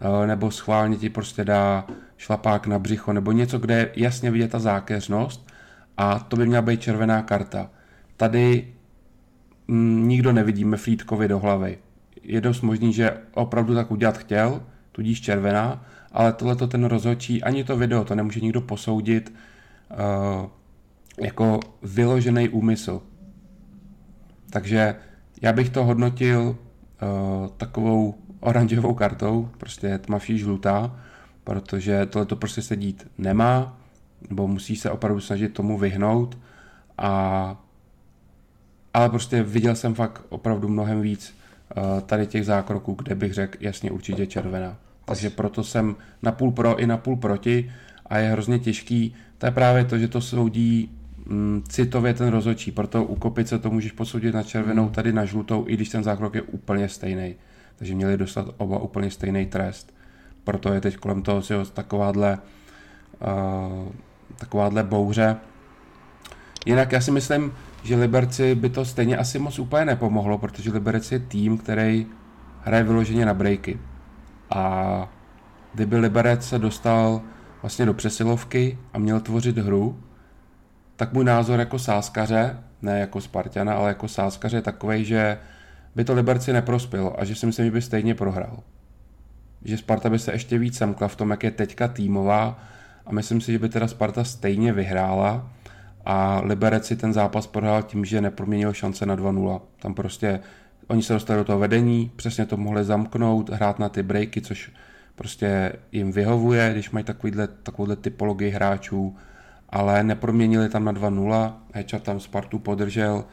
[0.00, 1.86] eh, nebo schválně ti prostě dá
[2.16, 5.53] šlapák na břicho nebo něco, kde je jasně vidět ta zákeřnost
[5.96, 7.70] a to by měla být červená karta.
[8.16, 8.74] Tady
[9.68, 11.78] nikdo nevidíme Frýdkovi do hlavy.
[12.22, 14.62] Je dost možný, že opravdu tak udělat chtěl,
[14.92, 19.34] tudíž červená, ale tohle to ten rozhodčí, ani to video, to nemůže nikdo posoudit
[19.90, 20.50] uh,
[21.20, 23.02] jako vyložený úmysl.
[24.50, 24.94] Takže
[25.42, 30.96] já bych to hodnotil uh, takovou oranžovou kartou, prostě tmavší žlutá,
[31.44, 33.78] protože tohle to prostě se dít nemá,
[34.28, 36.38] nebo musí se opravdu snažit tomu vyhnout
[36.98, 37.64] a
[38.94, 41.34] ale prostě viděl jsem fakt opravdu mnohem víc
[41.76, 44.76] uh, tady těch zákroků, kde bych řekl jasně určitě červená.
[45.04, 47.72] Takže proto jsem na půl pro i na půl proti
[48.06, 49.14] a je hrozně těžký.
[49.38, 50.90] To je právě to, že to soudí
[51.26, 55.64] mm, citově ten rozhodčí, proto u kopice to můžeš posoudit na červenou, tady na žlutou,
[55.68, 57.34] i když ten zákrok je úplně stejný.
[57.76, 59.94] Takže měli dostat oba úplně stejný trest.
[60.44, 61.42] Proto je teď kolem toho
[61.72, 62.42] takováhle, uh,
[64.36, 65.36] takováhle bouře.
[66.66, 71.12] Jinak já si myslím, že Liberci by to stejně asi moc úplně nepomohlo, protože Liberec
[71.12, 72.06] je tým, který
[72.60, 73.78] hraje vyloženě na breaky.
[74.50, 75.12] A
[75.74, 77.20] kdyby Liberec se dostal
[77.62, 80.00] vlastně do přesilovky a měl tvořit hru,
[80.96, 85.38] tak můj názor jako sáskaře, ne jako Spartana, ale jako sáskaře je takový, že
[85.94, 88.58] by to Liberci neprospělo a že si myslím, že by stejně prohrál.
[89.64, 92.58] Že Sparta by se ještě víc semkla v tom, jak je teďka týmová
[93.06, 95.50] a myslím si, že by teda Sparta stejně vyhrála
[96.04, 99.60] a Liberec si ten zápas prohrál tím, že neproměnil šance na 2-0.
[99.78, 100.40] Tam prostě
[100.88, 104.72] oni se dostali do toho vedení, přesně to mohli zamknout, hrát na ty breaky, což
[105.14, 109.16] prostě jim vyhovuje, když mají takovýhle, takovouhle typologii hráčů,
[109.68, 113.24] ale neproměnili tam na 2-0, Heča tam Spartu podržel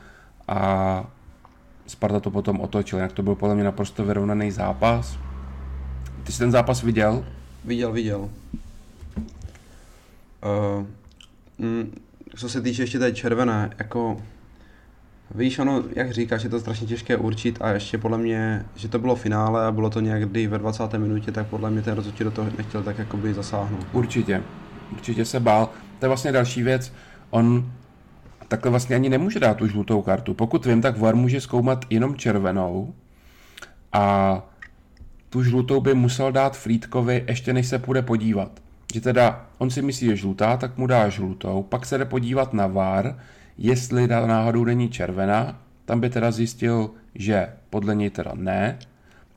[0.48, 1.04] a
[1.88, 5.18] Sparta to potom otočil, jak to byl podle mě naprosto vyrovnaný zápas.
[6.24, 7.26] Ty jsi ten zápas viděl?
[7.66, 8.30] Viděl, viděl.
[10.44, 10.86] Uh,
[12.36, 14.18] co se týče ještě té červené, jako
[15.36, 19.00] Víš, ono, jak říkáš, je to strašně těžké určit a ještě podle mě, že to
[19.00, 20.94] bylo finále a bylo to někdy ve 20.
[20.94, 23.88] minutě, tak podle mě ten rozhodčí do toho nechtěl tak jakoby zasáhnout.
[23.94, 24.44] Určitě,
[24.92, 25.70] určitě se bál.
[26.00, 26.94] To je vlastně další věc,
[27.30, 27.72] on
[28.48, 30.34] takhle vlastně ani nemůže dát tu žlutou kartu.
[30.34, 32.94] Pokud vím, tak VAR může zkoumat jenom červenou
[33.94, 34.36] a
[35.30, 38.62] tu žlutou by musel dát Frýdkovi ještě než se půjde podívat.
[38.94, 42.06] Že teda on si myslí, že je žlutá, tak mu dá žlutou, pak se jde
[42.06, 43.20] podívat na VAR,
[43.58, 48.80] jestli náhodou není červená, tam by teda zjistil, že podle něj teda ne,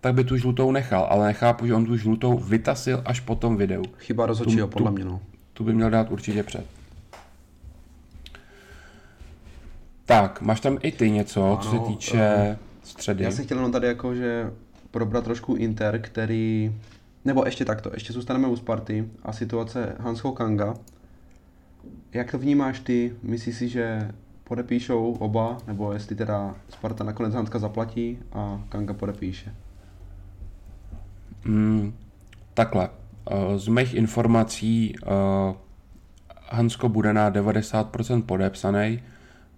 [0.00, 3.56] tak by tu žlutou nechal, ale nechápu, že on tu žlutou vytasil až po tom
[3.56, 3.82] videu.
[3.98, 5.20] Chyba rozhodčího, podle mě, no.
[5.52, 6.66] Tu by měl dát určitě před.
[10.04, 13.24] Tak, máš tam i ty něco, ano, co se týče uh, středy.
[13.24, 14.50] Já jsem chtěl jenom tady jako, že
[14.90, 16.72] probrat trošku Inter, který...
[17.24, 20.74] Nebo ještě takto, ještě zůstaneme u Sparty a situace Hansko Kanga.
[22.12, 23.16] Jak to vnímáš ty?
[23.22, 24.10] Myslíš si, že
[24.44, 29.54] podepíšou oba, nebo jestli teda Sparta nakonec Hanska zaplatí a Kanga podepíše?
[31.44, 31.94] Mm,
[32.54, 32.88] takhle.
[33.30, 35.56] Eh, z mých informací uh,
[36.50, 39.02] Hansko bude na 90% podepsaný.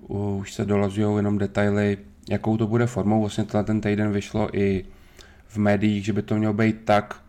[0.09, 1.99] Už se dolazují jenom detaily,
[2.31, 3.21] jakou to bude formou.
[3.21, 4.85] Vlastně ten týden vyšlo i
[5.47, 7.21] v médiích, že by to mělo být tak,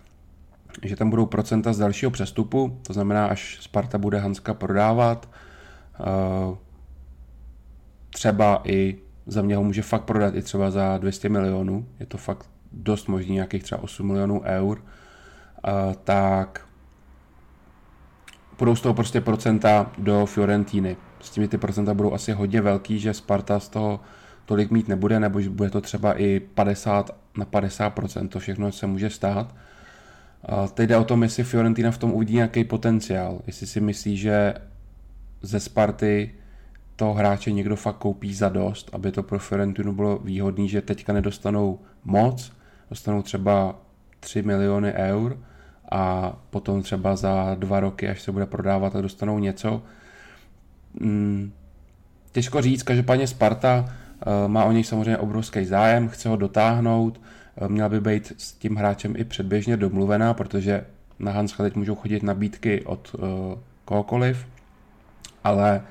[0.84, 5.30] že tam budou procenta z dalšího přestupu, to znamená, až Sparta bude Hanska prodávat,
[5.99, 6.56] eh,
[8.10, 12.18] třeba i za mě ho může fakt prodat i třeba za 200 milionů, je to
[12.18, 14.81] fakt dost možný, nějakých třeba 8 milionů eur,
[15.68, 15.72] eh,
[16.03, 16.68] tak
[18.60, 20.98] budou z toho prostě procenta do Fiorentíny.
[21.22, 23.99] S tím ty procenta budou asi hodně velký, že Sparta z toho
[24.45, 29.10] tolik mít nebude, nebo bude to třeba i 50 na 50%, to všechno se může
[29.10, 29.56] stát.
[30.73, 33.41] Teď jde o tom, jestli Fiorentina v tom uvidí nějaký potenciál.
[33.47, 34.53] Jestli si myslí, že
[35.41, 36.31] ze Sparty
[36.95, 41.14] toho hráče někdo fakt koupí za dost, aby to pro Fiorentinu bylo výhodné, že teďka
[41.14, 42.53] nedostanou moc,
[42.89, 43.76] dostanou třeba
[44.19, 45.38] 3 miliony eur
[45.91, 49.81] a potom třeba za dva roky, až se bude prodávat, tak dostanou něco.
[51.01, 51.51] Hmm,
[52.31, 57.22] těžko říct, každopádně Sparta uh, má o něj samozřejmě obrovský zájem, chce ho dotáhnout,
[57.68, 60.86] měla by být s tím hráčem i předběžně domluvená, protože
[61.20, 63.22] na Hanska teď můžou chodit nabídky od uh,
[63.86, 64.48] kohokoliv,
[65.44, 65.82] ale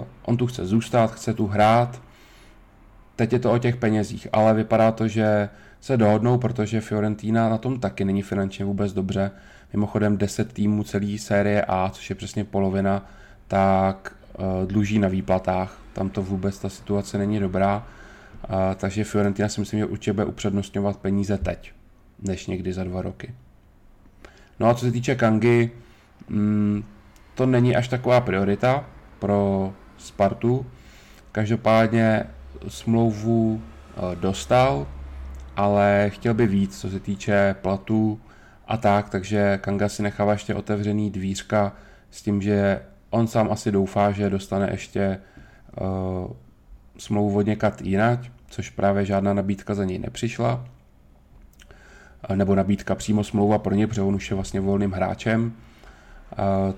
[0.00, 2.02] uh, on tu chce zůstat, chce tu hrát.
[3.16, 5.48] Teď je to o těch penězích, ale vypadá to, že
[5.80, 9.30] se dohodnou, protože Fiorentina na tom taky není finančně vůbec dobře.
[9.72, 13.06] Mimochodem 10 týmů celé série A, což je přesně polovina,
[13.48, 15.78] tak uh, dluží na výplatách.
[15.92, 17.86] Tam to vůbec ta situace není dobrá
[18.48, 21.72] a, takže Fiorentina si myslím, že určitě bude upřednostňovat peníze teď,
[22.22, 23.34] než někdy za dva roky.
[24.60, 25.70] No a co se týče Kangy,
[26.28, 26.84] mm,
[27.34, 28.84] to není až taková priorita
[29.18, 30.66] pro Spartu.
[31.32, 32.24] Každopádně
[32.68, 33.62] smlouvu
[34.12, 34.86] e, dostal
[35.56, 38.20] ale chtěl by víc, co se týče platů
[38.68, 41.72] a tak, takže Kanga si nechává ještě otevřený dvířka
[42.10, 42.80] s tím, že
[43.10, 45.20] on sám asi doufá, že dostane ještě
[45.80, 46.36] uh,
[46.98, 50.64] smlouvu od někat jinak, což právě žádná nabídka za něj nepřišla.
[52.34, 55.52] Nebo nabídka přímo smlouva pro ně, protože on už je vlastně volným hráčem.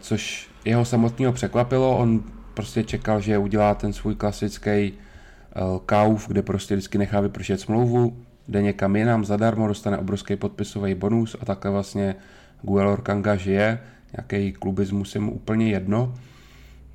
[0.01, 2.23] Což jeho samotného překvapilo, on
[2.55, 8.17] prostě čekal, že udělá ten svůj klasický uh, kauf, kde prostě vždycky nechá vypršet smlouvu,
[8.49, 12.15] jde někam jinam zadarmo, dostane obrovský podpisový bonus a takhle vlastně
[12.63, 13.81] Guelor Kanga žije,
[14.17, 16.15] nějaký klubismus je mu úplně jedno.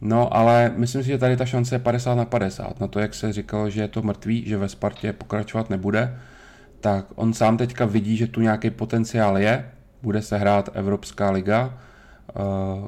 [0.05, 2.79] No, ale myslím si, že tady ta šance je 50 na 50.
[2.79, 6.19] Na to, jak se říkalo, že je to mrtvý, že ve Spartě pokračovat nebude,
[6.79, 9.71] tak on sám teďka vidí, že tu nějaký potenciál je,
[10.01, 11.79] bude se hrát Evropská liga,
[12.35, 12.87] uh,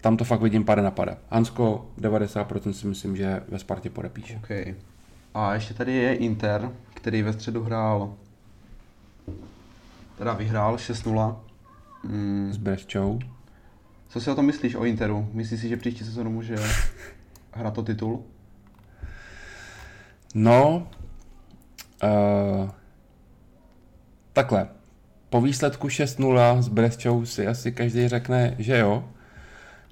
[0.00, 1.16] tam to fakt vidím pade na pade.
[1.30, 4.36] Hansko 90% si myslím, že ve Spartě podepíše.
[4.36, 4.74] Okay.
[5.34, 8.14] A ještě tady je Inter, který ve středu hrál,
[10.18, 11.36] teda vyhrál 6-0.
[12.04, 12.48] Mm.
[12.52, 13.18] S Bresčou.
[14.08, 15.28] Co si o tom myslíš o Interu?
[15.32, 16.56] Myslíš si, že příští sezónu může
[17.52, 18.24] hrát o titul?
[20.34, 20.88] No,
[22.02, 22.70] uh,
[24.32, 24.68] takhle.
[25.30, 29.04] Po výsledku 6-0 s Bresčou si asi každý řekne, že jo,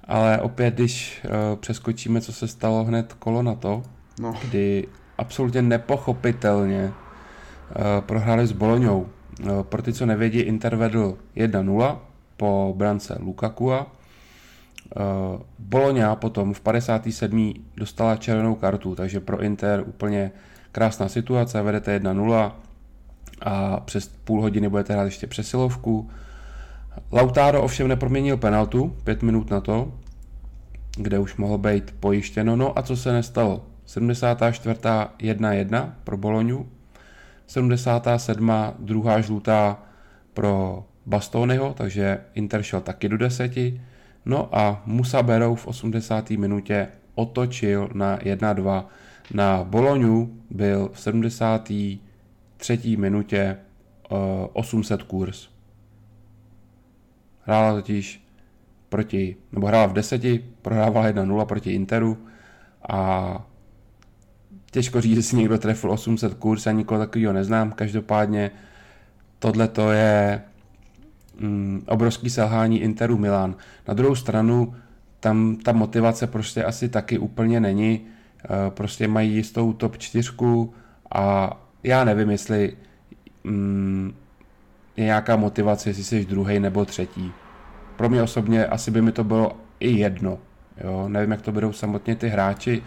[0.03, 3.83] ale opět, když uh, přeskočíme, co se stalo hned kolo na to,
[4.19, 4.33] no.
[4.43, 4.87] kdy
[5.17, 6.93] absolutně nepochopitelně uh,
[7.99, 8.99] prohráli s Boloňou.
[8.99, 11.99] Uh, pro ty, co nevědí, Inter vedl 1-0
[12.37, 13.96] po brance Lukakua.
[14.95, 17.53] Uh, Boloňa potom v 57.
[17.77, 20.31] dostala červenou kartu, takže pro Inter úplně
[20.71, 22.51] krásná situace, vedete 1-0
[23.41, 26.09] a přes půl hodiny budete hrát ještě přesilovku.
[27.11, 29.93] Lautaro ovšem neproměnil penaltu, pět minut na to,
[30.97, 32.55] kde už mohlo být pojištěno.
[32.55, 33.65] No a co se nestalo?
[33.85, 34.79] 74.
[34.79, 36.67] 1-1 pro Boloňu,
[37.47, 38.51] 77.
[38.79, 39.83] druhá žlutá
[40.33, 43.81] pro Bastonyho, takže Inter šel taky do deseti.
[44.27, 46.29] No a Musa Berou v 80.
[46.29, 48.85] minutě otočil na 1-2.
[49.33, 52.97] Na Boloňu byl v 73.
[52.97, 53.57] minutě
[54.11, 55.49] uh, eh, 800 kurz.
[57.41, 58.27] Hrála totiž
[58.89, 62.17] proti, nebo hrála v deseti, prohrávala 1-0 proti Interu
[62.89, 63.45] a
[64.71, 68.51] těžko říct, jestli někdo trefil 800 kurz, já nikoho takového neznám, každopádně
[69.39, 70.41] tohle to je
[71.39, 73.55] mm, obrovský selhání Interu Milan.
[73.87, 74.75] Na druhou stranu
[75.19, 78.01] tam ta motivace prostě asi taky úplně není,
[78.45, 80.73] e, prostě mají jistou top čtyřku
[81.11, 81.51] a
[81.83, 82.77] já nevím, jestli
[83.43, 84.13] mm,
[84.97, 87.31] je nějaká motivace, jestli jsi druhý nebo třetí.
[87.97, 90.39] Pro mě osobně asi by mi to bylo i jedno.
[90.83, 91.09] Jo?
[91.09, 92.83] Nevím, jak to budou samotně ty hráči,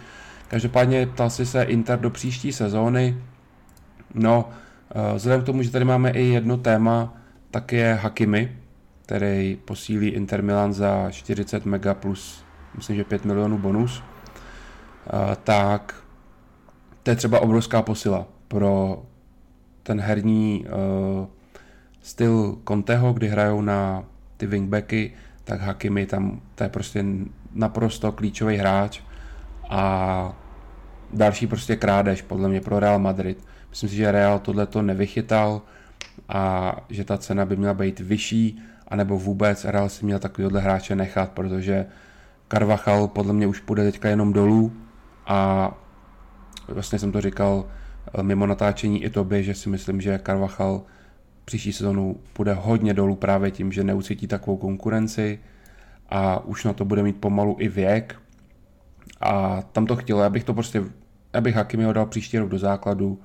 [0.51, 3.17] Každopádně ptal si se Inter do příští sezóny.
[4.15, 4.49] No,
[4.91, 7.15] eh, vzhledem k tomu, že tady máme i jedno téma,
[7.51, 8.57] tak je Hakimi,
[9.03, 12.45] který posílí Inter Milan za 40 mega plus,
[12.77, 15.95] myslím, že 5 milionů bonus, eh, tak
[17.03, 19.03] to je třeba obrovská posila pro
[19.83, 21.27] ten herní uh,
[22.01, 24.05] styl Conteho, kdy hrajou na
[24.37, 25.13] ty wingbacky,
[25.45, 27.05] tak Hakimi tam, to je prostě
[27.53, 29.01] naprosto klíčový hráč
[29.71, 30.33] a
[31.13, 33.45] další prostě krádež podle mě pro Real Madrid.
[33.71, 35.63] Myslím si, že Real tohle to nevychytal
[36.29, 40.97] a že ta cena by měla být vyšší, anebo vůbec Real si měl takovýhle hráče
[40.97, 41.87] nechat, protože
[42.49, 44.73] Carvachal podle mě už půjde teďka jenom dolů
[45.27, 45.71] a
[46.69, 47.65] vlastně jsem to říkal
[48.15, 50.83] eh, mimo natáčení i tobě, že si myslím, že Carvachal
[51.45, 55.39] příští sezonu půjde hodně dolů právě tím, že neucítí takovou konkurenci
[56.09, 58.21] a už na to bude mít pomalu i věk,
[59.21, 60.85] a tam to chtělo, abych to prostě,
[61.33, 63.21] abych Hakimi dal příští rok do základu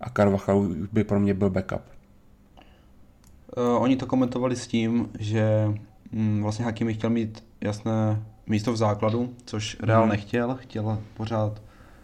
[0.00, 1.95] a Carvajal by pro mě byl backup.
[3.56, 5.74] Uh, oni to komentovali s tím, že
[6.12, 10.10] mm, vlastně Hakimi chtěl mít jasné místo v základu, což Real hmm.
[10.10, 11.62] nechtěl, chtěl pořád,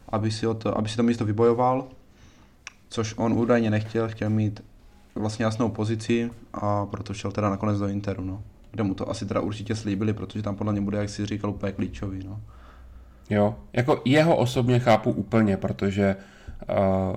[0.09, 1.89] aby si, to, aby si to místo vybojoval,
[2.89, 4.65] což on údajně nechtěl, chtěl mít
[5.15, 8.43] vlastně jasnou pozici a proto šel teda nakonec do Interu, no.
[8.71, 11.51] Kde mu to asi teda určitě slíbili, protože tam podle mě bude, jak si říkal,
[11.51, 12.41] úplně klíčový, no.
[13.31, 16.17] Jo, jako jeho osobně chápu úplně, protože
[16.71, 17.17] uh,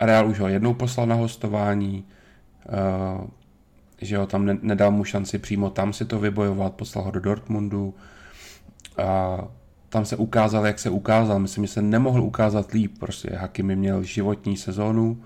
[0.00, 2.04] Real už ho jednou poslal na hostování,
[2.68, 3.26] uh,
[4.00, 7.20] že ho tam ne- nedal mu šanci přímo tam si to vybojovat, poslal ho do
[7.20, 7.94] Dortmundu
[9.02, 9.38] a
[9.88, 11.38] tam se ukázal, jak se ukázal.
[11.38, 15.22] Myslím, že se nemohl ukázat líp, prostě Hakimi měl životní sezónu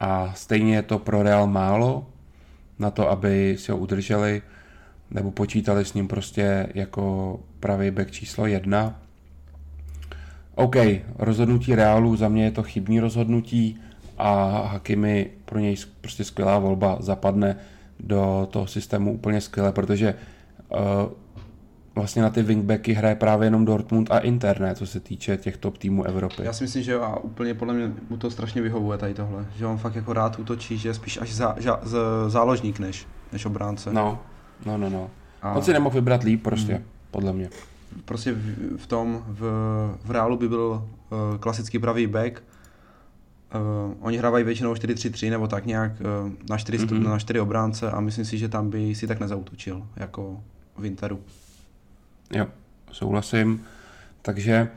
[0.00, 2.06] a stejně je to pro Real málo
[2.78, 4.42] na to, aby si ho udrželi
[5.10, 9.00] nebo počítali s ním prostě jako pravý back číslo jedna.
[10.54, 10.76] OK,
[11.18, 13.80] rozhodnutí Reálu za mě je to chybný rozhodnutí
[14.18, 17.56] a Hakimi pro něj prostě skvělá volba, zapadne
[18.04, 20.14] do toho systému úplně skvěle, protože
[20.68, 20.78] uh,
[21.94, 25.56] vlastně na ty wingbacky hraje právě jenom Dortmund a Inter, ne, co se týče těch
[25.56, 26.42] top týmů Evropy.
[26.44, 29.66] Já si myslím, že a úplně podle mě mu to strašně vyhovuje tady tohle, že
[29.66, 31.98] on fakt jako rád útočí, že je spíš až zá, ža, z,
[32.28, 33.92] záložník než, než obránce.
[33.92, 34.18] No,
[34.66, 35.10] no, no, no.
[35.42, 35.54] A...
[35.54, 36.84] On si nemohl vybrat líp prostě, hmm.
[37.10, 37.50] podle mě.
[38.04, 39.40] Prostě v, v tom, v,
[40.04, 42.42] v reálu by byl uh, klasický pravý back,
[43.54, 47.02] Uh, oni hrávají většinou 4-3-3 nebo tak nějak uh, na 4, mm-hmm.
[47.02, 50.40] na 4 obránce a myslím si, že tam by si tak nezautočil jako
[50.76, 51.20] v Interu.
[52.34, 52.46] Jo,
[52.92, 53.62] souhlasím.
[54.22, 54.68] Takže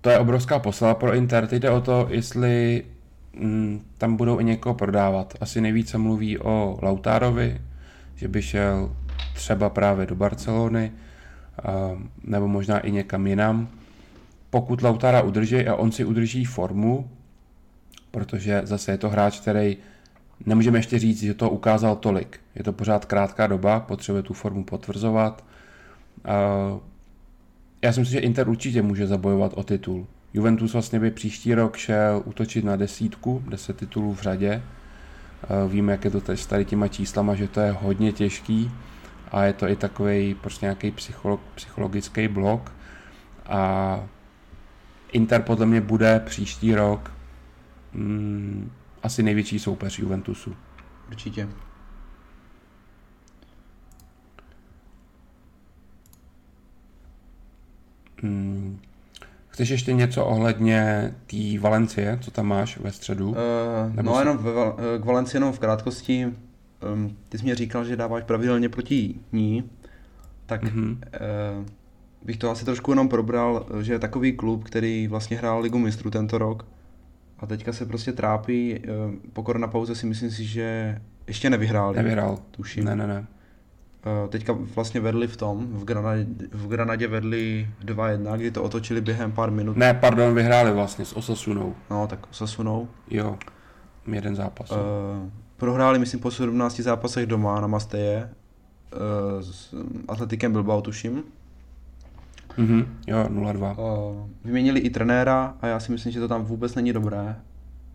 [0.00, 1.46] to je obrovská poslala pro Inter.
[1.46, 2.84] Teď jde o to, jestli
[3.36, 5.34] mm, tam budou i někoho prodávat.
[5.40, 7.60] Asi nejvíce mluví o Lautárovi,
[8.16, 8.96] že by šel
[9.34, 10.92] třeba právě do Barcelony,
[11.92, 13.68] uh, nebo možná i někam jinam.
[14.50, 17.10] Pokud Lautára udrží a on si udrží formu,
[18.12, 19.76] protože zase je to hráč, který
[20.46, 22.40] nemůžeme ještě říct, že to ukázal tolik.
[22.54, 25.44] Je to pořád krátká doba, potřebuje tu formu potvrzovat.
[27.82, 30.06] Já si myslím, že Inter určitě může zabojovat o titul.
[30.34, 34.62] Juventus vlastně by příští rok šel útočit na desítku, deset titulů v řadě.
[35.68, 38.70] Víme, jak je to teď s tady těma číslama, že to je hodně těžký
[39.30, 42.72] a je to i takový prostě nějaký psycholog, psychologický blok.
[43.46, 44.04] A
[45.12, 47.10] Inter podle mě bude příští rok
[47.94, 48.70] mm,
[49.02, 50.56] asi největší soupeř Juventusu.
[51.08, 51.48] Určitě.
[58.22, 58.80] Hmm.
[59.48, 63.30] Chceš ještě něco ohledně té Valencie, co tam máš ve středu?
[63.30, 63.36] Uh,
[64.02, 64.18] no si...
[64.18, 66.26] jenom ve, eh, k Valencii jenom v krátkosti.
[66.94, 69.70] Um, ty jsi mě říkal, že dáváš pravidelně proti ní,
[70.46, 70.90] tak mm-hmm.
[70.90, 71.66] uh,
[72.22, 76.10] bych to asi trošku jenom probral, že je takový klub, který vlastně hrál Ligu mistrů
[76.10, 76.66] tento rok,
[77.42, 78.74] a teďka se prostě trápí.
[78.76, 78.88] Eh,
[79.32, 81.96] po koronapauze si myslím si, že ještě nevyhráli.
[81.96, 82.38] Nevyhrál.
[82.50, 82.84] Tuším.
[82.84, 83.26] Ne, ne, ne.
[84.06, 89.00] Eh, teďka vlastně vedli v tom, v Granadě, v Granadě vedli 2-1, kdy to otočili
[89.00, 89.76] během pár minut.
[89.76, 91.74] Ne, pardon, vyhráli vlastně s Osasunou.
[91.90, 92.88] No, tak Osasunou.
[93.10, 93.38] Jo,
[94.12, 94.70] jeden zápas.
[94.70, 94.76] Uh,
[95.56, 98.30] prohráli, myslím, po 17 zápasech doma na Masteje
[98.92, 99.74] uh, s
[100.08, 101.22] Atletikem Bilbao, tuším.
[102.58, 103.78] Mm-hmm, jo, 0-2.
[103.78, 107.36] Uh, vyměnili i trenéra a já si myslím, že to tam vůbec není dobré.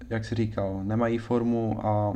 [0.09, 2.13] Jak si říkal, nemají formu a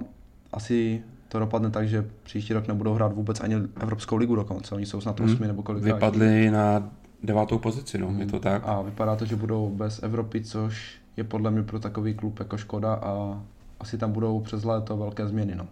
[0.53, 4.75] asi to dopadne tak, že příští rok nebudou hrát vůbec ani Evropskou ligu dokonce.
[4.75, 5.25] Oni jsou snad mm.
[5.25, 5.83] osmi nebo kolik.
[5.83, 6.89] Vypadli na
[7.23, 8.19] devátou pozici, no, mm.
[8.19, 8.43] je to mhm.
[8.43, 8.61] tak.
[8.65, 12.57] A vypadá to, že budou bez Evropy, což je podle mě pro takový klub jako
[12.57, 13.41] škoda a
[13.79, 15.67] asi tam budou přes léto velké změny, no.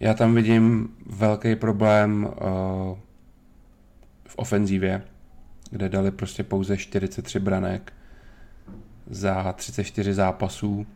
[0.00, 2.98] Já tam vidím velký problém uh,
[4.36, 5.02] ofenzívě,
[5.70, 7.92] kde dali prostě pouze 43 branek
[9.06, 10.86] za 34 zápasů.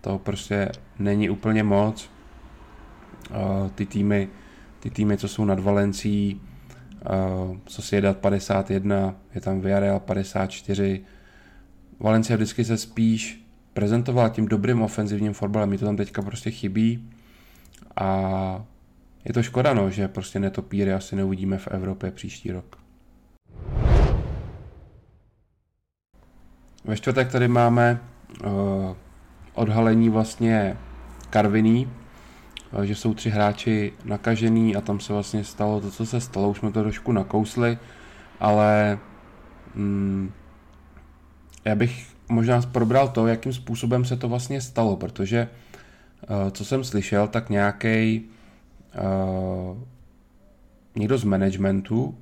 [0.00, 2.10] To prostě není úplně moc.
[3.74, 4.28] Ty týmy,
[4.80, 6.40] ty týmy, co jsou nad Valencí,
[7.64, 11.04] co si jedat 51, je tam Villarreal 54.
[12.00, 17.10] Valencia vždycky se spíš prezentovala tím dobrým ofenzivním fotbalem, mi to tam teďka prostě chybí
[17.96, 18.64] a
[19.28, 22.78] je to škoda, no, že prostě netopíry asi neuvidíme v Evropě příští rok.
[26.84, 28.00] Ve čtvrtek tady máme
[28.44, 28.50] uh,
[29.54, 30.76] odhalení vlastně
[31.30, 31.90] Karviní,
[32.72, 36.50] uh, že jsou tři hráči nakažený a tam se vlastně stalo to, co se stalo.
[36.50, 37.78] Už jsme to trošku nakousli,
[38.40, 38.98] ale
[39.74, 40.32] mm,
[41.64, 45.48] já bych možná probral to, jakým způsobem se to vlastně stalo, protože
[46.30, 48.30] uh, co jsem slyšel, tak nějaký
[49.00, 49.78] uh,
[50.96, 52.18] někdo z managementu,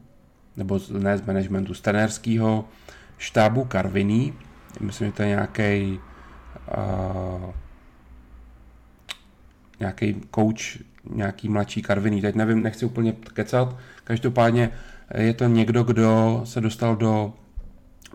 [0.57, 2.65] nebo ne z managementu, z trenérského
[3.19, 4.33] štábu Karviní,
[4.81, 6.01] myslím, že to je nějaký
[6.77, 7.51] uh,
[9.81, 14.71] nějaký coach, nějaký mladší Karviní, teď nevím, nechci úplně kecat, každopádně
[15.15, 17.33] je to někdo, kdo se dostal do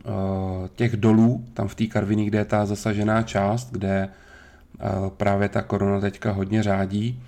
[0.05, 5.49] uh, těch dolů, tam v té Karviní, kde je ta zasažená část, kde uh, právě
[5.49, 7.23] ta korona teďka hodně řádí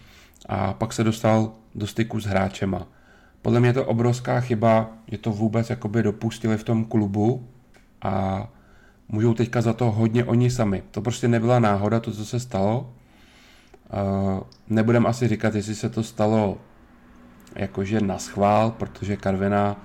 [0.50, 2.88] a pak se dostal do styku s hráčema.
[3.42, 7.48] Podle mě je to obrovská chyba, že to vůbec jakoby dopustili v tom klubu
[8.02, 8.48] a
[9.08, 10.84] můžou teďka za to hodně oni sami.
[10.92, 12.94] To prostě nebyla náhoda, to, co se stalo.
[14.70, 16.58] Nebudem asi říkat, jestli se to stalo
[17.56, 19.76] jakože na schvál, protože Karvina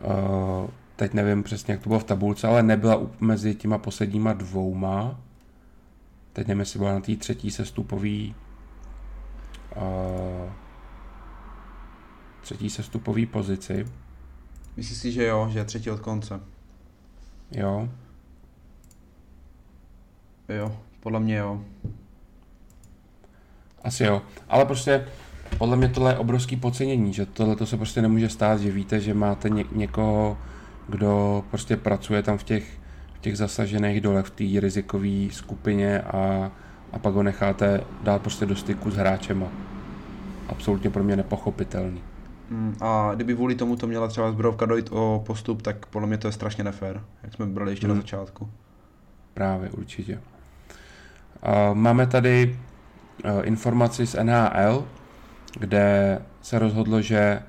[0.00, 5.20] uh, teď nevím přesně, jak to bylo v tabulce, ale nebyla mezi těma posledníma dvouma.
[6.32, 8.34] Teď nevím, jestli byla na té třetí sestupový
[12.40, 13.86] třetí sestupový pozici.
[14.76, 16.40] Myslíš si, že jo, že je třetí od konce?
[17.50, 17.88] Jo.
[20.48, 21.64] Jo, podle mě jo.
[23.84, 25.06] Asi jo, ale prostě
[25.58, 29.00] podle mě tohle je obrovský podcenění, že tohle to se prostě nemůže stát, že víte,
[29.00, 30.38] že máte ně, někoho,
[30.88, 32.78] kdo prostě pracuje tam v těch,
[33.14, 36.52] v těch zasažených dolech, v té rizikové skupině a,
[36.92, 39.46] a pak ho necháte dát prostě do styku s hráčema.
[40.48, 42.02] Absolutně pro mě nepochopitelný.
[42.50, 46.18] Mm, a kdyby kvůli tomu to měla třeba zbrojovka dojít o postup, tak podle mě
[46.18, 47.88] to je strašně nefér, jak jsme brali ještě mm.
[47.88, 48.02] na hmm.
[48.02, 48.50] začátku.
[49.34, 50.20] Právě, určitě.
[51.46, 52.58] Uh, máme tady
[53.24, 54.84] uh, informaci z NHL,
[55.58, 57.42] kde se rozhodlo, že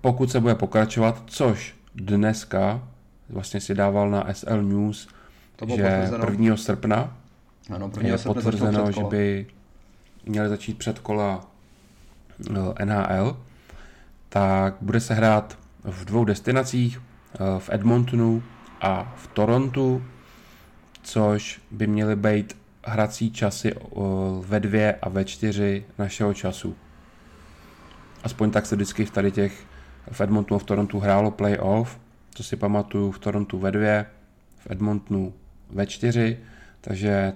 [0.00, 2.82] pokud se bude pokračovat, což dneska
[3.28, 5.08] vlastně si dával na SL News,
[5.56, 6.26] to že potvrzeno.
[6.30, 6.56] 1.
[6.56, 7.16] srpna
[7.70, 8.10] ano, 1.
[8.10, 9.46] je potvrzeno, že by
[10.26, 11.46] měli začít předkola
[12.78, 13.36] eh, NHL,
[14.28, 17.00] tak bude se hrát v dvou destinacích,
[17.34, 18.42] eh, v Edmontonu
[18.80, 20.04] a v Torontu,
[21.02, 23.80] což by měly být hrací časy eh,
[24.40, 26.76] ve dvě a ve čtyři našeho času.
[28.24, 29.66] Aspoň tak se vždycky v tady těch
[30.12, 32.00] v Edmontonu a v Torontu hrálo playoff,
[32.36, 34.06] to si pamatuju v Torontu ve dvě,
[34.58, 35.32] v Edmontonu
[35.70, 36.38] ve čtyři,
[36.80, 37.32] takže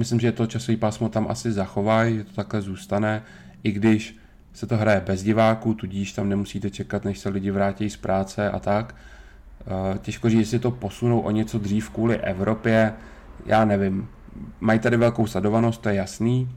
[0.00, 3.22] myslím, že to časový pásmo tam asi zachovají, že to takhle zůstane,
[3.62, 4.16] i když
[4.52, 8.50] se to hraje bez diváků, tudíž tam nemusíte čekat, než se lidi vrátí z práce
[8.50, 8.94] a tak.
[9.60, 12.92] Eh, těžko říct, jestli to posunou o něco dřív kvůli Evropě,
[13.46, 14.08] já nevím.
[14.60, 16.50] Mají tady velkou sledovanost, to je jasný,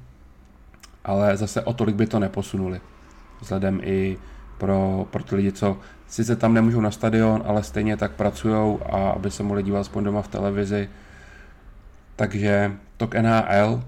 [1.04, 2.82] ale zase o tolik by to neposunuli.
[3.42, 4.18] Vzhledem i
[4.58, 9.10] pro, pro ty lidi, co sice tam nemůžou na stadion, ale stejně tak pracují a
[9.10, 10.90] aby se mohli dívat aspoň doma v televizi.
[12.16, 12.72] Takže
[13.04, 13.84] tok NHL.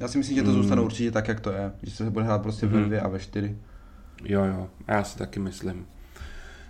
[0.00, 0.86] Já si myslím, že to zůstane mm.
[0.86, 1.72] určitě tak, jak to je.
[1.82, 2.72] Že se bude hrát prostě mm.
[2.72, 3.56] ve dvě a ve čtyři.
[4.24, 5.86] Jo, jo, já si taky myslím.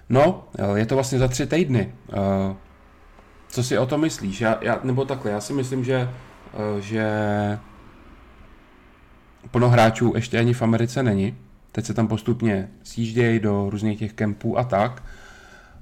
[0.08, 1.94] No, je to vlastně za tři týdny.
[2.08, 2.56] Uh,
[3.48, 4.40] co si o to myslíš?
[4.40, 6.10] Já, já, nebo takhle, já si myslím, že,
[6.74, 7.08] uh, že
[9.50, 11.36] plno hráčů ještě ani v Americe není.
[11.72, 15.02] Teď se tam postupně sjíždějí do různých těch kempů a tak.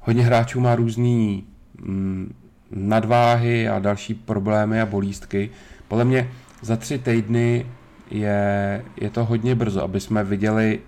[0.00, 1.46] Hodně hráčů má různý
[1.80, 2.34] mm,
[2.70, 5.50] nadváhy a další problémy a bolístky.
[5.88, 6.30] Podle mě
[6.62, 7.66] za tři týdny
[8.10, 10.80] je, je to hodně brzo, aby jsme viděli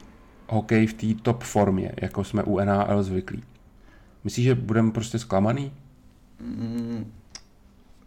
[0.48, 3.43] hokej v té top formě, jako jsme u NHL zvyklí.
[4.24, 5.72] Myslíš, že budeme prostě zklamaný?
[6.40, 7.12] Mm,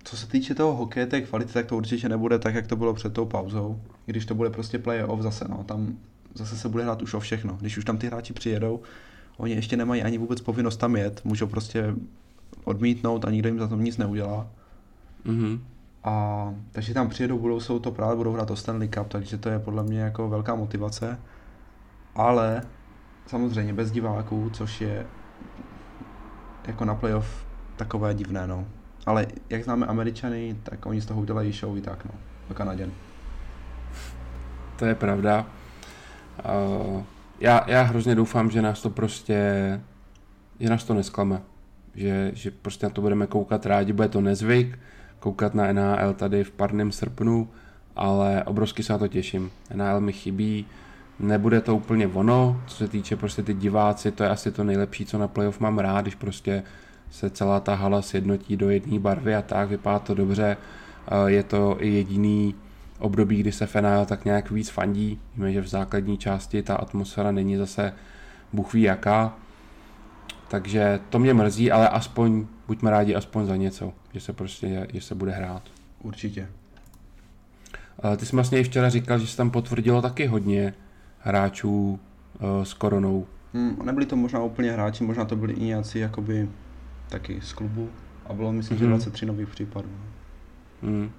[0.03, 2.93] co se týče toho hokeje, té kvality, tak to určitě nebude tak, jak to bylo
[2.93, 3.81] před tou pauzou.
[4.05, 5.97] Když to bude prostě play-off zase, no, tam
[6.33, 7.57] zase se bude hrát už o všechno.
[7.61, 8.81] Když už tam ty hráči přijedou,
[9.37, 11.95] oni ještě nemají ani vůbec povinnost tam jet, můžou prostě
[12.63, 14.47] odmítnout a nikdo jim za to nic neudělá.
[15.25, 15.59] Mm-hmm.
[16.03, 19.49] A, takže tam přijedou, budou jsou to právě, budou hrát o Stanley Cup, takže to
[19.49, 21.19] je podle mě jako velká motivace.
[22.15, 22.61] Ale
[23.25, 25.05] samozřejmě bez diváků, což je
[26.67, 28.65] jako na playoff takové divné, no.
[29.05, 32.11] Ale jak známe Američany, tak oni z toho udělají show i tak, no.
[32.49, 32.91] Do Kanaděn.
[34.75, 35.45] To je pravda.
[36.85, 37.03] Uh,
[37.39, 39.81] já, já hrozně doufám, že nás to prostě,
[40.59, 41.41] že nás to nesklame.
[41.95, 44.79] Že, že prostě na to budeme koukat rádi, bude to nezvyk,
[45.23, 47.49] koukat na NHL tady v parném srpnu,
[47.95, 49.51] ale obrovsky se na to těším.
[49.75, 50.65] NHL mi chybí,
[51.19, 55.05] nebude to úplně ono, co se týče prostě ty diváci, to je asi to nejlepší,
[55.05, 56.63] co na playoff mám rád, když prostě
[57.11, 60.57] se celá ta hala sjednotí do jedné barvy a tak, vypadá to dobře.
[61.27, 62.55] Je to i jediný
[62.99, 65.19] období, kdy se Fenál tak nějak víc fandí.
[65.35, 67.93] Víme, že v základní části ta atmosféra není zase
[68.53, 69.33] Bůh ví jaká.
[70.47, 75.01] Takže to mě mrzí, ale aspoň buďme rádi aspoň za něco, že se prostě, že
[75.01, 75.63] se bude hrát.
[76.01, 76.47] Určitě.
[78.17, 80.73] Ty jsi vlastně i včera říkal, že se tam potvrdilo taky hodně
[81.19, 81.99] hráčů
[82.39, 83.27] uh, s koronou.
[83.53, 86.49] Hmm, nebyli to možná úplně hráči, možná to byli i nějací jakoby
[87.09, 87.89] taky z klubu
[88.25, 88.81] a bylo myslím, mm-hmm.
[88.81, 89.89] že 23 nových případů.
[90.81, 91.11] Mm,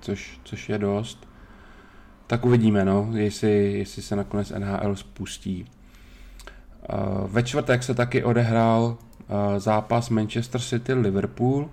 [0.00, 1.28] což, což je dost.
[2.26, 5.66] Tak uvidíme, no, jestli, jestli se nakonec NHL spustí.
[6.92, 8.98] Uh, ve čtvrtek se taky odehrál
[9.56, 11.68] zápas Manchester City-Liverpool.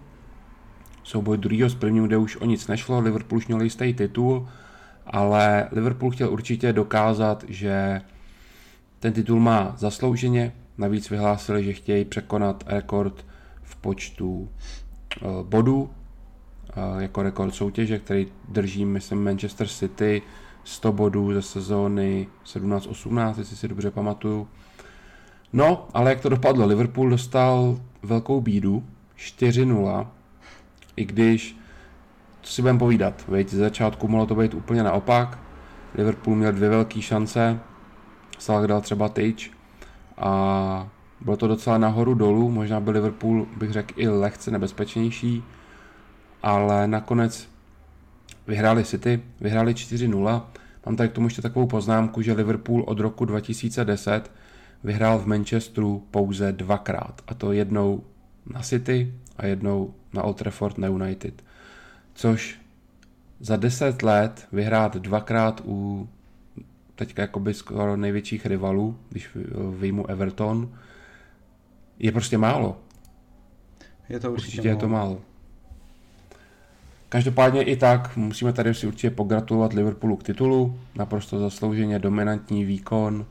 [1.03, 2.99] Souboj druhého s prvním, kde už o nic nešlo.
[2.99, 4.47] Liverpool už měl jistý titul,
[5.07, 8.01] ale Liverpool chtěl určitě dokázat, že
[8.99, 10.53] ten titul má zaslouženě.
[10.77, 13.25] Navíc vyhlásili, že chtějí překonat rekord
[13.61, 14.49] v počtu
[15.21, 20.21] uh, bodů uh, jako rekord soutěže, který drží, myslím, Manchester City
[20.63, 24.47] 100 bodů ze sezóny 17-18, jestli si dobře pamatuju.
[25.53, 26.65] No, ale jak to dopadlo?
[26.65, 28.83] Liverpool dostal velkou bídu,
[29.17, 30.07] 4-0,
[30.95, 31.57] i když,
[32.41, 35.39] co si budeme povídat, veď, ze začátku mohlo to být úplně naopak,
[35.95, 37.59] Liverpool měl dvě velké šance,
[38.39, 39.51] Salah dal třeba tyč
[40.17, 40.87] a
[41.21, 45.43] bylo to docela nahoru dolů, možná byl Liverpool, bych řekl, i lehce nebezpečnější,
[46.43, 47.49] ale nakonec
[48.47, 50.41] vyhráli City, vyhráli 4-0.
[50.85, 54.31] Mám tady k tomu ještě takovou poznámku, že Liverpool od roku 2010
[54.83, 58.03] vyhrál v Manchesteru pouze dvakrát, a to jednou
[58.45, 61.43] na City a jednou na Old Trafford na United.
[62.13, 62.59] Což
[63.39, 66.09] za deset let vyhrát dvakrát u
[66.95, 69.37] teďka jakoby skoro největších rivalů, když
[69.77, 70.69] vyjmu Everton,
[71.99, 72.77] je prostě málo.
[74.09, 74.77] Je to určitě, určitě málo.
[74.77, 75.21] je to málo.
[77.09, 83.25] Každopádně i tak musíme tady si určitě pogratulovat Liverpoolu k titulu, naprosto zaslouženě dominantní výkon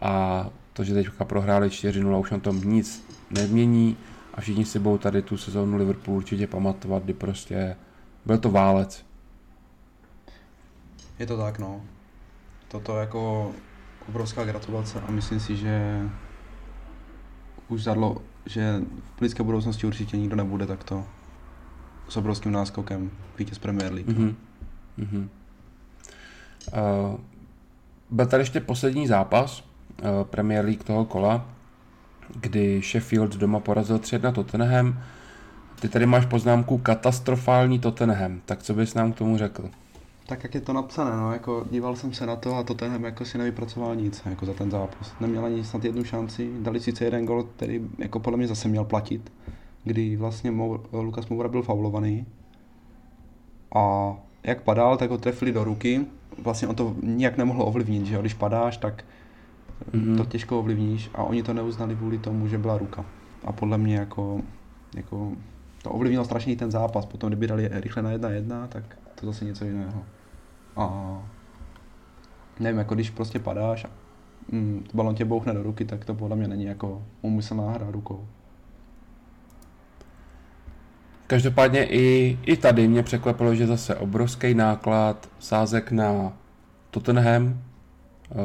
[0.00, 3.96] a to, že teďka prohráli 4-0, už na tom nic nemění
[4.34, 7.76] a všichni si budou tady tu sezónu Liverpoolu určitě pamatovat, kdy prostě
[8.26, 9.06] byl to válec.
[11.18, 11.80] Je to tak, no.
[12.68, 13.52] Toto jako
[14.08, 16.02] obrovská gratulace a myslím si, že
[17.68, 18.80] už zadlo, že
[19.14, 21.04] v blízké budoucnosti určitě nikdo nebude takto
[22.08, 24.08] s obrovským náskokem vítěz Premier League.
[24.08, 24.34] Mm-hmm.
[24.98, 25.28] Mm-hmm.
[26.72, 27.20] Uh,
[28.10, 29.75] byl tady ještě poslední zápas
[30.24, 31.44] Premier League toho kola,
[32.40, 34.98] kdy Sheffield doma porazil 3-1 Tottenham.
[35.80, 39.70] Ty tady máš poznámku katastrofální Tottenham, tak co bys nám k tomu řekl?
[40.26, 43.24] Tak jak je to napsané, no, jako díval jsem se na to a Tottenham jako
[43.24, 45.14] si nevypracoval nic jako za ten zápas.
[45.20, 48.84] Neměl ani snad jednu šanci, dali sice jeden gol, který jako podle mě zase měl
[48.84, 49.32] platit,
[49.84, 52.26] kdy vlastně Mou, Lukas Moura byl faulovaný
[53.74, 56.06] a jak padal, tak ho trefili do ruky.
[56.38, 58.20] Vlastně on to nijak nemohl ovlivnit, že jo?
[58.20, 59.04] když padáš, tak
[59.92, 60.16] mm-hmm.
[60.16, 63.04] to těžko ovlivníš a oni to neuznali kvůli tomu, že byla ruka.
[63.44, 64.40] A podle mě jako,
[64.96, 65.32] jako
[65.82, 67.06] to ovlivnilo strašně ten zápas.
[67.06, 70.04] Potom, kdyby dali rychle na jedna jedna, tak to zase něco jiného.
[70.76, 71.16] A
[72.60, 73.88] nevím, jako když prostě padáš a
[74.52, 78.26] mm, balon tě bouchne do ruky, tak to podle mě není jako umyslná hra rukou.
[81.26, 86.32] Každopádně i, i tady mě překvapilo, že zase obrovský náklad sázek na
[86.90, 87.62] Tottenham,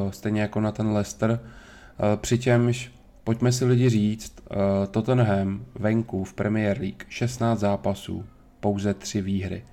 [0.10, 2.92] stejně jako na ten Leicester, eh, přičemž
[3.24, 8.26] pojďme si lidi říct, eh, Tottenham venku v Premier League 16 zápasů,
[8.60, 9.66] pouze 3 výhry.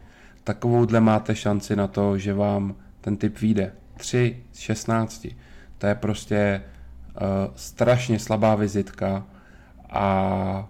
[0.44, 3.72] Takovouhle máte šanci na to, že vám ten typ vyjde.
[3.96, 5.36] 3 z 16.
[5.78, 6.62] To je prostě
[7.54, 9.26] strašně slabá vizitka
[9.90, 10.68] a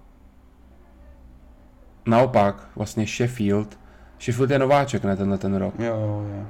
[2.06, 3.78] naopak vlastně Sheffield,
[4.20, 5.74] Sheffield je nováček na tenhle ten rok.
[5.78, 6.46] Jo, jo, jo.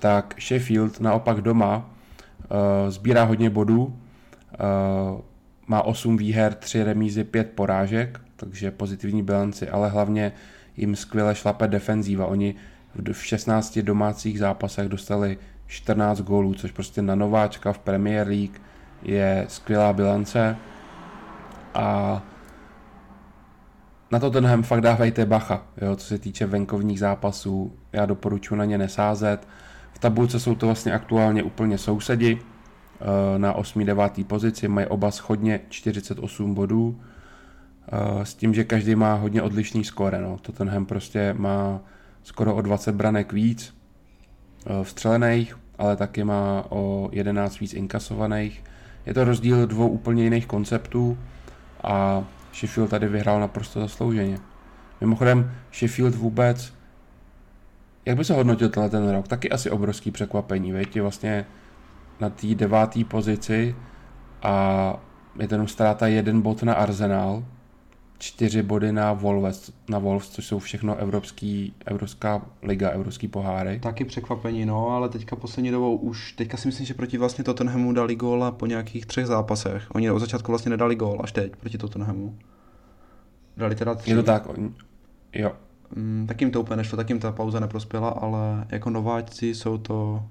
[0.00, 5.20] Tak Sheffield naopak doma uh, sbírá hodně bodů, uh,
[5.66, 10.32] má 8 výher, 3 remízy, 5 porážek, takže pozitivní bilanci, ale hlavně
[10.76, 12.26] jim skvěle šlape defenzíva.
[12.26, 12.54] Oni
[13.12, 18.60] v 16 domácích zápasech dostali 14 gólů, což prostě na nováčka v Premier League
[19.02, 20.56] je skvělá bilance.
[21.74, 22.22] A
[24.10, 27.72] na to tenhle fakt dávejte bacha, jo, co se týče venkovních zápasů.
[27.92, 29.48] Já doporučuji na ně nesázet.
[29.96, 32.38] V tabulce jsou to vlastně aktuálně úplně sousedi.
[33.00, 33.84] Eh, na 8.
[33.84, 34.24] 9.
[34.24, 37.00] pozici mají oba schodně 48 bodů.
[37.88, 40.20] Eh, s tím, že každý má hodně odlišný skóre.
[40.22, 40.38] No.
[40.42, 41.80] Tottenham prostě má
[42.22, 43.74] skoro o 20 branek víc
[44.66, 48.64] eh, vstřelených, ale taky má o 11 víc inkasovaných.
[49.06, 51.18] Je to rozdíl dvou úplně jiných konceptů
[51.82, 52.24] a
[52.54, 54.38] Sheffield tady vyhrál naprosto zaslouženě.
[55.00, 56.75] Mimochodem, Sheffield vůbec,
[58.06, 59.28] jak by se hodnotil tenhle ten rok?
[59.28, 60.96] Taky asi obrovský překvapení, veď?
[60.96, 61.46] Je vlastně
[62.20, 63.76] na té deváté pozici
[64.42, 64.96] a
[65.40, 67.44] je ten ztráta jeden bod na Arsenal,
[68.18, 73.80] čtyři body na Wolves, na Wolves, což jsou všechno evropský, Evropská liga, evropský poháry.
[73.80, 77.92] Taky překvapení, no, ale teďka poslední dobou už, teďka si myslím, že proti vlastně Tottenhamu
[77.92, 79.86] dali góla po nějakých třech zápasech.
[79.94, 82.38] Oni od začátku vlastně nedali gól, až teď proti Tottenhamu.
[83.56, 84.10] Dali teda tři.
[84.10, 84.74] Je to tak, on,
[85.32, 85.52] jo.
[85.94, 89.78] Mm, tak jim to úplně nešlo, tak jim ta pauza neprospěla, ale jako nováčci jsou
[89.78, 90.22] to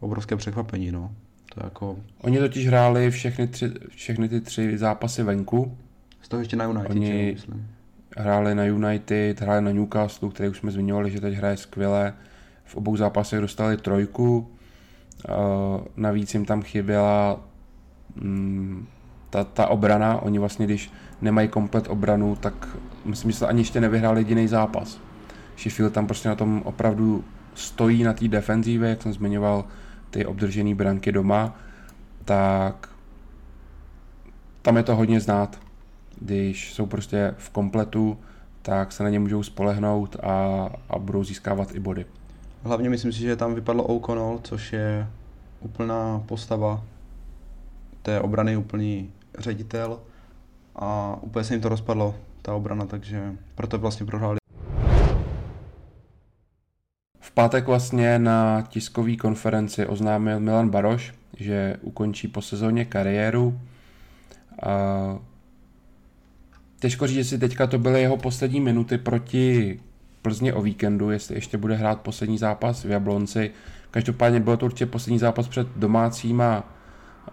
[0.00, 1.10] obrovské překvapení, no.
[1.54, 1.96] To jako...
[2.20, 5.76] Oni totiž hráli všechny, tři, všechny ty tři zápasy venku,
[6.22, 7.68] z toho ještě na United, Oni myslím.
[8.16, 12.14] hráli na United, hráli na Newcastle, který už jsme zmiňovali, že teď hraje skvěle.
[12.64, 14.50] V obou zápasech dostali trojku.
[15.96, 17.40] Navíc jim tam chyběla
[18.14, 18.86] mm,
[19.30, 20.22] ta, ta obrana.
[20.22, 20.90] Oni vlastně, když
[21.22, 22.76] nemají komplet obranu, tak
[23.06, 25.00] myslím, že se ani ještě nevyhráli jediný zápas.
[25.58, 27.24] Sheffield tam prostě na tom opravdu
[27.54, 29.64] stojí na té defenzívě, jak jsem zmiňoval,
[30.10, 31.56] ty obdržené branky doma,
[32.24, 32.88] tak
[34.62, 35.58] tam je to hodně znát
[36.20, 38.18] když jsou prostě v kompletu,
[38.62, 42.06] tak se na ně můžou spolehnout a, a budou získávat i body.
[42.62, 45.08] Hlavně myslím si, že tam vypadlo O'Connell, což je
[45.60, 46.84] úplná postava
[48.02, 50.00] té obrany, úplný ředitel
[50.76, 52.14] a úplně se jim to rozpadlo,
[52.46, 54.38] ta obrana, takže proto vlastně prohráli.
[57.36, 63.60] pátek vlastně na tiskové konferenci oznámil Milan Baroš, že ukončí po sezóně kariéru.
[64.62, 64.72] A
[66.80, 69.80] těžko říct, jestli teďka to byly jeho poslední minuty proti
[70.22, 73.50] Plzně o víkendu, jestli ještě bude hrát poslední zápas v Jablonci.
[73.90, 76.64] Každopádně byl to určitě poslední zápas před domácíma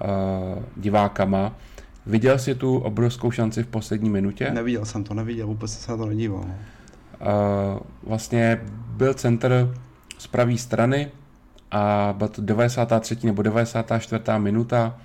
[0.02, 1.56] uh, divákama.
[2.06, 4.52] Viděl jsi tu obrovskou šanci v poslední minutě?
[4.52, 6.40] Neviděl jsem to, neviděl, vůbec se na to nedíval.
[6.40, 9.74] Uh, vlastně byl centr
[10.18, 11.12] z pravé strany
[11.72, 13.18] a byla to 93.
[13.24, 14.24] nebo 94.
[14.38, 14.98] minuta.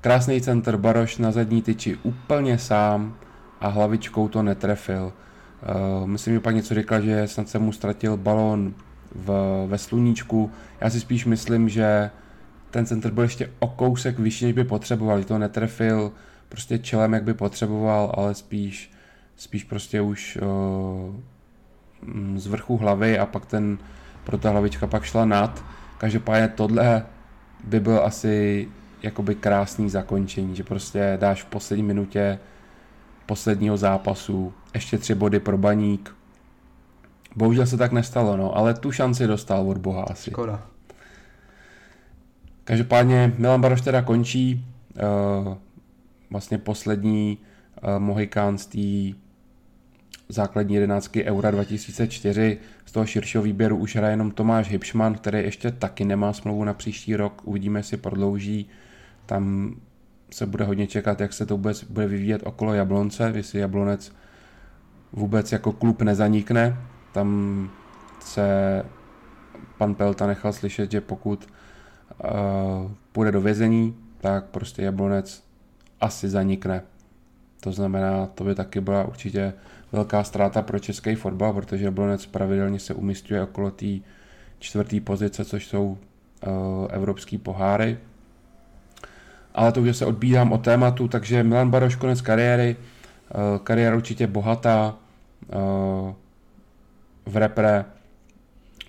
[0.00, 3.14] Krásný centr Baroš na zadní tyči úplně sám
[3.60, 5.12] a hlavičkou to netrefil.
[6.02, 8.74] Uh, myslím, že pak něco říkal, že snad se mu ztratil balón
[9.14, 9.30] v,
[9.66, 10.50] ve sluníčku.
[10.80, 12.10] Já si spíš myslím, že
[12.72, 16.12] ten centr byl ještě o kousek vyšší, než by potřeboval, že to netrefil
[16.48, 18.90] prostě čelem, jak by potřeboval, ale spíš,
[19.36, 21.14] spíš prostě už uh,
[22.36, 23.78] z vrchu hlavy a pak ten,
[24.24, 25.64] pro ta hlavička pak šla nad.
[25.98, 27.06] Každopádně tohle
[27.64, 28.68] by byl asi
[29.02, 32.38] jakoby krásný zakončení, že prostě dáš v poslední minutě
[33.26, 36.14] posledního zápasu ještě tři body pro baník.
[37.36, 40.30] Bohužel se tak nestalo, no, ale tu šanci dostal od Boha asi.
[40.30, 40.71] Škoda.
[42.64, 45.54] Každopádně Milan Baroš teda končí uh,
[46.30, 47.38] vlastně poslední
[47.82, 49.18] uh, Mohikán z té
[50.28, 52.58] základní jedenáctky Eura 2004.
[52.84, 56.74] Z toho širšího výběru už hraje jenom Tomáš Hipšman, který ještě taky nemá smlouvu na
[56.74, 57.42] příští rok.
[57.44, 58.68] Uvidíme, jestli prodlouží.
[59.26, 59.74] Tam
[60.30, 64.12] se bude hodně čekat, jak se to vůbec bude vyvíjet okolo Jablonce, jestli Jablonec
[65.12, 66.76] vůbec jako klub nezanikne.
[67.12, 67.70] Tam
[68.20, 68.82] se
[69.78, 71.48] pan Pelta nechal slyšet, že pokud
[73.12, 75.42] půjde do vězení, tak prostě Jablonec
[76.00, 76.82] asi zanikne.
[77.60, 79.52] To znamená, to by taky byla určitě
[79.92, 83.86] velká ztráta pro český fotbal, protože Jablonec pravidelně se umistuje okolo té
[84.58, 85.98] čtvrté pozice, což jsou uh,
[86.90, 87.98] evropský poháry.
[89.54, 94.26] Ale to už se odbídám od tématu, takže Milan Baroš konec kariéry, uh, kariéra určitě
[94.26, 94.94] bohatá,
[95.54, 96.12] uh,
[97.26, 97.84] v repre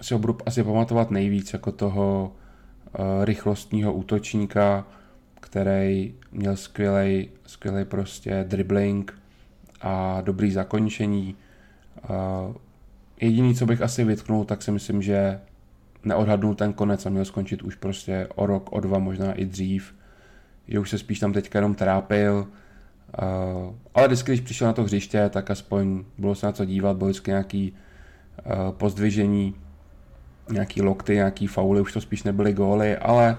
[0.01, 2.31] si ho budu asi pamatovat nejvíc jako toho
[3.23, 4.87] rychlostního útočníka,
[5.41, 9.19] který měl skvělej, skvělej prostě dribbling
[9.81, 11.35] a dobrý zakončení.
[12.09, 12.55] Uh,
[13.21, 15.39] jediný, co bych asi vytknul, tak si myslím, že
[16.03, 19.95] neodhadnul ten konec a měl skončit už prostě o rok, o dva, možná i dřív.
[20.67, 22.47] Že už se spíš tam teďka jenom trápil,
[23.21, 26.97] Uh, ale vždycky, když přišel na to hřiště, tak aspoň bylo se na co dívat,
[26.97, 27.73] bylo vždycky nějaký
[28.71, 29.55] pozdvižení,
[30.49, 33.37] nějaký lokty, nějaký fauly, už to spíš nebyly góly, ale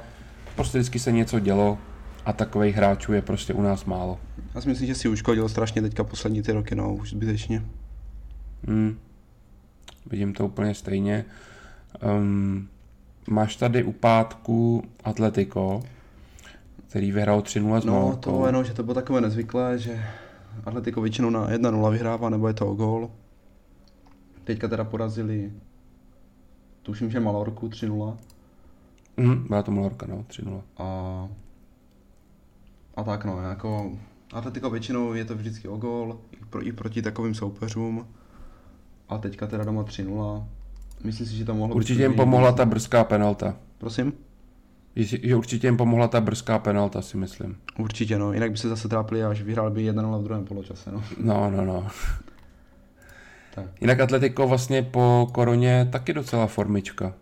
[0.56, 1.78] prostě vždycky se něco dělo
[2.24, 4.20] a takových hráčů je prostě u nás málo.
[4.54, 7.62] Já si myslím, že si uškodil strašně teďka poslední ty roky, no, už zbytečně.
[8.66, 8.98] Hmm.
[10.06, 11.24] Vidím to úplně stejně.
[12.18, 12.68] Um,
[13.28, 15.82] máš tady u pátku Atletico,
[16.88, 20.04] který vyhrál 3-0 s No, to jenom, že to bylo takové nezvyklé, že
[20.64, 23.10] Atletico většinou na 1-0 vyhrává, nebo je to o gól.
[24.44, 25.52] Teďka teda porazili,
[26.84, 28.16] tuším, že Malorku 3-0.
[29.16, 30.62] Mm, byla to Malorka, no, 3-0.
[30.78, 31.28] A,
[32.96, 33.92] a tak no, jako
[34.32, 38.06] Atletico většinou je to vždycky o gól, i, pro, i proti takovým soupeřům.
[39.08, 40.44] A teďka teda doma 3-0.
[41.04, 43.56] Myslím si, že to mohlo Určitě jim pomohla ta brzká penalta.
[43.78, 44.12] Prosím?
[44.96, 47.56] Že určitě jim pomohla ta brzká penalta, si myslím.
[47.78, 48.32] Určitě, no.
[48.32, 51.02] Jinak by se zase trápili, až vyhrál by 1-0 v druhém poločase, no.
[51.20, 51.86] No, no, no.
[53.54, 53.66] Tak.
[53.80, 57.14] Jinak Atletico vlastně po koroně taky docela formička.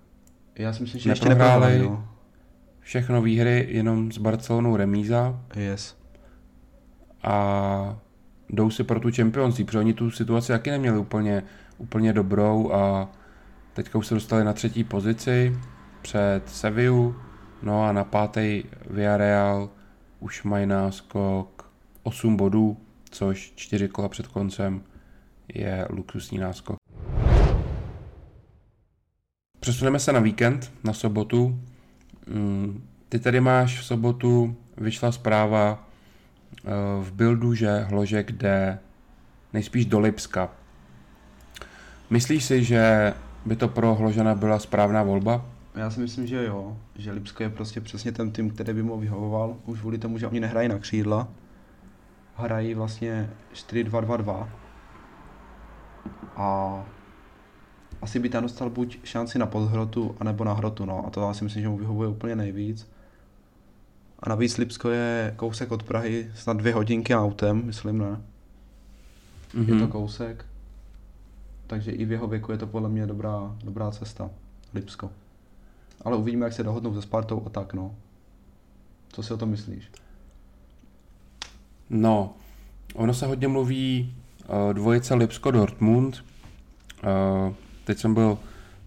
[0.55, 1.79] Já si myslím, že ještě neprohráli.
[1.79, 2.09] No.
[2.81, 5.41] Všechno výhry, jenom s Barcelonou remíza.
[5.57, 5.97] Yes.
[7.23, 7.97] A
[8.51, 11.43] jdou si pro tu Champions League, protože oni tu situaci taky neměli úplně,
[11.79, 13.09] úplně dobrou a
[13.73, 15.57] teďka už se dostali na třetí pozici
[16.03, 17.17] před Sevillu,
[17.63, 19.71] no a na pátý Villarreal
[20.21, 21.71] už mají náskok
[22.03, 22.77] 8 bodů,
[23.11, 24.83] což 4 kola před koncem
[25.55, 26.77] je luxusní náskok.
[29.61, 31.61] Přesuneme se na víkend, na sobotu.
[32.27, 35.89] Mm, ty tady máš v sobotu, vyšla zpráva
[36.65, 36.71] eh,
[37.01, 38.79] v buildu, že Hložek jde
[39.53, 40.51] nejspíš do Lipska.
[42.11, 43.15] Myslíš si, že
[43.47, 45.45] by to pro Hložana byla správná volba?
[45.75, 48.99] Já si myslím, že jo, že Lipsko je prostě přesně ten tým, který by mu
[48.99, 51.29] vyhovoval, už kvůli tomu, že oni nehrají na křídla,
[52.37, 54.49] hrají vlastně 4-2-2-2
[56.37, 56.85] a
[58.03, 61.07] asi by tam dostal buď šanci na podhrotu, anebo na hrotu, no.
[61.07, 62.89] A to já si myslím, že mu vyhovuje úplně nejvíc.
[64.19, 68.21] A navíc Lipsko je kousek od Prahy, snad dvě hodinky autem, myslím, ne?
[69.55, 69.61] Mm-hmm.
[69.61, 69.89] Je to mhm.
[69.89, 70.47] kousek.
[71.67, 74.31] Takže i v jeho věku je to podle mě dobrá, dobrá cesta.
[74.75, 75.11] Lipsko.
[76.05, 77.95] Ale uvidíme, jak se dohodnou se Spartou a tak, no.
[79.13, 79.91] Co si o tom myslíš?
[81.91, 82.35] No,
[82.95, 84.15] ono se hodně mluví
[84.73, 86.25] dvojice Lipsko-Dortmund.
[87.05, 87.55] Uh,
[87.85, 88.39] teď jsem byl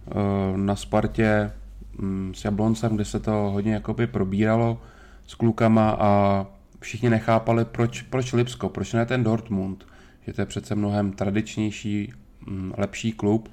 [0.06, 1.52] uh, na Spartě
[2.00, 4.82] um, s Jabloncem, kde se to hodně jakoby probíralo
[5.28, 6.46] s klukama a
[6.80, 9.88] všichni nechápali, proč, proč Lipsko, proč ne ten Dortmund,
[10.28, 12.14] že to je přece mnohem tradičnější,
[12.48, 13.52] um, lepší klub,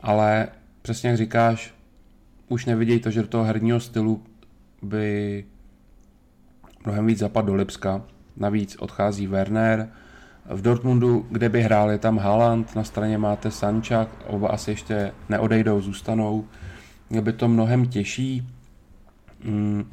[0.00, 0.48] ale
[0.82, 1.74] přesně jak říkáš,
[2.48, 4.22] už nevidějí to, že do toho herního stylu
[4.82, 5.44] by
[6.84, 8.02] mnohem víc zapad do Lipska.
[8.36, 9.88] Navíc odchází Werner.
[10.52, 15.12] V Dortmundu, kde by hrál, je tam Haaland, na straně máte Sančak, oba asi ještě
[15.28, 16.44] neodejdou, zůstanou.
[17.10, 18.48] Mě by to mnohem těžší.
[19.44, 19.84] Mm,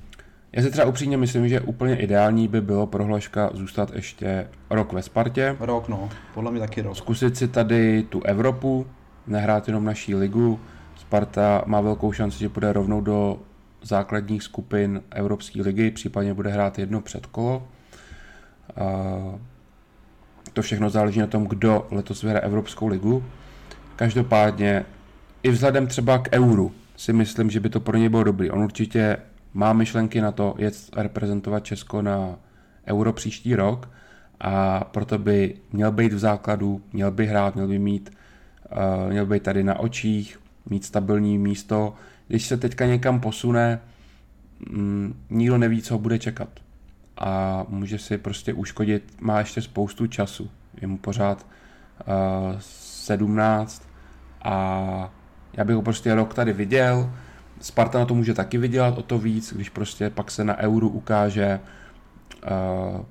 [0.52, 4.94] já si třeba upřímně myslím, že úplně ideální by bylo pro Hloška zůstat ještě rok
[4.94, 5.56] ve Spartě.
[5.60, 6.10] Rok, no.
[6.34, 6.98] Podle mě taky rok.
[6.98, 8.88] Zkusit si tady tu Evropu,
[9.28, 10.60] nehrát jenom naší ligu.
[10.96, 13.40] Sparta má velkou šanci, že půjde rovnou do
[13.82, 17.68] základních skupin Evropské ligy, případně bude hrát jedno předkolo.
[20.54, 23.24] To všechno záleží na tom, kdo letos vyhraje Evropskou ligu.
[23.96, 24.86] Každopádně
[25.44, 28.52] i vzhledem třeba k euru si myslím, že by to pro ně bylo dobrý.
[28.52, 29.18] On určitě
[29.54, 32.36] má myšlenky na to jet reprezentovat Česko na
[32.88, 33.90] euro příští rok
[34.40, 38.10] a proto by měl být v základu, měl by hrát, měl by mít,
[38.72, 40.40] uh, měl by být tady na očích,
[40.70, 41.94] mít stabilní místo.
[42.28, 43.80] Když se teďka někam posune,
[44.70, 46.50] mm, nikdo neví, co ho bude čekat.
[47.20, 50.50] A může si prostě uškodit, má ještě spoustu času.
[50.82, 51.46] Je mu pořád
[52.08, 53.90] uh, 17
[54.42, 55.12] a
[55.54, 57.12] já bych ho prostě rok tady viděl.
[57.62, 60.90] Sparta na to může taky vydělat o to víc, když prostě pak se na euru
[60.90, 61.60] ukáže,
[62.44, 63.06] uh,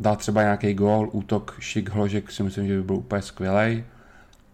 [0.00, 3.84] dá třeba nějaký gól, útok šik hložek si myslím, že by byl úplně skvělý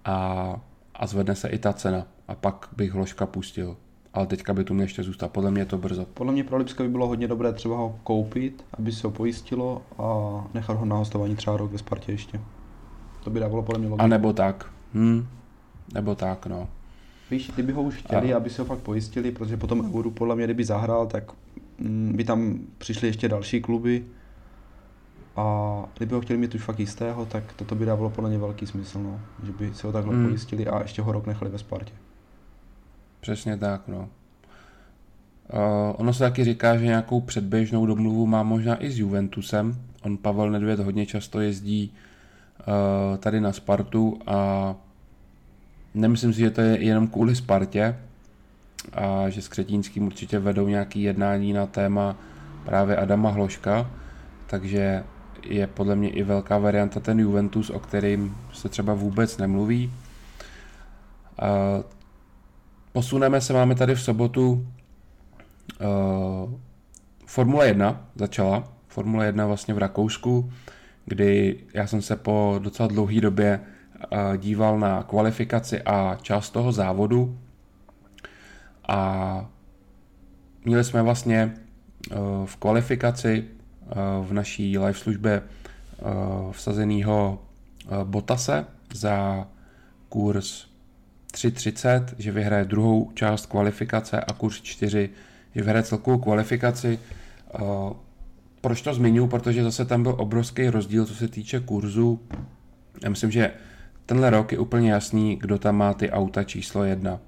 [0.04, 0.56] a,
[0.94, 3.76] a zvedne se i ta cena a pak bych hložka pustil.
[4.14, 5.32] Ale teďka by tu měl ještě zůstat.
[5.32, 6.06] Podle mě je to brzo.
[6.14, 9.82] Podle mě pro Lipsko by bylo hodně dobré třeba ho koupit, aby se ho pojistilo
[9.98, 12.40] a nechat ho na hostování třeba rok ve Spartě ještě.
[13.24, 14.04] To by dávalo podle mě logiku.
[14.04, 14.70] A nebo tak.
[14.94, 15.26] Hm.
[15.94, 16.68] Nebo tak, no.
[17.30, 18.36] Víš, kdyby ho už chtěli, a...
[18.36, 21.32] aby se ho fakt pojistili, protože potom Euro podle mě, kdyby zahrál, tak
[21.78, 24.04] mm, by tam přišly ještě další kluby
[25.36, 28.66] a kdyby ho chtěli mít už fakt jistého, tak toto by dávalo podle mě velký
[28.66, 29.20] smysl, no.
[29.44, 30.26] že by se ho takhle mm.
[30.26, 31.92] pojistili a ještě ho rok nechali ve Spartě.
[33.22, 33.98] Přesně tak, no.
[33.98, 34.08] Uh,
[35.96, 39.76] ono se taky říká, že nějakou předběžnou domluvu má možná i s Juventusem.
[40.02, 44.74] On Pavel Nedvěd hodně často jezdí uh, tady na Spartu a
[45.94, 47.96] nemyslím si, že to je jenom kvůli Spartě
[48.92, 52.16] a že s Křetínským určitě vedou nějaký jednání na téma
[52.64, 53.90] právě Adama Hloška,
[54.46, 55.04] takže
[55.46, 59.92] je podle mě i velká varianta ten Juventus, o kterým se třeba vůbec nemluví.
[61.42, 61.82] Uh,
[62.92, 64.66] Posuneme se, máme tady v sobotu
[65.80, 66.52] uh,
[67.26, 68.72] Formule 1 začala.
[68.88, 70.52] Formule 1 vlastně v Rakousku,
[71.04, 76.72] kdy já jsem se po docela dlouhé době uh, díval na kvalifikaci a část toho
[76.72, 77.38] závodu
[78.88, 79.50] a
[80.64, 81.54] měli jsme vlastně
[82.10, 85.42] uh, v kvalifikaci uh, v naší live službě
[86.50, 87.42] vsazenýho
[87.90, 89.46] uh, Botase za
[90.08, 90.71] kurz
[91.32, 95.10] 3.30, že vyhraje druhou část kvalifikace a kurz 4,
[95.54, 96.98] že vyhraje celkovou kvalifikaci.
[98.60, 99.28] Proč to zmiňuji?
[99.28, 102.20] Protože zase tam byl obrovský rozdíl, co se týče kurzu.
[103.02, 103.50] Já myslím, že
[104.06, 107.18] tenhle rok je úplně jasný, kdo tam má ty auta číslo jedna.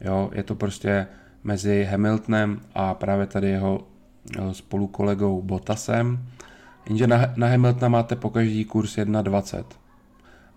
[0.00, 1.06] Jo, je to prostě
[1.44, 3.86] mezi Hamiltonem a právě tady jeho
[4.52, 6.26] spolukolegou Bottasem.
[6.88, 9.64] Jenže na, na Hamiltona máte po každý kurz 1.20.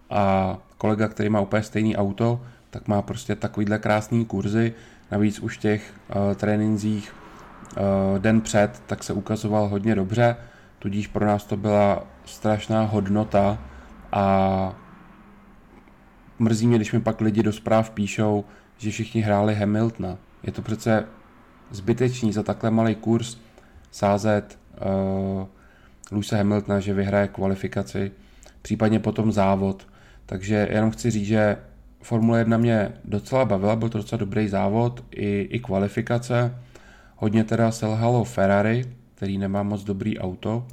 [0.10, 2.42] A kolega, který má úplně stejný auto,
[2.74, 4.74] tak má prostě takovýhle krásný kurzy.
[5.12, 10.36] Navíc už těch uh, tréninzích uh, den před, tak se ukazoval hodně dobře,
[10.80, 13.58] tudíž pro nás to byla strašná hodnota
[14.12, 14.76] a
[16.40, 18.46] mrzí mě, když mi pak lidi do zpráv píšou,
[18.78, 20.18] že všichni hráli Hamiltona.
[20.44, 21.06] Je to přece
[21.72, 23.38] zbytečný za takhle malý kurz
[23.92, 24.60] sázet
[25.40, 25.48] uh,
[26.12, 28.12] Luisa Hamiltona, že vyhraje kvalifikaci,
[28.62, 29.88] případně potom závod.
[30.26, 31.58] Takže jenom chci říct, že
[32.04, 36.58] Formule 1 mě docela bavila, byl to docela dobrý závod, i, i kvalifikace.
[37.16, 38.86] Hodně teda selhalo Ferrari,
[39.16, 40.68] který nemá moc dobrý auto.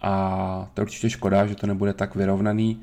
[0.00, 2.82] A to je určitě škoda, že to nebude tak vyrovnaný.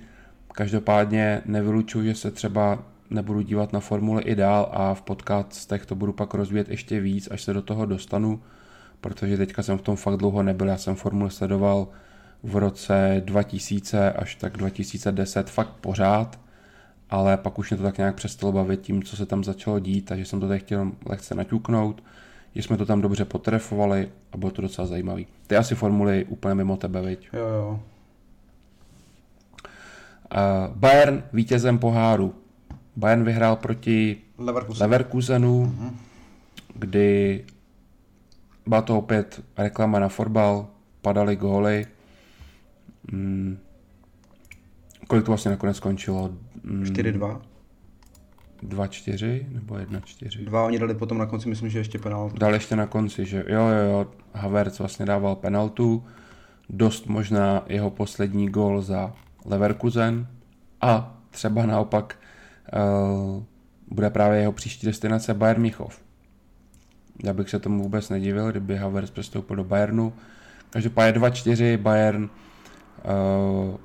[0.54, 2.80] Každopádně nevylučuju, že se třeba
[3.10, 7.28] nebudu dívat na Formule i dál a v podcastech to budu pak rozvíjet ještě víc,
[7.32, 8.42] až se do toho dostanu,
[9.02, 10.68] protože teďka jsem v tom fakt dlouho nebyl.
[10.68, 11.88] Já jsem Formule sledoval
[12.44, 16.40] v roce 2000 až tak 2010 fakt pořád
[17.12, 20.06] ale pak už mě to tak nějak přestalo bavit tím, co se tam začalo dít,
[20.06, 22.04] takže jsem to tady chtěl lehce naťuknout,
[22.56, 25.28] že jsme to tam dobře potrefovali a bylo to docela zajímavý.
[25.48, 27.30] Ty asi formuly úplně mimo tebe, viď?
[27.34, 27.80] Jo, jo.
[30.34, 32.36] Uh, Bayern vítězem poháru.
[32.96, 34.82] Bayern vyhrál proti Leverkusen.
[34.82, 35.92] Leverkusenu, mm-hmm.
[36.76, 37.46] kdy
[38.68, 40.68] byla to opět reklama na fotbal,
[41.02, 41.86] padaly góly.
[43.12, 43.58] Mm.
[45.12, 46.30] Kolik to vlastně nakonec skončilo?
[46.64, 46.84] Mm.
[46.84, 47.42] 4-2.
[48.64, 50.46] 2-4 nebo 1-4?
[50.46, 52.38] Dva oni dali potom na konci, myslím, že ještě penaltu.
[52.38, 56.04] Dal ještě na konci, že jo, jo, jo, Havertz vlastně dával penaltu,
[56.70, 59.14] dost možná jeho poslední gól za
[59.46, 60.28] Leverkusen
[60.82, 62.20] a třeba naopak
[62.74, 63.44] uh,
[63.88, 66.02] bude právě jeho příští destinace Bayern Michov.
[67.24, 70.14] Já bych se tomu vůbec nedivil, kdyby Havertz přestoupil do Bayernu.
[70.70, 72.30] Každopádně 2-4 Bayern
[73.70, 73.76] uh,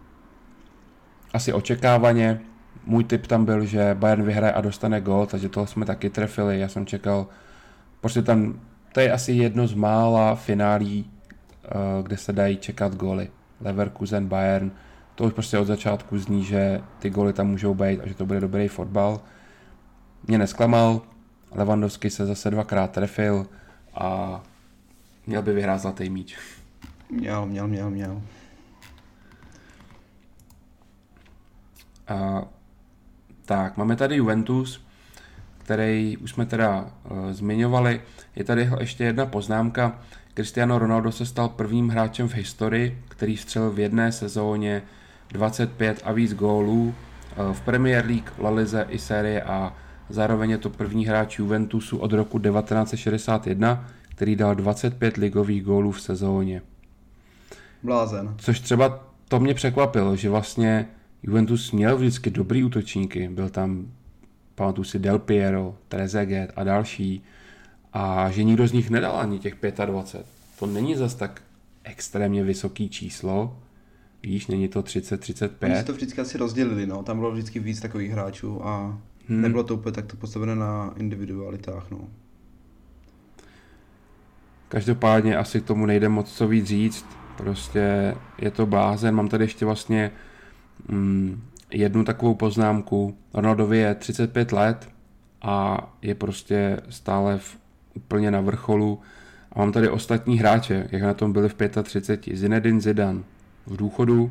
[1.33, 2.41] asi očekávaně.
[2.87, 6.61] Můj tip tam byl, že Bayern vyhraje a dostane gol, takže toho jsme taky trefili.
[6.61, 7.27] Já jsem čekal,
[8.01, 8.61] prostě tam,
[8.93, 13.31] to je asi jedno z mála finálí, uh, kde se dají čekat goly.
[13.61, 14.71] Leverkusen, Bayern,
[15.15, 18.27] to už prostě od začátku zní, že ty goly tam můžou být a že to
[18.27, 19.21] bude dobrý fotbal.
[20.27, 21.03] Mě nesklamal,
[21.51, 23.47] Levandovský se zase dvakrát trefil
[23.95, 24.43] a
[25.27, 26.37] měl by vyhrát zlatý míč.
[27.11, 28.23] Měl, měl, měl, měl.
[32.09, 32.45] A,
[33.45, 34.87] tak, máme tady Juventus,
[35.59, 38.01] který už jsme teda uh, zmiňovali.
[38.37, 39.99] Je tady ještě jedna poznámka.
[40.35, 44.83] Cristiano Ronaldo se stal prvním hráčem v historii, který střelil v jedné sezóně
[45.29, 46.95] 25 a víc gólů
[47.39, 49.75] uh, v Premier League, La Lize i Série A.
[50.09, 56.01] Zároveň je to první hráč Juventusu od roku 1961, který dal 25 ligových gólů v
[56.01, 56.63] sezóně.
[57.83, 58.35] Blázen.
[58.39, 60.89] Což třeba to mě překvapilo, že vlastně
[61.23, 63.29] Juventus měl vždycky dobrý útočníky.
[63.29, 63.93] Byl tam,
[64.55, 67.23] pamatuju si, Del Piero, Trezeguet a další.
[67.93, 69.57] A že nikdo z nich nedal ani těch
[69.87, 70.27] 25.
[70.59, 71.43] To není zas tak
[71.85, 73.59] extrémně vysoký číslo.
[74.23, 75.75] Víš, není to 30-35.
[75.75, 77.03] Oni to vždycky asi rozdělili, no.
[77.03, 78.99] Tam bylo vždycky víc takových hráčů a
[79.29, 79.41] hmm.
[79.43, 82.09] nebylo to úplně takto postavené na individualitách, no.
[84.69, 87.07] Každopádně asi k tomu nejde moc co víc říct.
[87.37, 89.15] Prostě je to blázen.
[89.15, 90.11] Mám tady ještě vlastně
[90.89, 93.17] mm, jednu takovou poznámku.
[93.35, 94.89] Ronaldovi je 35 let
[95.43, 97.59] a je prostě stále v,
[97.95, 99.01] úplně na vrcholu.
[99.53, 102.37] A mám tady ostatní hráče, jak na tom byli v 35.
[102.37, 103.21] Zinedine Zidane
[103.67, 104.31] v důchodu,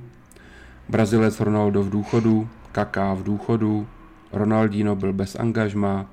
[0.89, 3.87] Brazilec Ronaldo v důchodu, Kaká v důchodu,
[4.31, 6.05] Ronaldinho byl bez angažma,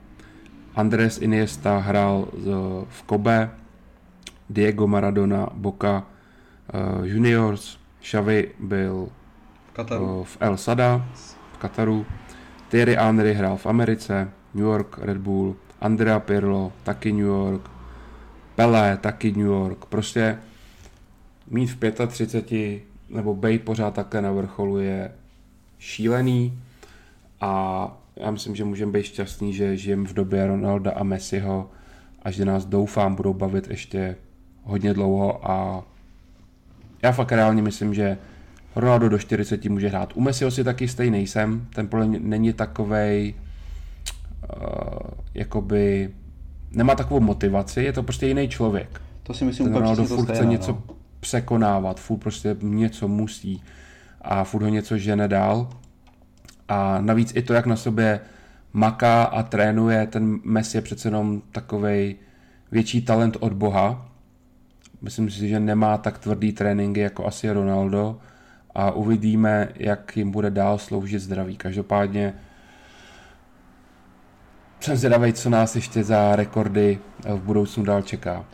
[0.74, 2.28] Andres Iniesta hrál
[2.88, 3.50] v Kobe,
[4.50, 9.09] Diego Maradona, Boca uh, Juniors, Xavi byl
[9.73, 10.05] Kataru.
[10.05, 11.07] uh, v El Sada,
[11.53, 12.07] v Kataru,
[12.69, 17.70] Thierry Henry hrál v Americe, New York Red Bull, Andrea Pirlo, taky New York,
[18.55, 19.85] Pelé, taky New York.
[19.85, 20.39] Prostě
[21.51, 25.12] mít v 35 nebo být pořád takhle na vrcholu je
[25.78, 26.59] šílený
[27.40, 31.70] a já myslím, že můžeme být šťastní, že žijeme v době Ronalda a Messiho
[32.23, 34.16] a že nás doufám budou bavit ještě
[34.65, 35.82] hodně dlouho a
[37.03, 38.19] já fakt reálně myslím, že
[38.77, 40.12] Ronaldo do 40 může hrát.
[40.15, 43.35] U Messiho si taky stejný nejsem, ten podle mě není takovej
[44.57, 44.99] uh,
[45.35, 46.11] jakoby
[46.70, 49.01] nemá takovou motivaci, je to prostě jiný člověk.
[49.23, 50.94] To si myslím ten úplně Ronaldo furt chce stejné, něco no.
[51.20, 53.62] překonávat, furt prostě něco musí
[54.20, 55.69] a furt ho něco žene dál.
[56.69, 58.20] A navíc i to, jak na sobě
[58.73, 62.16] maká a trénuje, ten Messi je přece jenom takovej
[62.70, 64.09] větší talent od Boha.
[65.03, 68.20] Myslím si, že nemá tak tvrdý tréninky jako asi Ronaldo
[68.74, 71.57] a uvidíme, jak jim bude dál sloužit zdraví.
[71.57, 72.35] Každopádně
[74.81, 78.44] jsem zvědavý, co nás ještě za rekordy v budoucnu dál čeká.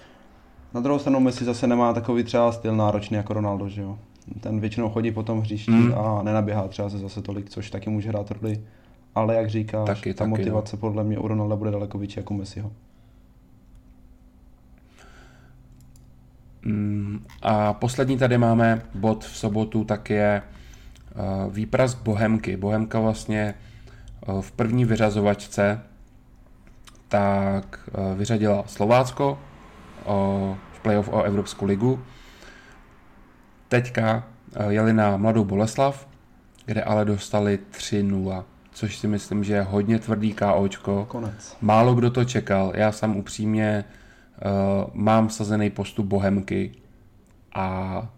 [0.74, 3.98] Na druhou stranu Messi zase nemá takový třeba styl náročný jako Ronaldo, že jo.
[4.40, 5.94] Ten většinou chodí po tom hřišti Mm.
[5.98, 8.60] a nenaběhá třeba se zase tolik, což taky může hrát roli.
[9.14, 10.36] Ale jak říkáš, Taky, ta taky, no.
[10.36, 12.70] motivace podle mě u Ronalda bude daleko větší jako u Messiho.
[17.42, 22.56] A poslední tady máme bod v sobotu, tak je uh, výprask Bohemky.
[22.56, 23.54] Bohemka vlastně
[24.28, 25.80] uh, v první vyřazovačce
[27.08, 29.38] tak uh, vyřadila Slovácko
[30.04, 32.04] o, v playoff o Evropskou ligu.
[33.68, 34.24] Teďka
[34.68, 36.08] jeli na Mladou Boleslav,
[36.66, 41.06] kde ale dostali 3-0, což si myslím, že je hodně tvrdý KOčko.
[41.08, 41.56] Konec.
[41.60, 42.72] Málo kdo to čekal.
[42.74, 43.84] Já sám upřímně
[44.92, 46.72] mám sazený postup Bohemky
[47.54, 48.08] a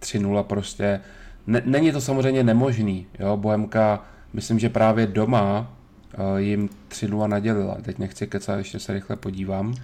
[0.00, 1.00] 3-0 prostě.
[1.46, 3.06] Ne, není to samozřejmě nemožný.
[3.18, 3.36] Jo?
[3.36, 5.72] Bohemka myslím, že právě doma
[6.18, 7.76] uh, jim 3-0 nadělila.
[7.82, 9.74] Teď nechci kecat, ještě se rychle podívám.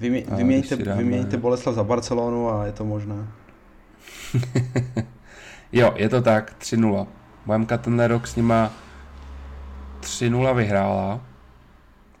[0.00, 3.26] Vymě, vyměňte, vyměňte Boleslav za Barcelonu a je to možné.
[5.72, 7.06] jo, je to tak, 3-0.
[7.46, 8.72] Bohemka tenhle rok s nima
[10.00, 11.20] 3-0 vyhrála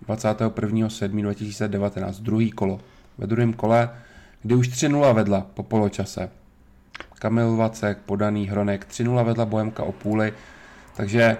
[0.08, 2.80] 21.7.2019, druhý kolo.
[3.18, 3.90] Ve druhém kole,
[4.42, 6.30] kdy už 3-0 vedla po poločase.
[7.18, 10.32] Kamil Vacek, podaný Hronek, 3-0 vedla Bohemka o půli,
[10.96, 11.36] takže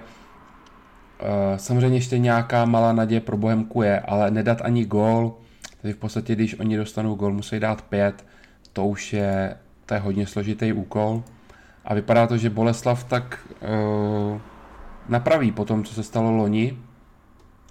[1.20, 1.26] uh,
[1.56, 5.34] samozřejmě ještě nějaká malá naděje pro Bohemku je, ale nedat ani gól,
[5.82, 8.24] takže v podstatě, když oni dostanou gól, musí dát pět,
[8.72, 11.22] to už je, to je hodně složitý úkol.
[11.84, 14.40] A vypadá to, že Boleslav tak uh,
[15.08, 16.78] napraví po tom, co se stalo loni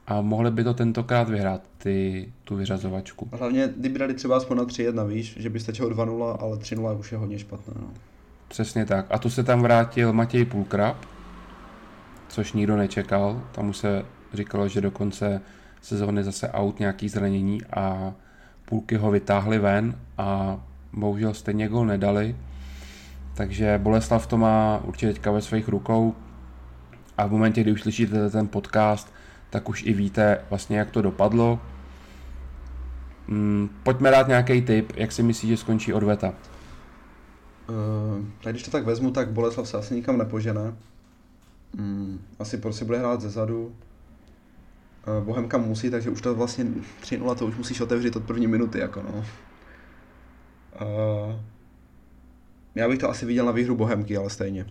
[0.07, 3.29] a mohli by to tentokrát vyhrát, ty, tu vyřazovačku.
[3.31, 7.11] Hlavně, kdyby dali třeba aspoň na 3-1, víš, že by stačilo 2-0, ale 3-0 už
[7.11, 7.73] je hodně špatné.
[7.81, 7.87] No.
[8.47, 9.05] Přesně tak.
[9.09, 10.97] A tu se tam vrátil Matěj Půlkrab,
[12.27, 13.41] což nikdo nečekal.
[13.51, 15.41] Tam už se říkalo, že do konce
[15.81, 18.13] sezóny zase out nějaký zranění a
[18.65, 20.59] půlky ho vytáhli ven a
[20.93, 22.35] bohužel stejně gol nedali.
[23.33, 26.15] Takže Boleslav to má určitě teďka ve svých rukou
[27.17, 29.13] a v momentě, kdy už slyšíte ten podcast,
[29.49, 31.59] tak už i víte vlastně, jak to dopadlo.
[33.27, 36.33] Hmm, pojďme dát nějaký tip, jak si myslíš, že skončí odveta?
[37.69, 40.73] Uh, když to tak vezmu, tak Boleslav se asi nikam nepožene.
[41.77, 43.75] Hmm, asi prostě bude hrát ze zadu.
[45.07, 46.65] Uh, Bohemka musí, takže už to vlastně
[47.01, 49.25] 3-0 to už musíš otevřít od první minuty, jako no.
[50.81, 51.35] Uh,
[52.75, 54.65] já bych to asi viděl na výhru Bohemky, ale stejně.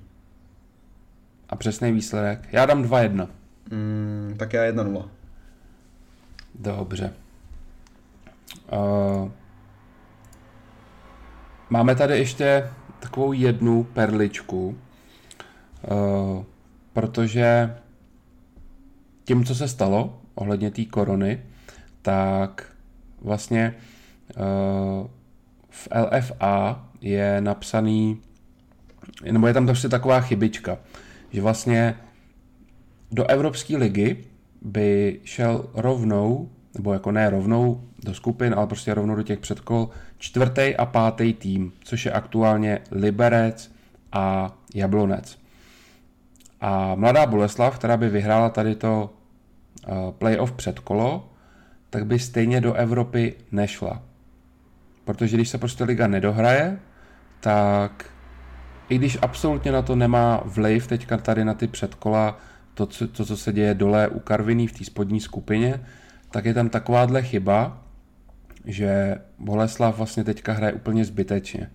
[1.48, 2.48] A přesný výsledek?
[2.52, 3.28] Já dám 2-1.
[3.70, 5.08] Mm, tak já 1-0.
[6.54, 7.12] Dobře.
[8.72, 9.30] Uh,
[11.70, 14.78] máme tady ještě takovou jednu perličku,
[15.90, 16.44] uh,
[16.92, 17.76] protože
[19.24, 21.42] tím, co se stalo ohledně té korony,
[22.02, 22.72] tak
[23.20, 23.74] vlastně
[24.36, 25.06] uh,
[25.70, 28.22] v LFA je napsaný,
[29.30, 30.78] nebo je tam prostě taková chybička,
[31.30, 31.94] že vlastně
[33.10, 34.24] do Evropské ligy
[34.62, 39.90] by šel rovnou, nebo jako ne rovnou do skupin, ale prostě rovnou do těch předkol,
[40.18, 43.72] čtvrtý a pátý tým, což je aktuálně Liberec
[44.12, 45.38] a Jablonec.
[46.60, 49.10] A mladá Boleslav, která by vyhrála tady to
[49.88, 51.32] uh, playoff předkolo,
[51.90, 54.02] tak by stejně do Evropy nešla.
[55.04, 56.78] Protože když se prostě liga nedohraje,
[57.40, 58.04] tak
[58.88, 62.38] i když absolutně na to nemá vliv teďka tady na ty předkola,
[62.76, 65.80] to, co, to, co se děje dole u Karviní v té spodní skupině,
[66.30, 67.82] tak je tam takováhle chyba,
[68.64, 71.70] že Boleslav vlastně teďka hraje úplně zbytečně.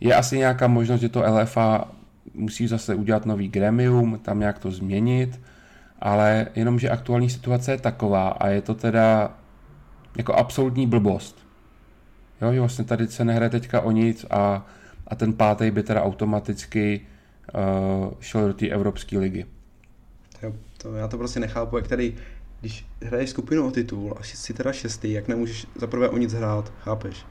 [0.00, 1.90] Je asi nějaká možnost, že to LFA
[2.34, 5.40] musí zase udělat nový gremium, tam nějak to změnit,
[5.98, 9.30] ale jenom, že aktuální situace je taková a je to teda
[10.16, 11.46] jako absolutní blbost.
[12.42, 14.66] Jo, že vlastně tady se nehraje teďka o nic a,
[15.06, 17.06] a ten pátý by teda automaticky
[17.54, 19.46] uh, šel do té Evropské ligy.
[20.42, 22.14] Jo, to, já to prostě nechápu, jak tady,
[22.60, 26.72] když hraješ skupinu o titul a jsi teda šestý, jak nemůžeš zaprvé o nic hrát,
[26.80, 27.26] chápeš?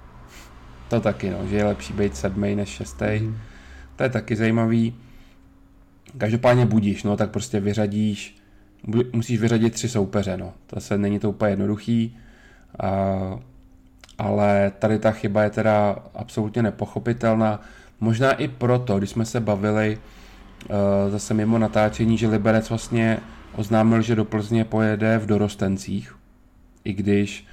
[0.89, 3.19] To taky, no, že je lepší být sedmý než šestý.
[3.19, 3.37] Mm.
[3.95, 4.95] To je taky zajímavý.
[6.17, 8.37] Každopádně budíš, no, tak prostě vyřadíš,
[9.13, 10.53] musíš vyřadit tři soupeře, no.
[10.67, 12.17] To se není to úplně jednoduchý.
[12.83, 13.39] Uh,
[14.17, 17.61] ale tady ta chyba je teda absolutně nepochopitelná.
[17.99, 20.75] Možná i proto, když jsme se bavili uh,
[21.11, 23.17] zase mimo natáčení, že Liberec vlastně
[23.55, 26.15] oznámil, že do Plzně pojede v dorostencích,
[26.83, 27.47] i když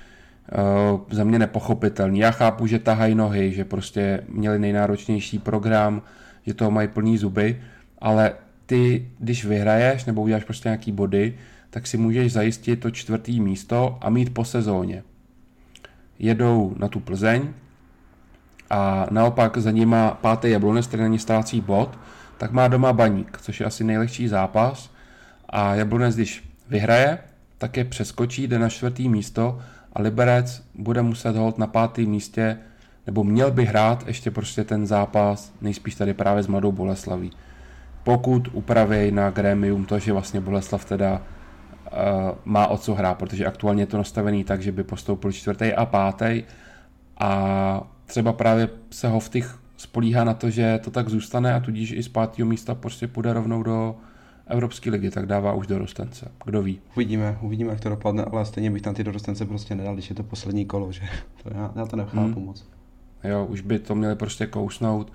[0.93, 2.19] uh, za mě nepochopitelný.
[2.19, 6.03] Já chápu, že tahají nohy, že prostě měli nejnáročnější program,
[6.47, 7.63] že toho mají plný zuby,
[7.99, 8.33] ale
[8.67, 11.35] ty, když vyhraješ nebo uděláš prostě nějaký body,
[11.71, 15.03] tak si můžeš zajistit to čtvrtý místo a mít po sezóně.
[16.19, 17.49] Jedou na tu Plzeň,
[18.75, 21.99] a naopak za nima pátý Jablonec, který na ní ztrácí bod,
[22.39, 24.91] tak má doma Baník, což je asi nejlehčí zápas
[25.49, 27.19] a Jablonec, když vyhraje,
[27.59, 29.59] tak je přeskočí, jde na čtvrtý místo
[29.93, 32.59] a Liberec bude muset hold na pátém místě,
[33.07, 37.31] nebo měl by hrát ještě prostě ten zápas, nejspíš tady právě s Mladou Boleslaví.
[38.05, 41.21] Pokud upraví na grémium to, že vlastně Boleslav teda uh,
[42.45, 45.87] má o co hrát, protože aktuálně je to nastavený tak, že by postoupil čtvrtý a
[45.87, 46.43] pátý
[47.19, 52.03] a třeba právě se Hoftych spolíhá na to, že to tak zůstane a tudíž i
[52.03, 53.97] z pátého místa prostě půjde rovnou do
[54.47, 56.31] Evropské ligy, tak dává už dorostence.
[56.45, 56.81] Kdo ví?
[56.97, 60.17] Uvidíme, uvidíme, jak to dopadne, ale stejně bych tam ty dorostence prostě nedal, když je
[60.17, 61.01] to poslední kolo, že
[61.43, 62.45] to já, já to nechápu hmm.
[62.45, 62.65] moc.
[63.25, 65.13] Jo, už by to měli prostě kousnout.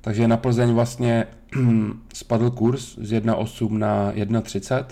[0.00, 1.26] Takže na Plzeň vlastně
[2.14, 4.84] spadl kurz z 1,8 na 1,30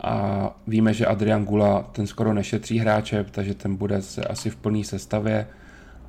[0.00, 4.56] a víme, že Adrian Gula ten skoro nešetří hráče, takže ten bude se asi v
[4.56, 5.46] plné sestavě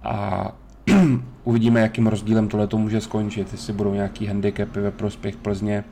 [0.03, 0.51] a
[1.43, 5.83] uvidíme, jakým rozdílem tohle to může skončit, jestli budou nějaký handicapy ve prospěch Plzně.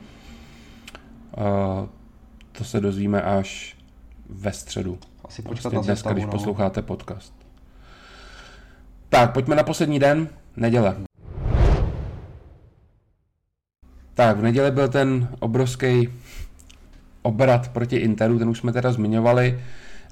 [1.37, 1.87] Uh,
[2.51, 3.77] to se dozvíme až
[4.29, 4.99] ve středu.
[5.25, 6.31] Asi počkat prostě na dneska, sestavu, když no.
[6.31, 7.33] posloucháte podcast.
[9.09, 10.97] Tak, pojďme na poslední den, neděle.
[14.13, 16.09] Tak, v neděli byl ten obrovský
[17.27, 19.59] obrat proti Interu, ten už jsme teda zmiňovali.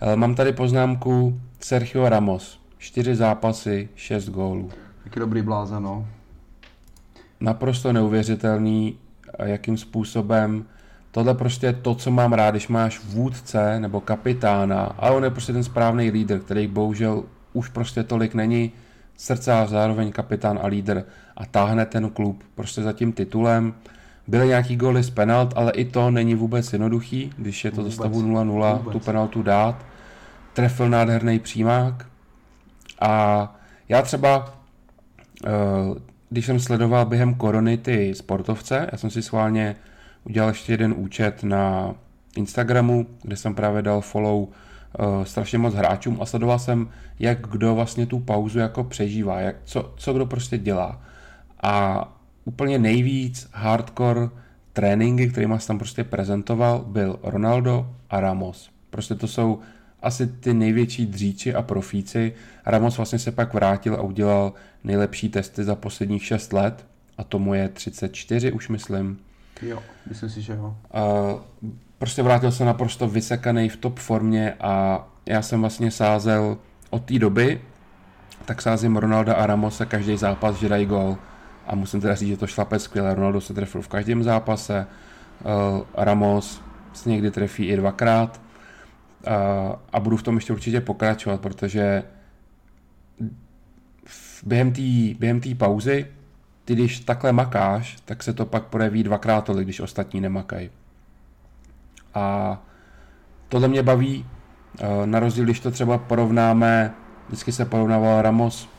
[0.01, 2.59] Eh, mám tady poznámku Sergio Ramos.
[2.77, 4.69] Čtyři zápasy, šest gólů.
[5.05, 6.07] Jaký dobrý blázen, no.
[7.39, 8.97] Naprosto neuvěřitelný,
[9.39, 10.65] jakým způsobem
[11.11, 15.29] tohle prostě je to, co mám rád, když máš vůdce nebo kapitána, a on je
[15.29, 17.23] prostě ten správný lídr, který bohužel
[17.53, 18.71] už prostě tolik není
[19.17, 21.03] srdce zároveň kapitán a lídr
[21.37, 23.73] a táhne ten klub prostě za tím titulem.
[24.27, 27.91] Byly nějaký góly z penalt, ale i to není vůbec jednoduchý, když je to do
[27.91, 29.85] stavu 0-0, tu penaltu dát.
[30.53, 32.06] Trefil nádherný přímák.
[33.02, 33.56] A
[33.89, 34.53] já třeba,
[35.45, 35.49] eh,
[36.30, 39.76] když jsem sledoval během korony ty sportovce, já jsem si schválně
[40.23, 41.95] udělal ještě jeden účet na
[42.35, 44.47] Instagramu, kde jsem právě dal follow uh,
[45.23, 46.89] strašně moc hráčům a sledoval jsem,
[47.19, 51.02] jak kdo vlastně tu pauzu jako přežívá, jak, co, co kdo prostě dělá.
[51.64, 52.14] A
[52.45, 54.30] úplně nejvíc hardcore
[54.73, 58.69] tréninky, kterými jsem tam prostě prezentoval, byl Ronaldo a Ramos.
[58.89, 59.59] Prostě to jsou
[60.01, 62.34] asi ty největší dříči a profíci.
[62.65, 64.53] Ramos vlastně se pak vrátil a udělal
[64.84, 66.85] nejlepší testy za posledních 6 let
[67.17, 69.19] a tomu je 34 už myslím.
[69.61, 70.77] Jo, myslím si, že jo.
[70.91, 71.01] A
[71.97, 76.57] prostě vrátil se naprosto vysekaný v top formě a já jsem vlastně sázel
[76.89, 77.61] od té doby,
[78.45, 81.17] tak sázím Ronalda a Ramose každý zápas, že dají gol.
[81.67, 83.15] A musím teda říct, že to šlape skvěle.
[83.15, 84.87] Ronaldo se trefil v každém zápase,
[85.43, 86.61] uh, Ramos
[86.93, 88.41] se někdy trefí i dvakrát
[89.27, 89.31] uh,
[89.93, 92.03] a budu v tom ještě určitě pokračovat, protože
[94.45, 94.81] během té
[95.19, 96.07] během pauzy,
[96.65, 100.69] ty když takhle makáš, tak se to pak projeví dvakrát tolik, když ostatní nemakají.
[102.13, 102.57] A
[103.49, 104.25] tohle mě baví,
[104.81, 106.93] uh, na rozdíl, když to třeba porovnáme,
[107.27, 108.69] vždycky se porovnával Ramos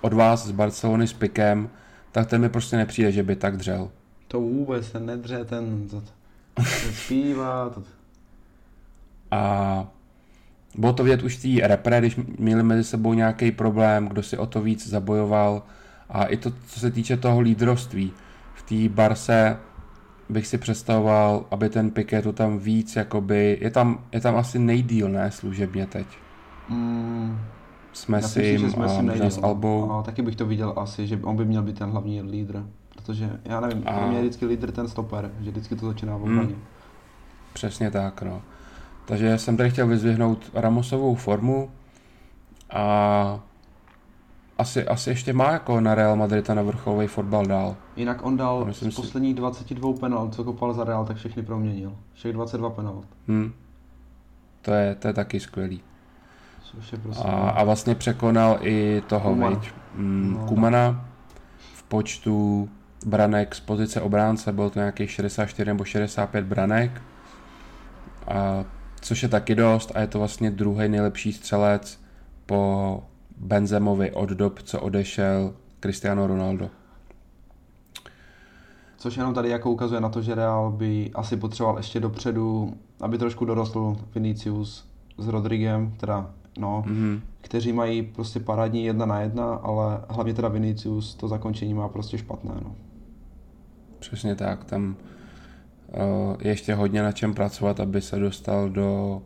[0.00, 1.70] od vás z Barcelony s Pikem,
[2.12, 3.90] tak ten mi prostě nepřijde, že by tak dřel.
[4.28, 6.00] To vůbec se nedře, ten, to,
[6.54, 6.62] to
[6.92, 7.70] zpívá.
[7.70, 7.82] To...
[9.30, 9.86] A
[10.78, 14.38] bylo to vidět už v té repre, když měli mezi sebou nějaký problém, kdo si
[14.38, 15.62] o to víc zabojoval.
[16.08, 18.12] A i to, co se týče toho lídrovství.
[18.54, 19.56] V té Barse
[20.28, 24.58] bych si představoval, aby ten Piqué to tam víc, jakoby, je tam, je tam asi
[24.58, 26.06] nejdíl, ne, služebně teď.
[26.68, 27.38] Mm,
[27.92, 29.92] s Messim a možná s Albou.
[29.92, 32.64] A taky bych to viděl asi, že on by měl být ten hlavní lídr.
[32.96, 33.92] Protože já nevím, a...
[33.92, 36.40] pro mě je vždycky lídr ten stoper, že vždycky to začíná v obraně.
[36.40, 36.62] Hmm.
[37.52, 38.42] Přesně tak, no.
[39.04, 41.70] Takže jsem tady chtěl vyzvihnout Ramosovou formu
[42.70, 43.40] a
[44.58, 47.76] asi, asi ještě má jako na Real Madrid a na vrcholový fotbal dál.
[47.96, 49.36] Jinak on dal Myslím z posledních si...
[49.36, 51.96] 22 penalt, co kopal za Real, tak všechny proměnil.
[52.12, 53.06] Všech 22 penalt.
[53.28, 53.52] Hmm.
[54.62, 55.80] To je, to je taky skvělý.
[57.24, 59.60] A, a vlastně překonal i toho, Kumana.
[59.94, 61.08] Mm, no, Kumana
[61.74, 62.68] v počtu
[63.06, 67.02] branek z pozice obránce, byl to nějakých 64 nebo 65 branek,
[68.28, 68.64] a,
[69.00, 72.00] což je taky dost a je to vlastně druhý nejlepší střelec
[72.46, 73.02] po
[73.36, 76.70] Benzemovi od dob, co odešel Cristiano Ronaldo.
[78.96, 83.18] Což jenom tady jako ukazuje na to, že Real by asi potřeboval ještě dopředu, aby
[83.18, 84.88] trošku dorostl Vinicius
[85.18, 87.20] s Rodrigem, teda no, mm-hmm.
[87.40, 92.18] kteří mají prostě parádní jedna na jedna, ale hlavně teda Vinicius to zakončení má prostě
[92.18, 92.54] špatné.
[92.64, 92.74] No.
[93.98, 94.96] Přesně tak, tam
[95.88, 99.22] uh, je ještě hodně na čem pracovat, aby se dostal do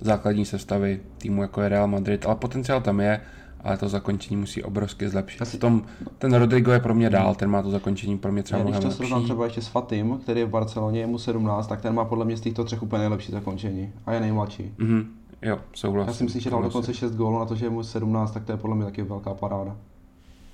[0.00, 3.20] základní sestavy týmu jako je Real Madrid, ale potenciál tam je,
[3.60, 5.42] ale to zakončení musí obrovsky zlepšit.
[5.42, 5.58] Asi...
[5.58, 5.82] Tom,
[6.18, 8.90] ten Rodrigo je pro mě dál, ten má to zakončení pro mě třeba mnohem Když
[8.90, 11.94] to srovnám třeba ještě s Fatim, který je v Barceloně, je mu 17, tak ten
[11.94, 14.74] má podle mě z těchto třech úplně nejlepší zakončení a je nejmladší.
[14.78, 15.04] Mm-hmm.
[15.44, 16.08] Jo, souhlasím.
[16.08, 18.44] Já si myslím, že dal dokonce 6 gólů na to, že je mu 17, tak
[18.44, 19.76] to je podle mě taky velká paráda.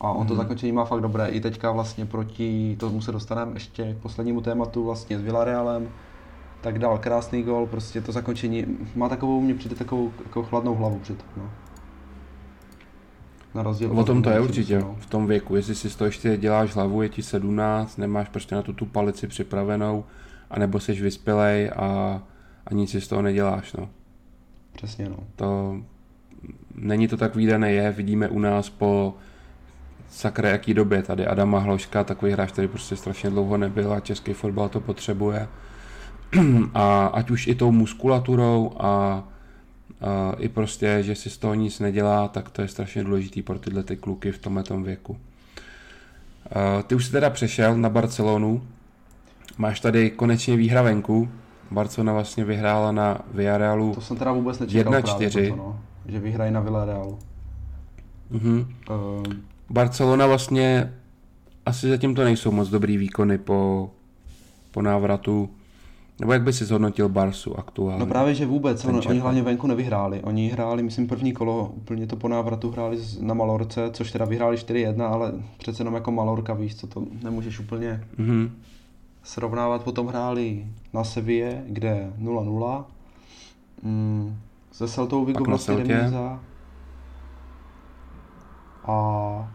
[0.01, 0.27] A on mm.
[0.27, 1.29] to zakončení má fakt dobré.
[1.29, 5.89] I teďka vlastně proti, tomu se dostaneme ještě k poslednímu tématu vlastně s Villarealem,
[6.61, 10.99] tak dal krásný gol, prostě to zakončení má takovou, mě přijde takovou jako chladnou hlavu
[10.99, 11.25] před.
[11.37, 11.51] No.
[13.55, 14.97] Na rozdíl o tom to je určitě, no.
[15.01, 15.57] v tom věku.
[15.57, 19.27] Jestli si to ještě děláš hlavu, je ti 17, nemáš prostě na tu, tu palici
[19.27, 20.05] připravenou,
[20.51, 22.23] anebo jsi vyspělej a,
[22.67, 23.73] a nic si z toho neděláš.
[23.73, 23.89] No.
[24.72, 25.16] Přesně, no.
[25.36, 25.76] To
[26.74, 29.14] není to tak výdané je, vidíme u nás po
[30.10, 34.32] sakra jaký době tady Adama Hloška, takový hráč, který prostě strašně dlouho nebyl a český
[34.32, 35.48] fotbal to potřebuje.
[36.74, 39.24] A ať už i tou muskulaturou a, a
[40.38, 43.82] i prostě, že si z toho nic nedělá, tak to je strašně důležitý pro tyhle
[43.82, 45.18] ty kluky v tomhle věku.
[46.52, 48.62] A ty už jsi teda přešel na Barcelonu,
[49.59, 51.28] máš tady konečně výhra venku,
[51.70, 55.56] Barcelona vlastně vyhrála na Villarealu To jsem teda vůbec nečekal 1-4.
[55.56, 57.18] No, že vyhrají na Villarealu.
[58.32, 58.66] Mm-hmm.
[58.90, 59.22] Uh,
[59.70, 60.92] Barcelona vlastně
[61.66, 63.90] asi zatím to nejsou moc dobrý výkony po,
[64.70, 65.51] po návratu.
[66.20, 68.01] Nebo jak by si zhodnotil Barsu aktuálně?
[68.01, 68.84] No právě, že vůbec.
[68.84, 70.20] On, oni hlavně venku nevyhráli.
[70.20, 74.56] Oni hráli, myslím, první kolo, úplně to po návratu hráli na Malorce, což teda vyhráli
[74.56, 78.51] 4-1, ale přece jenom jako Malorka, víš co, to nemůžeš úplně mm-hmm.
[79.22, 79.84] Srovnávat.
[79.84, 82.84] Potom hráli na Seville, kde 0-0.
[83.82, 84.38] Mm,
[84.72, 86.40] se Celtou Vigo vlastně remíza.
[88.84, 89.52] A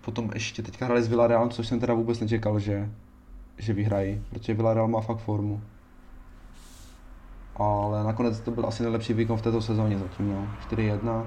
[0.00, 2.90] potom ještě teďka hráli s Villarreal, což jsem teda vůbec nečekal, že,
[3.58, 5.62] že vyhrají, protože Villarreal má fakt formu.
[7.56, 10.48] Ale nakonec to byl asi nejlepší výkon v této sezóně zatím, no.
[10.70, 11.26] 4-1.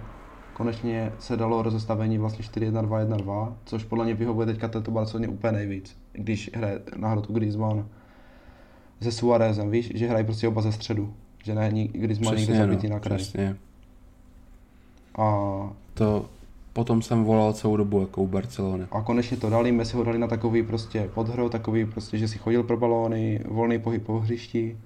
[0.53, 5.97] Konečně se dalo rozestavení vlastně 4-1-2-1-2, což podle mě vyhovuje teďka této Barceloně úplně nejvíc,
[6.13, 7.85] když hraje na hrotu Griezmann
[9.01, 11.13] se Suarezem, víš, že hrají prostě oba ze středu,
[11.43, 13.17] že není Griezmann někde zabitý no, na kraji.
[13.17, 13.55] Přesně.
[15.17, 16.25] A to,
[16.73, 18.85] potom jsem volal celou dobu jako u Barcelony.
[18.91, 22.37] A konečně to dali, Messi ho dali na takový prostě podhro, takový prostě, že si
[22.37, 24.77] chodil pro balóny, volný pohyb po hřišti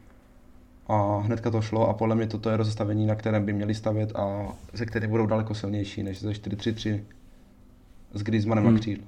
[0.87, 4.15] a hnedka to šlo a podle mě toto je rozestavení, na kterém by měli stavět
[4.15, 7.01] a ze kterých budou daleko silnější než ze 4-3-3
[8.13, 8.73] s Griezmannem hmm.
[8.73, 9.05] na křídle.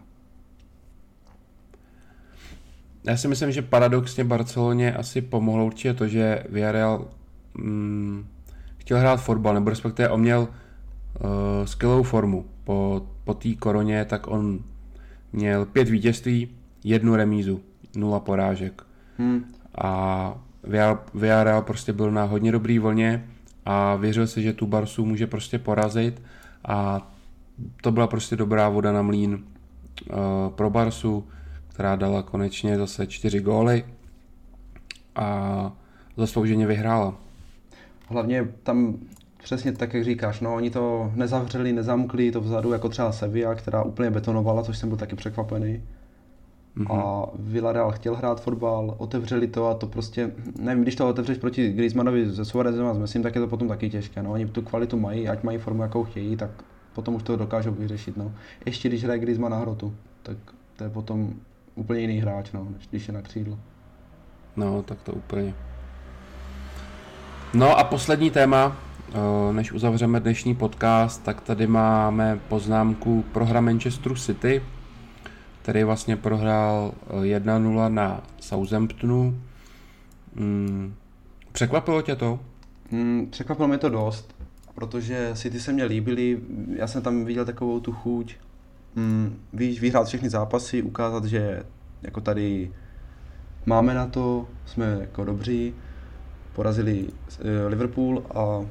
[3.04, 7.08] Já si myslím, že paradoxně Barceloně asi pomohlo určitě to, že Villarreal
[7.54, 8.28] mm,
[8.78, 14.28] chtěl hrát fotbal, nebo respektive on měl uh, skvělou formu po, po té koroně, tak
[14.28, 14.60] on
[15.34, 16.50] měl pět vítězství,
[16.84, 17.62] jednu remízu,
[17.96, 18.84] nula porážek.
[19.18, 19.44] Hmm.
[19.78, 20.42] A
[21.14, 23.30] Villarreal prostě byl na hodně dobrý vlně
[23.66, 26.22] a věřil si, že tu Barsu může prostě porazit
[26.66, 27.08] a
[27.82, 30.18] to byla prostě dobrá voda na mlín uh,
[30.56, 31.28] pro Barsu,
[31.68, 33.86] která dala konečně zase čtyři góly
[35.16, 35.72] a
[36.18, 37.16] zaslouženě vyhrála.
[38.10, 39.00] Hlavně tam
[39.44, 43.84] Přesně tak, jak říkáš, no oni to nezavřeli, nezamkli to vzadu, jako třeba Sevilla, která
[43.84, 45.84] úplně betonovala, což jsem byl taky překvapený.
[46.80, 46.96] Mm-hmm.
[46.96, 51.72] A Villarreal chtěl hrát fotbal, otevřeli to a to prostě, nevím, když to otevřeš proti
[51.72, 54.24] Griezmannovi ze Suarezem a s Messim, tak je to potom taky těžké.
[54.24, 54.32] No.
[54.32, 56.50] Oni tu kvalitu mají, ať mají formu, jakou chtějí, tak
[56.94, 58.18] potom už to dokážou vyřešit.
[58.18, 58.32] No.
[58.66, 59.94] Ještě když hraje Griezmann na hrotu,
[60.24, 60.38] tak
[60.76, 61.34] to je potom
[61.76, 63.60] úplně jiný hráč, no, než když je na křídlo.
[64.56, 65.54] No, tak to úplně.
[67.54, 68.78] No a poslední téma,
[69.14, 74.62] Eh, než uzavřeme dnešní podcast, tak tady máme poznámku pro hra Manchesteru City,
[75.70, 79.42] který vlastně prohrál 1-0 eh, na Southamptonu.
[80.36, 80.94] Hmm.
[81.52, 82.40] Překvapilo tě to?
[82.92, 84.36] Hmm, překvapilo mě to dost,
[84.76, 86.40] protože City se mě líbily,
[86.76, 88.36] já jsem tam viděl takovou tu chuť,
[88.96, 91.64] hmm, víš, vyhrát všechny zápasy, ukázat, že
[92.02, 92.72] jako tady
[93.66, 95.74] máme na to, jsme jako dobří,
[96.54, 97.06] porazili
[97.40, 98.66] eh, Liverpool a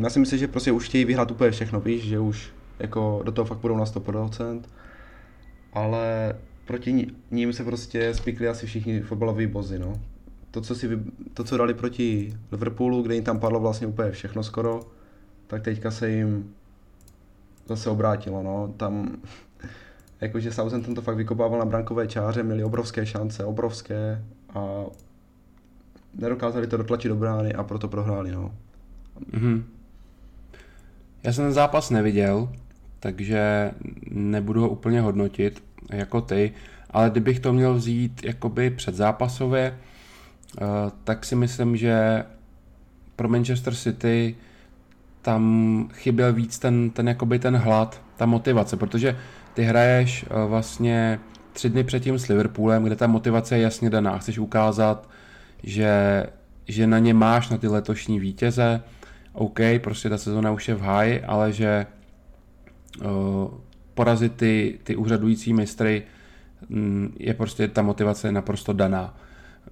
[0.00, 3.32] já si myslím, že prostě už chtějí vyhrát úplně všechno, víš, že už jako do
[3.32, 4.60] toho fakt budou na 100%,
[5.74, 6.34] ale
[6.64, 10.00] proti ním se prostě spikli asi všichni fotbaloví bozy, no.
[10.50, 10.98] To, co, si,
[11.34, 14.80] to, co dali proti Liverpoolu, kde jim tam padlo vlastně úplně všechno skoro,
[15.46, 16.54] tak teďka se jim
[17.66, 18.74] zase obrátilo, no.
[18.76, 19.16] Tam,
[20.20, 24.24] jakože Southampton to fakt vykopával na brankové čáře, měli obrovské šance, obrovské
[24.54, 24.84] a
[26.14, 28.54] nedokázali to dotlačit do brány a proto prohráli, no.
[29.32, 29.62] Mm-hmm.
[31.22, 32.48] Já jsem ten zápas neviděl,
[33.04, 33.70] takže
[34.10, 35.62] nebudu ho úplně hodnotit
[35.92, 36.52] jako ty,
[36.90, 40.64] ale kdybych to měl vzít jakoby předzápasově, eh,
[41.04, 42.24] tak si myslím, že
[43.16, 44.36] pro Manchester City
[45.22, 49.16] tam chyběl víc ten, ten, jakoby ten hlad, ta motivace, protože
[49.54, 51.20] ty hraješ eh, vlastně
[51.52, 54.18] tři dny předtím s Liverpoolem, kde ta motivace je jasně daná.
[54.18, 55.08] Chceš ukázat,
[55.62, 56.26] že,
[56.68, 58.82] že na ně máš, na ty letošní vítěze,
[59.32, 61.86] OK, prostě ta sezona už je v háji, ale že
[63.94, 66.02] porazit ty, ty úřadující mistry
[66.68, 69.16] um, je prostě ta motivace naprosto daná.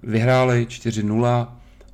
[0.03, 1.47] Vyhráli 4-0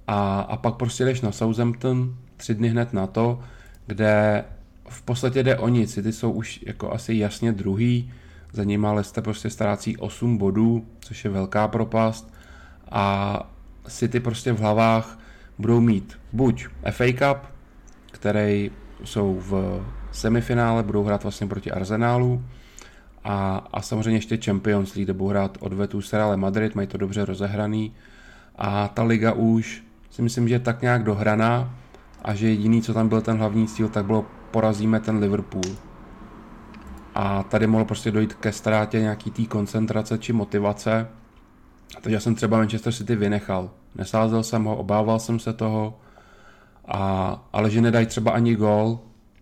[0.08, 3.40] a, a pak prostě jdeš na Southampton tři dny hned na to,
[3.88, 4.44] kde
[4.90, 6.00] v podstatě jde o nic.
[6.04, 8.12] Ty jsou už jako asi jasně druhý,
[8.54, 12.34] za nima Leicester prostě ztrácí 8 bodů, což je velká propast
[12.92, 13.40] a
[13.88, 15.20] City prostě v hlavách
[15.60, 17.38] budou mít buď FA Cup,
[18.12, 18.72] který
[19.04, 22.44] jsou v semifinále, budou hrát vlastně proti Arsenálu
[23.24, 26.98] A, a samozřejmě ještě Champions League, kde budou hrát odvetu s Real Madrid, mají to
[26.98, 27.94] dobře rozehraný.
[28.56, 31.76] A ta liga už si myslím, že je tak nějak dohraná
[32.24, 35.76] a že jediný, co tam byl ten hlavní cíl, tak bylo porazíme ten Liverpool.
[37.16, 41.08] A tady mohlo prostě dojít ke ztrátě nějaký té koncentrace či motivace.
[42.02, 43.70] Takže jsem třeba Manchester City vynechal.
[43.96, 46.00] Nesázel jsem ho, obával jsem se toho,
[46.88, 49.00] a, ale že nedají třeba ani gol,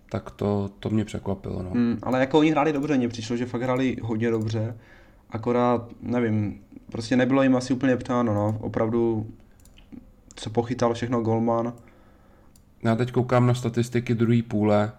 [0.10, 1.64] tak to, to mě překvapilo.
[1.64, 1.70] No.
[1.70, 4.78] Hmm, ale jako oni hráli dobře, mně přišlo, že fakt hráli hodně dobře,
[5.30, 6.60] akorát, nevím,
[6.92, 8.58] prostě nebylo jim asi úplně přáno, no.
[8.62, 9.28] opravdu,
[10.36, 11.74] co pochytal všechno Golman.
[12.84, 14.92] Já teď koukám na statistiky druhé půle,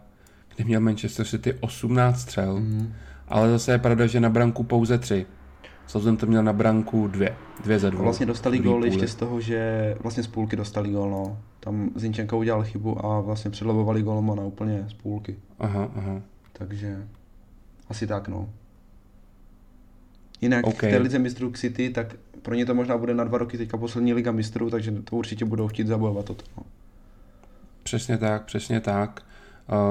[0.57, 2.93] kde měl Manchester City 18 střel, mm.
[3.29, 5.27] ale zase je pravda, že na branku pouze 3.
[6.19, 8.03] to měl na branku dvě, dvě za dvou.
[8.03, 11.39] Vlastně dostali gól ještě z toho, že vlastně z půlky dostali gól, no.
[11.61, 15.37] Tam Zinčenko udělal chybu a vlastně předlobovali golmana úplně z půlky.
[15.59, 16.23] Aha, aha.
[16.53, 17.09] Takže
[17.89, 18.49] asi tak, no.
[20.41, 20.91] Jinak okay.
[20.91, 23.77] v té lize mistrů City, tak pro ně to možná bude na dva roky teďka
[23.77, 26.45] poslední liga mistrů, takže to určitě budou chtít zabojovat toto.
[26.57, 26.63] No.
[27.83, 29.23] Přesně tak, přesně tak.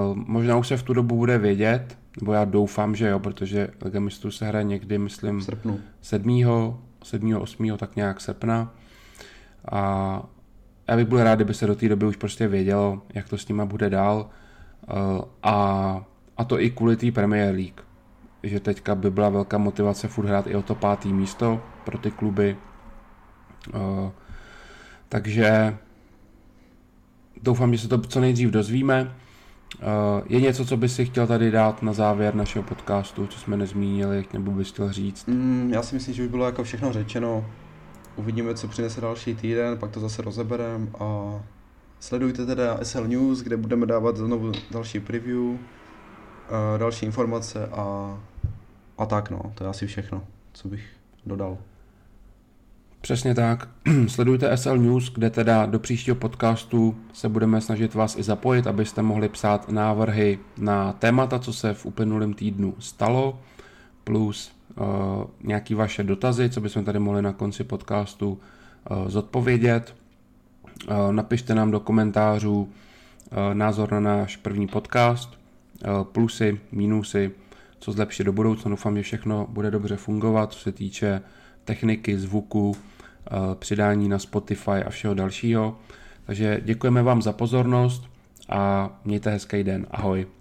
[0.10, 3.68] Uh, možná už se v tu dobu bude vědět, nebo já doufám, že jo, protože
[3.85, 5.80] Liga mistrů se hraje někdy, myslím, srpnu.
[6.02, 6.44] 7.
[7.03, 7.35] 7.
[7.35, 7.77] 8.
[7.77, 8.73] tak nějak srpna.
[9.72, 10.23] A
[10.88, 13.47] já bych byl rád, kdyby se do té doby už prostě vědělo, jak to s
[13.47, 14.30] nima bude dál.
[15.18, 16.05] Uh, a,
[16.38, 17.81] a to i kvůli té Premier League.
[18.43, 22.11] Že teďka by byla velká motivace furt hrát i o to pátý místo pro ty
[22.11, 22.57] kluby.
[23.73, 24.11] Uh,
[25.09, 25.77] takže
[27.43, 29.15] doufám, že se to co nejdřív dozvíme.
[29.80, 33.57] Uh, je něco, co bys si chtěl tady dát na závěr našeho podcastu, co jsme
[33.57, 35.27] nezmínili, nebo bys chtěl říct?
[35.27, 37.45] Mm, já si myslím, že už bylo jako všechno řečeno.
[38.18, 41.39] Uvidíme, co přinese další týden, pak to zase rozeberem a
[41.99, 45.57] sledujte teda SL News, kde budeme dávat znovu další preview, uh,
[46.77, 48.18] další informace a,
[48.98, 50.23] a tak no, to je asi všechno,
[50.53, 50.84] co bych
[51.26, 51.57] dodal.
[53.02, 53.69] Přesně tak.
[54.07, 59.02] Sledujte SL News, kde teda do příštího podcastu se budeme snažit vás i zapojit, abyste
[59.02, 63.39] mohli psát návrhy na témata, co se v uplynulém týdnu stalo,
[64.03, 68.40] plus uh, nějaký vaše dotazy, co bychom tady mohli na konci podcastu
[68.90, 69.95] uh, zodpovědět.
[70.90, 72.70] Uh, napište nám do komentářů
[73.54, 75.30] názor na náš první podcast,
[76.12, 77.32] plusy, mínusy,
[77.80, 78.70] co zlepšit do budoucna.
[78.70, 81.22] Doufám, že všechno bude dobře fungovat, co se týče
[81.66, 85.78] techniky, zvuku, eh, přidání na Spotify a všeho dalšího.
[86.26, 88.04] Takže děkujeme vám za pozornost
[88.49, 89.88] a mějte hezký den.
[89.91, 90.36] Ahoj.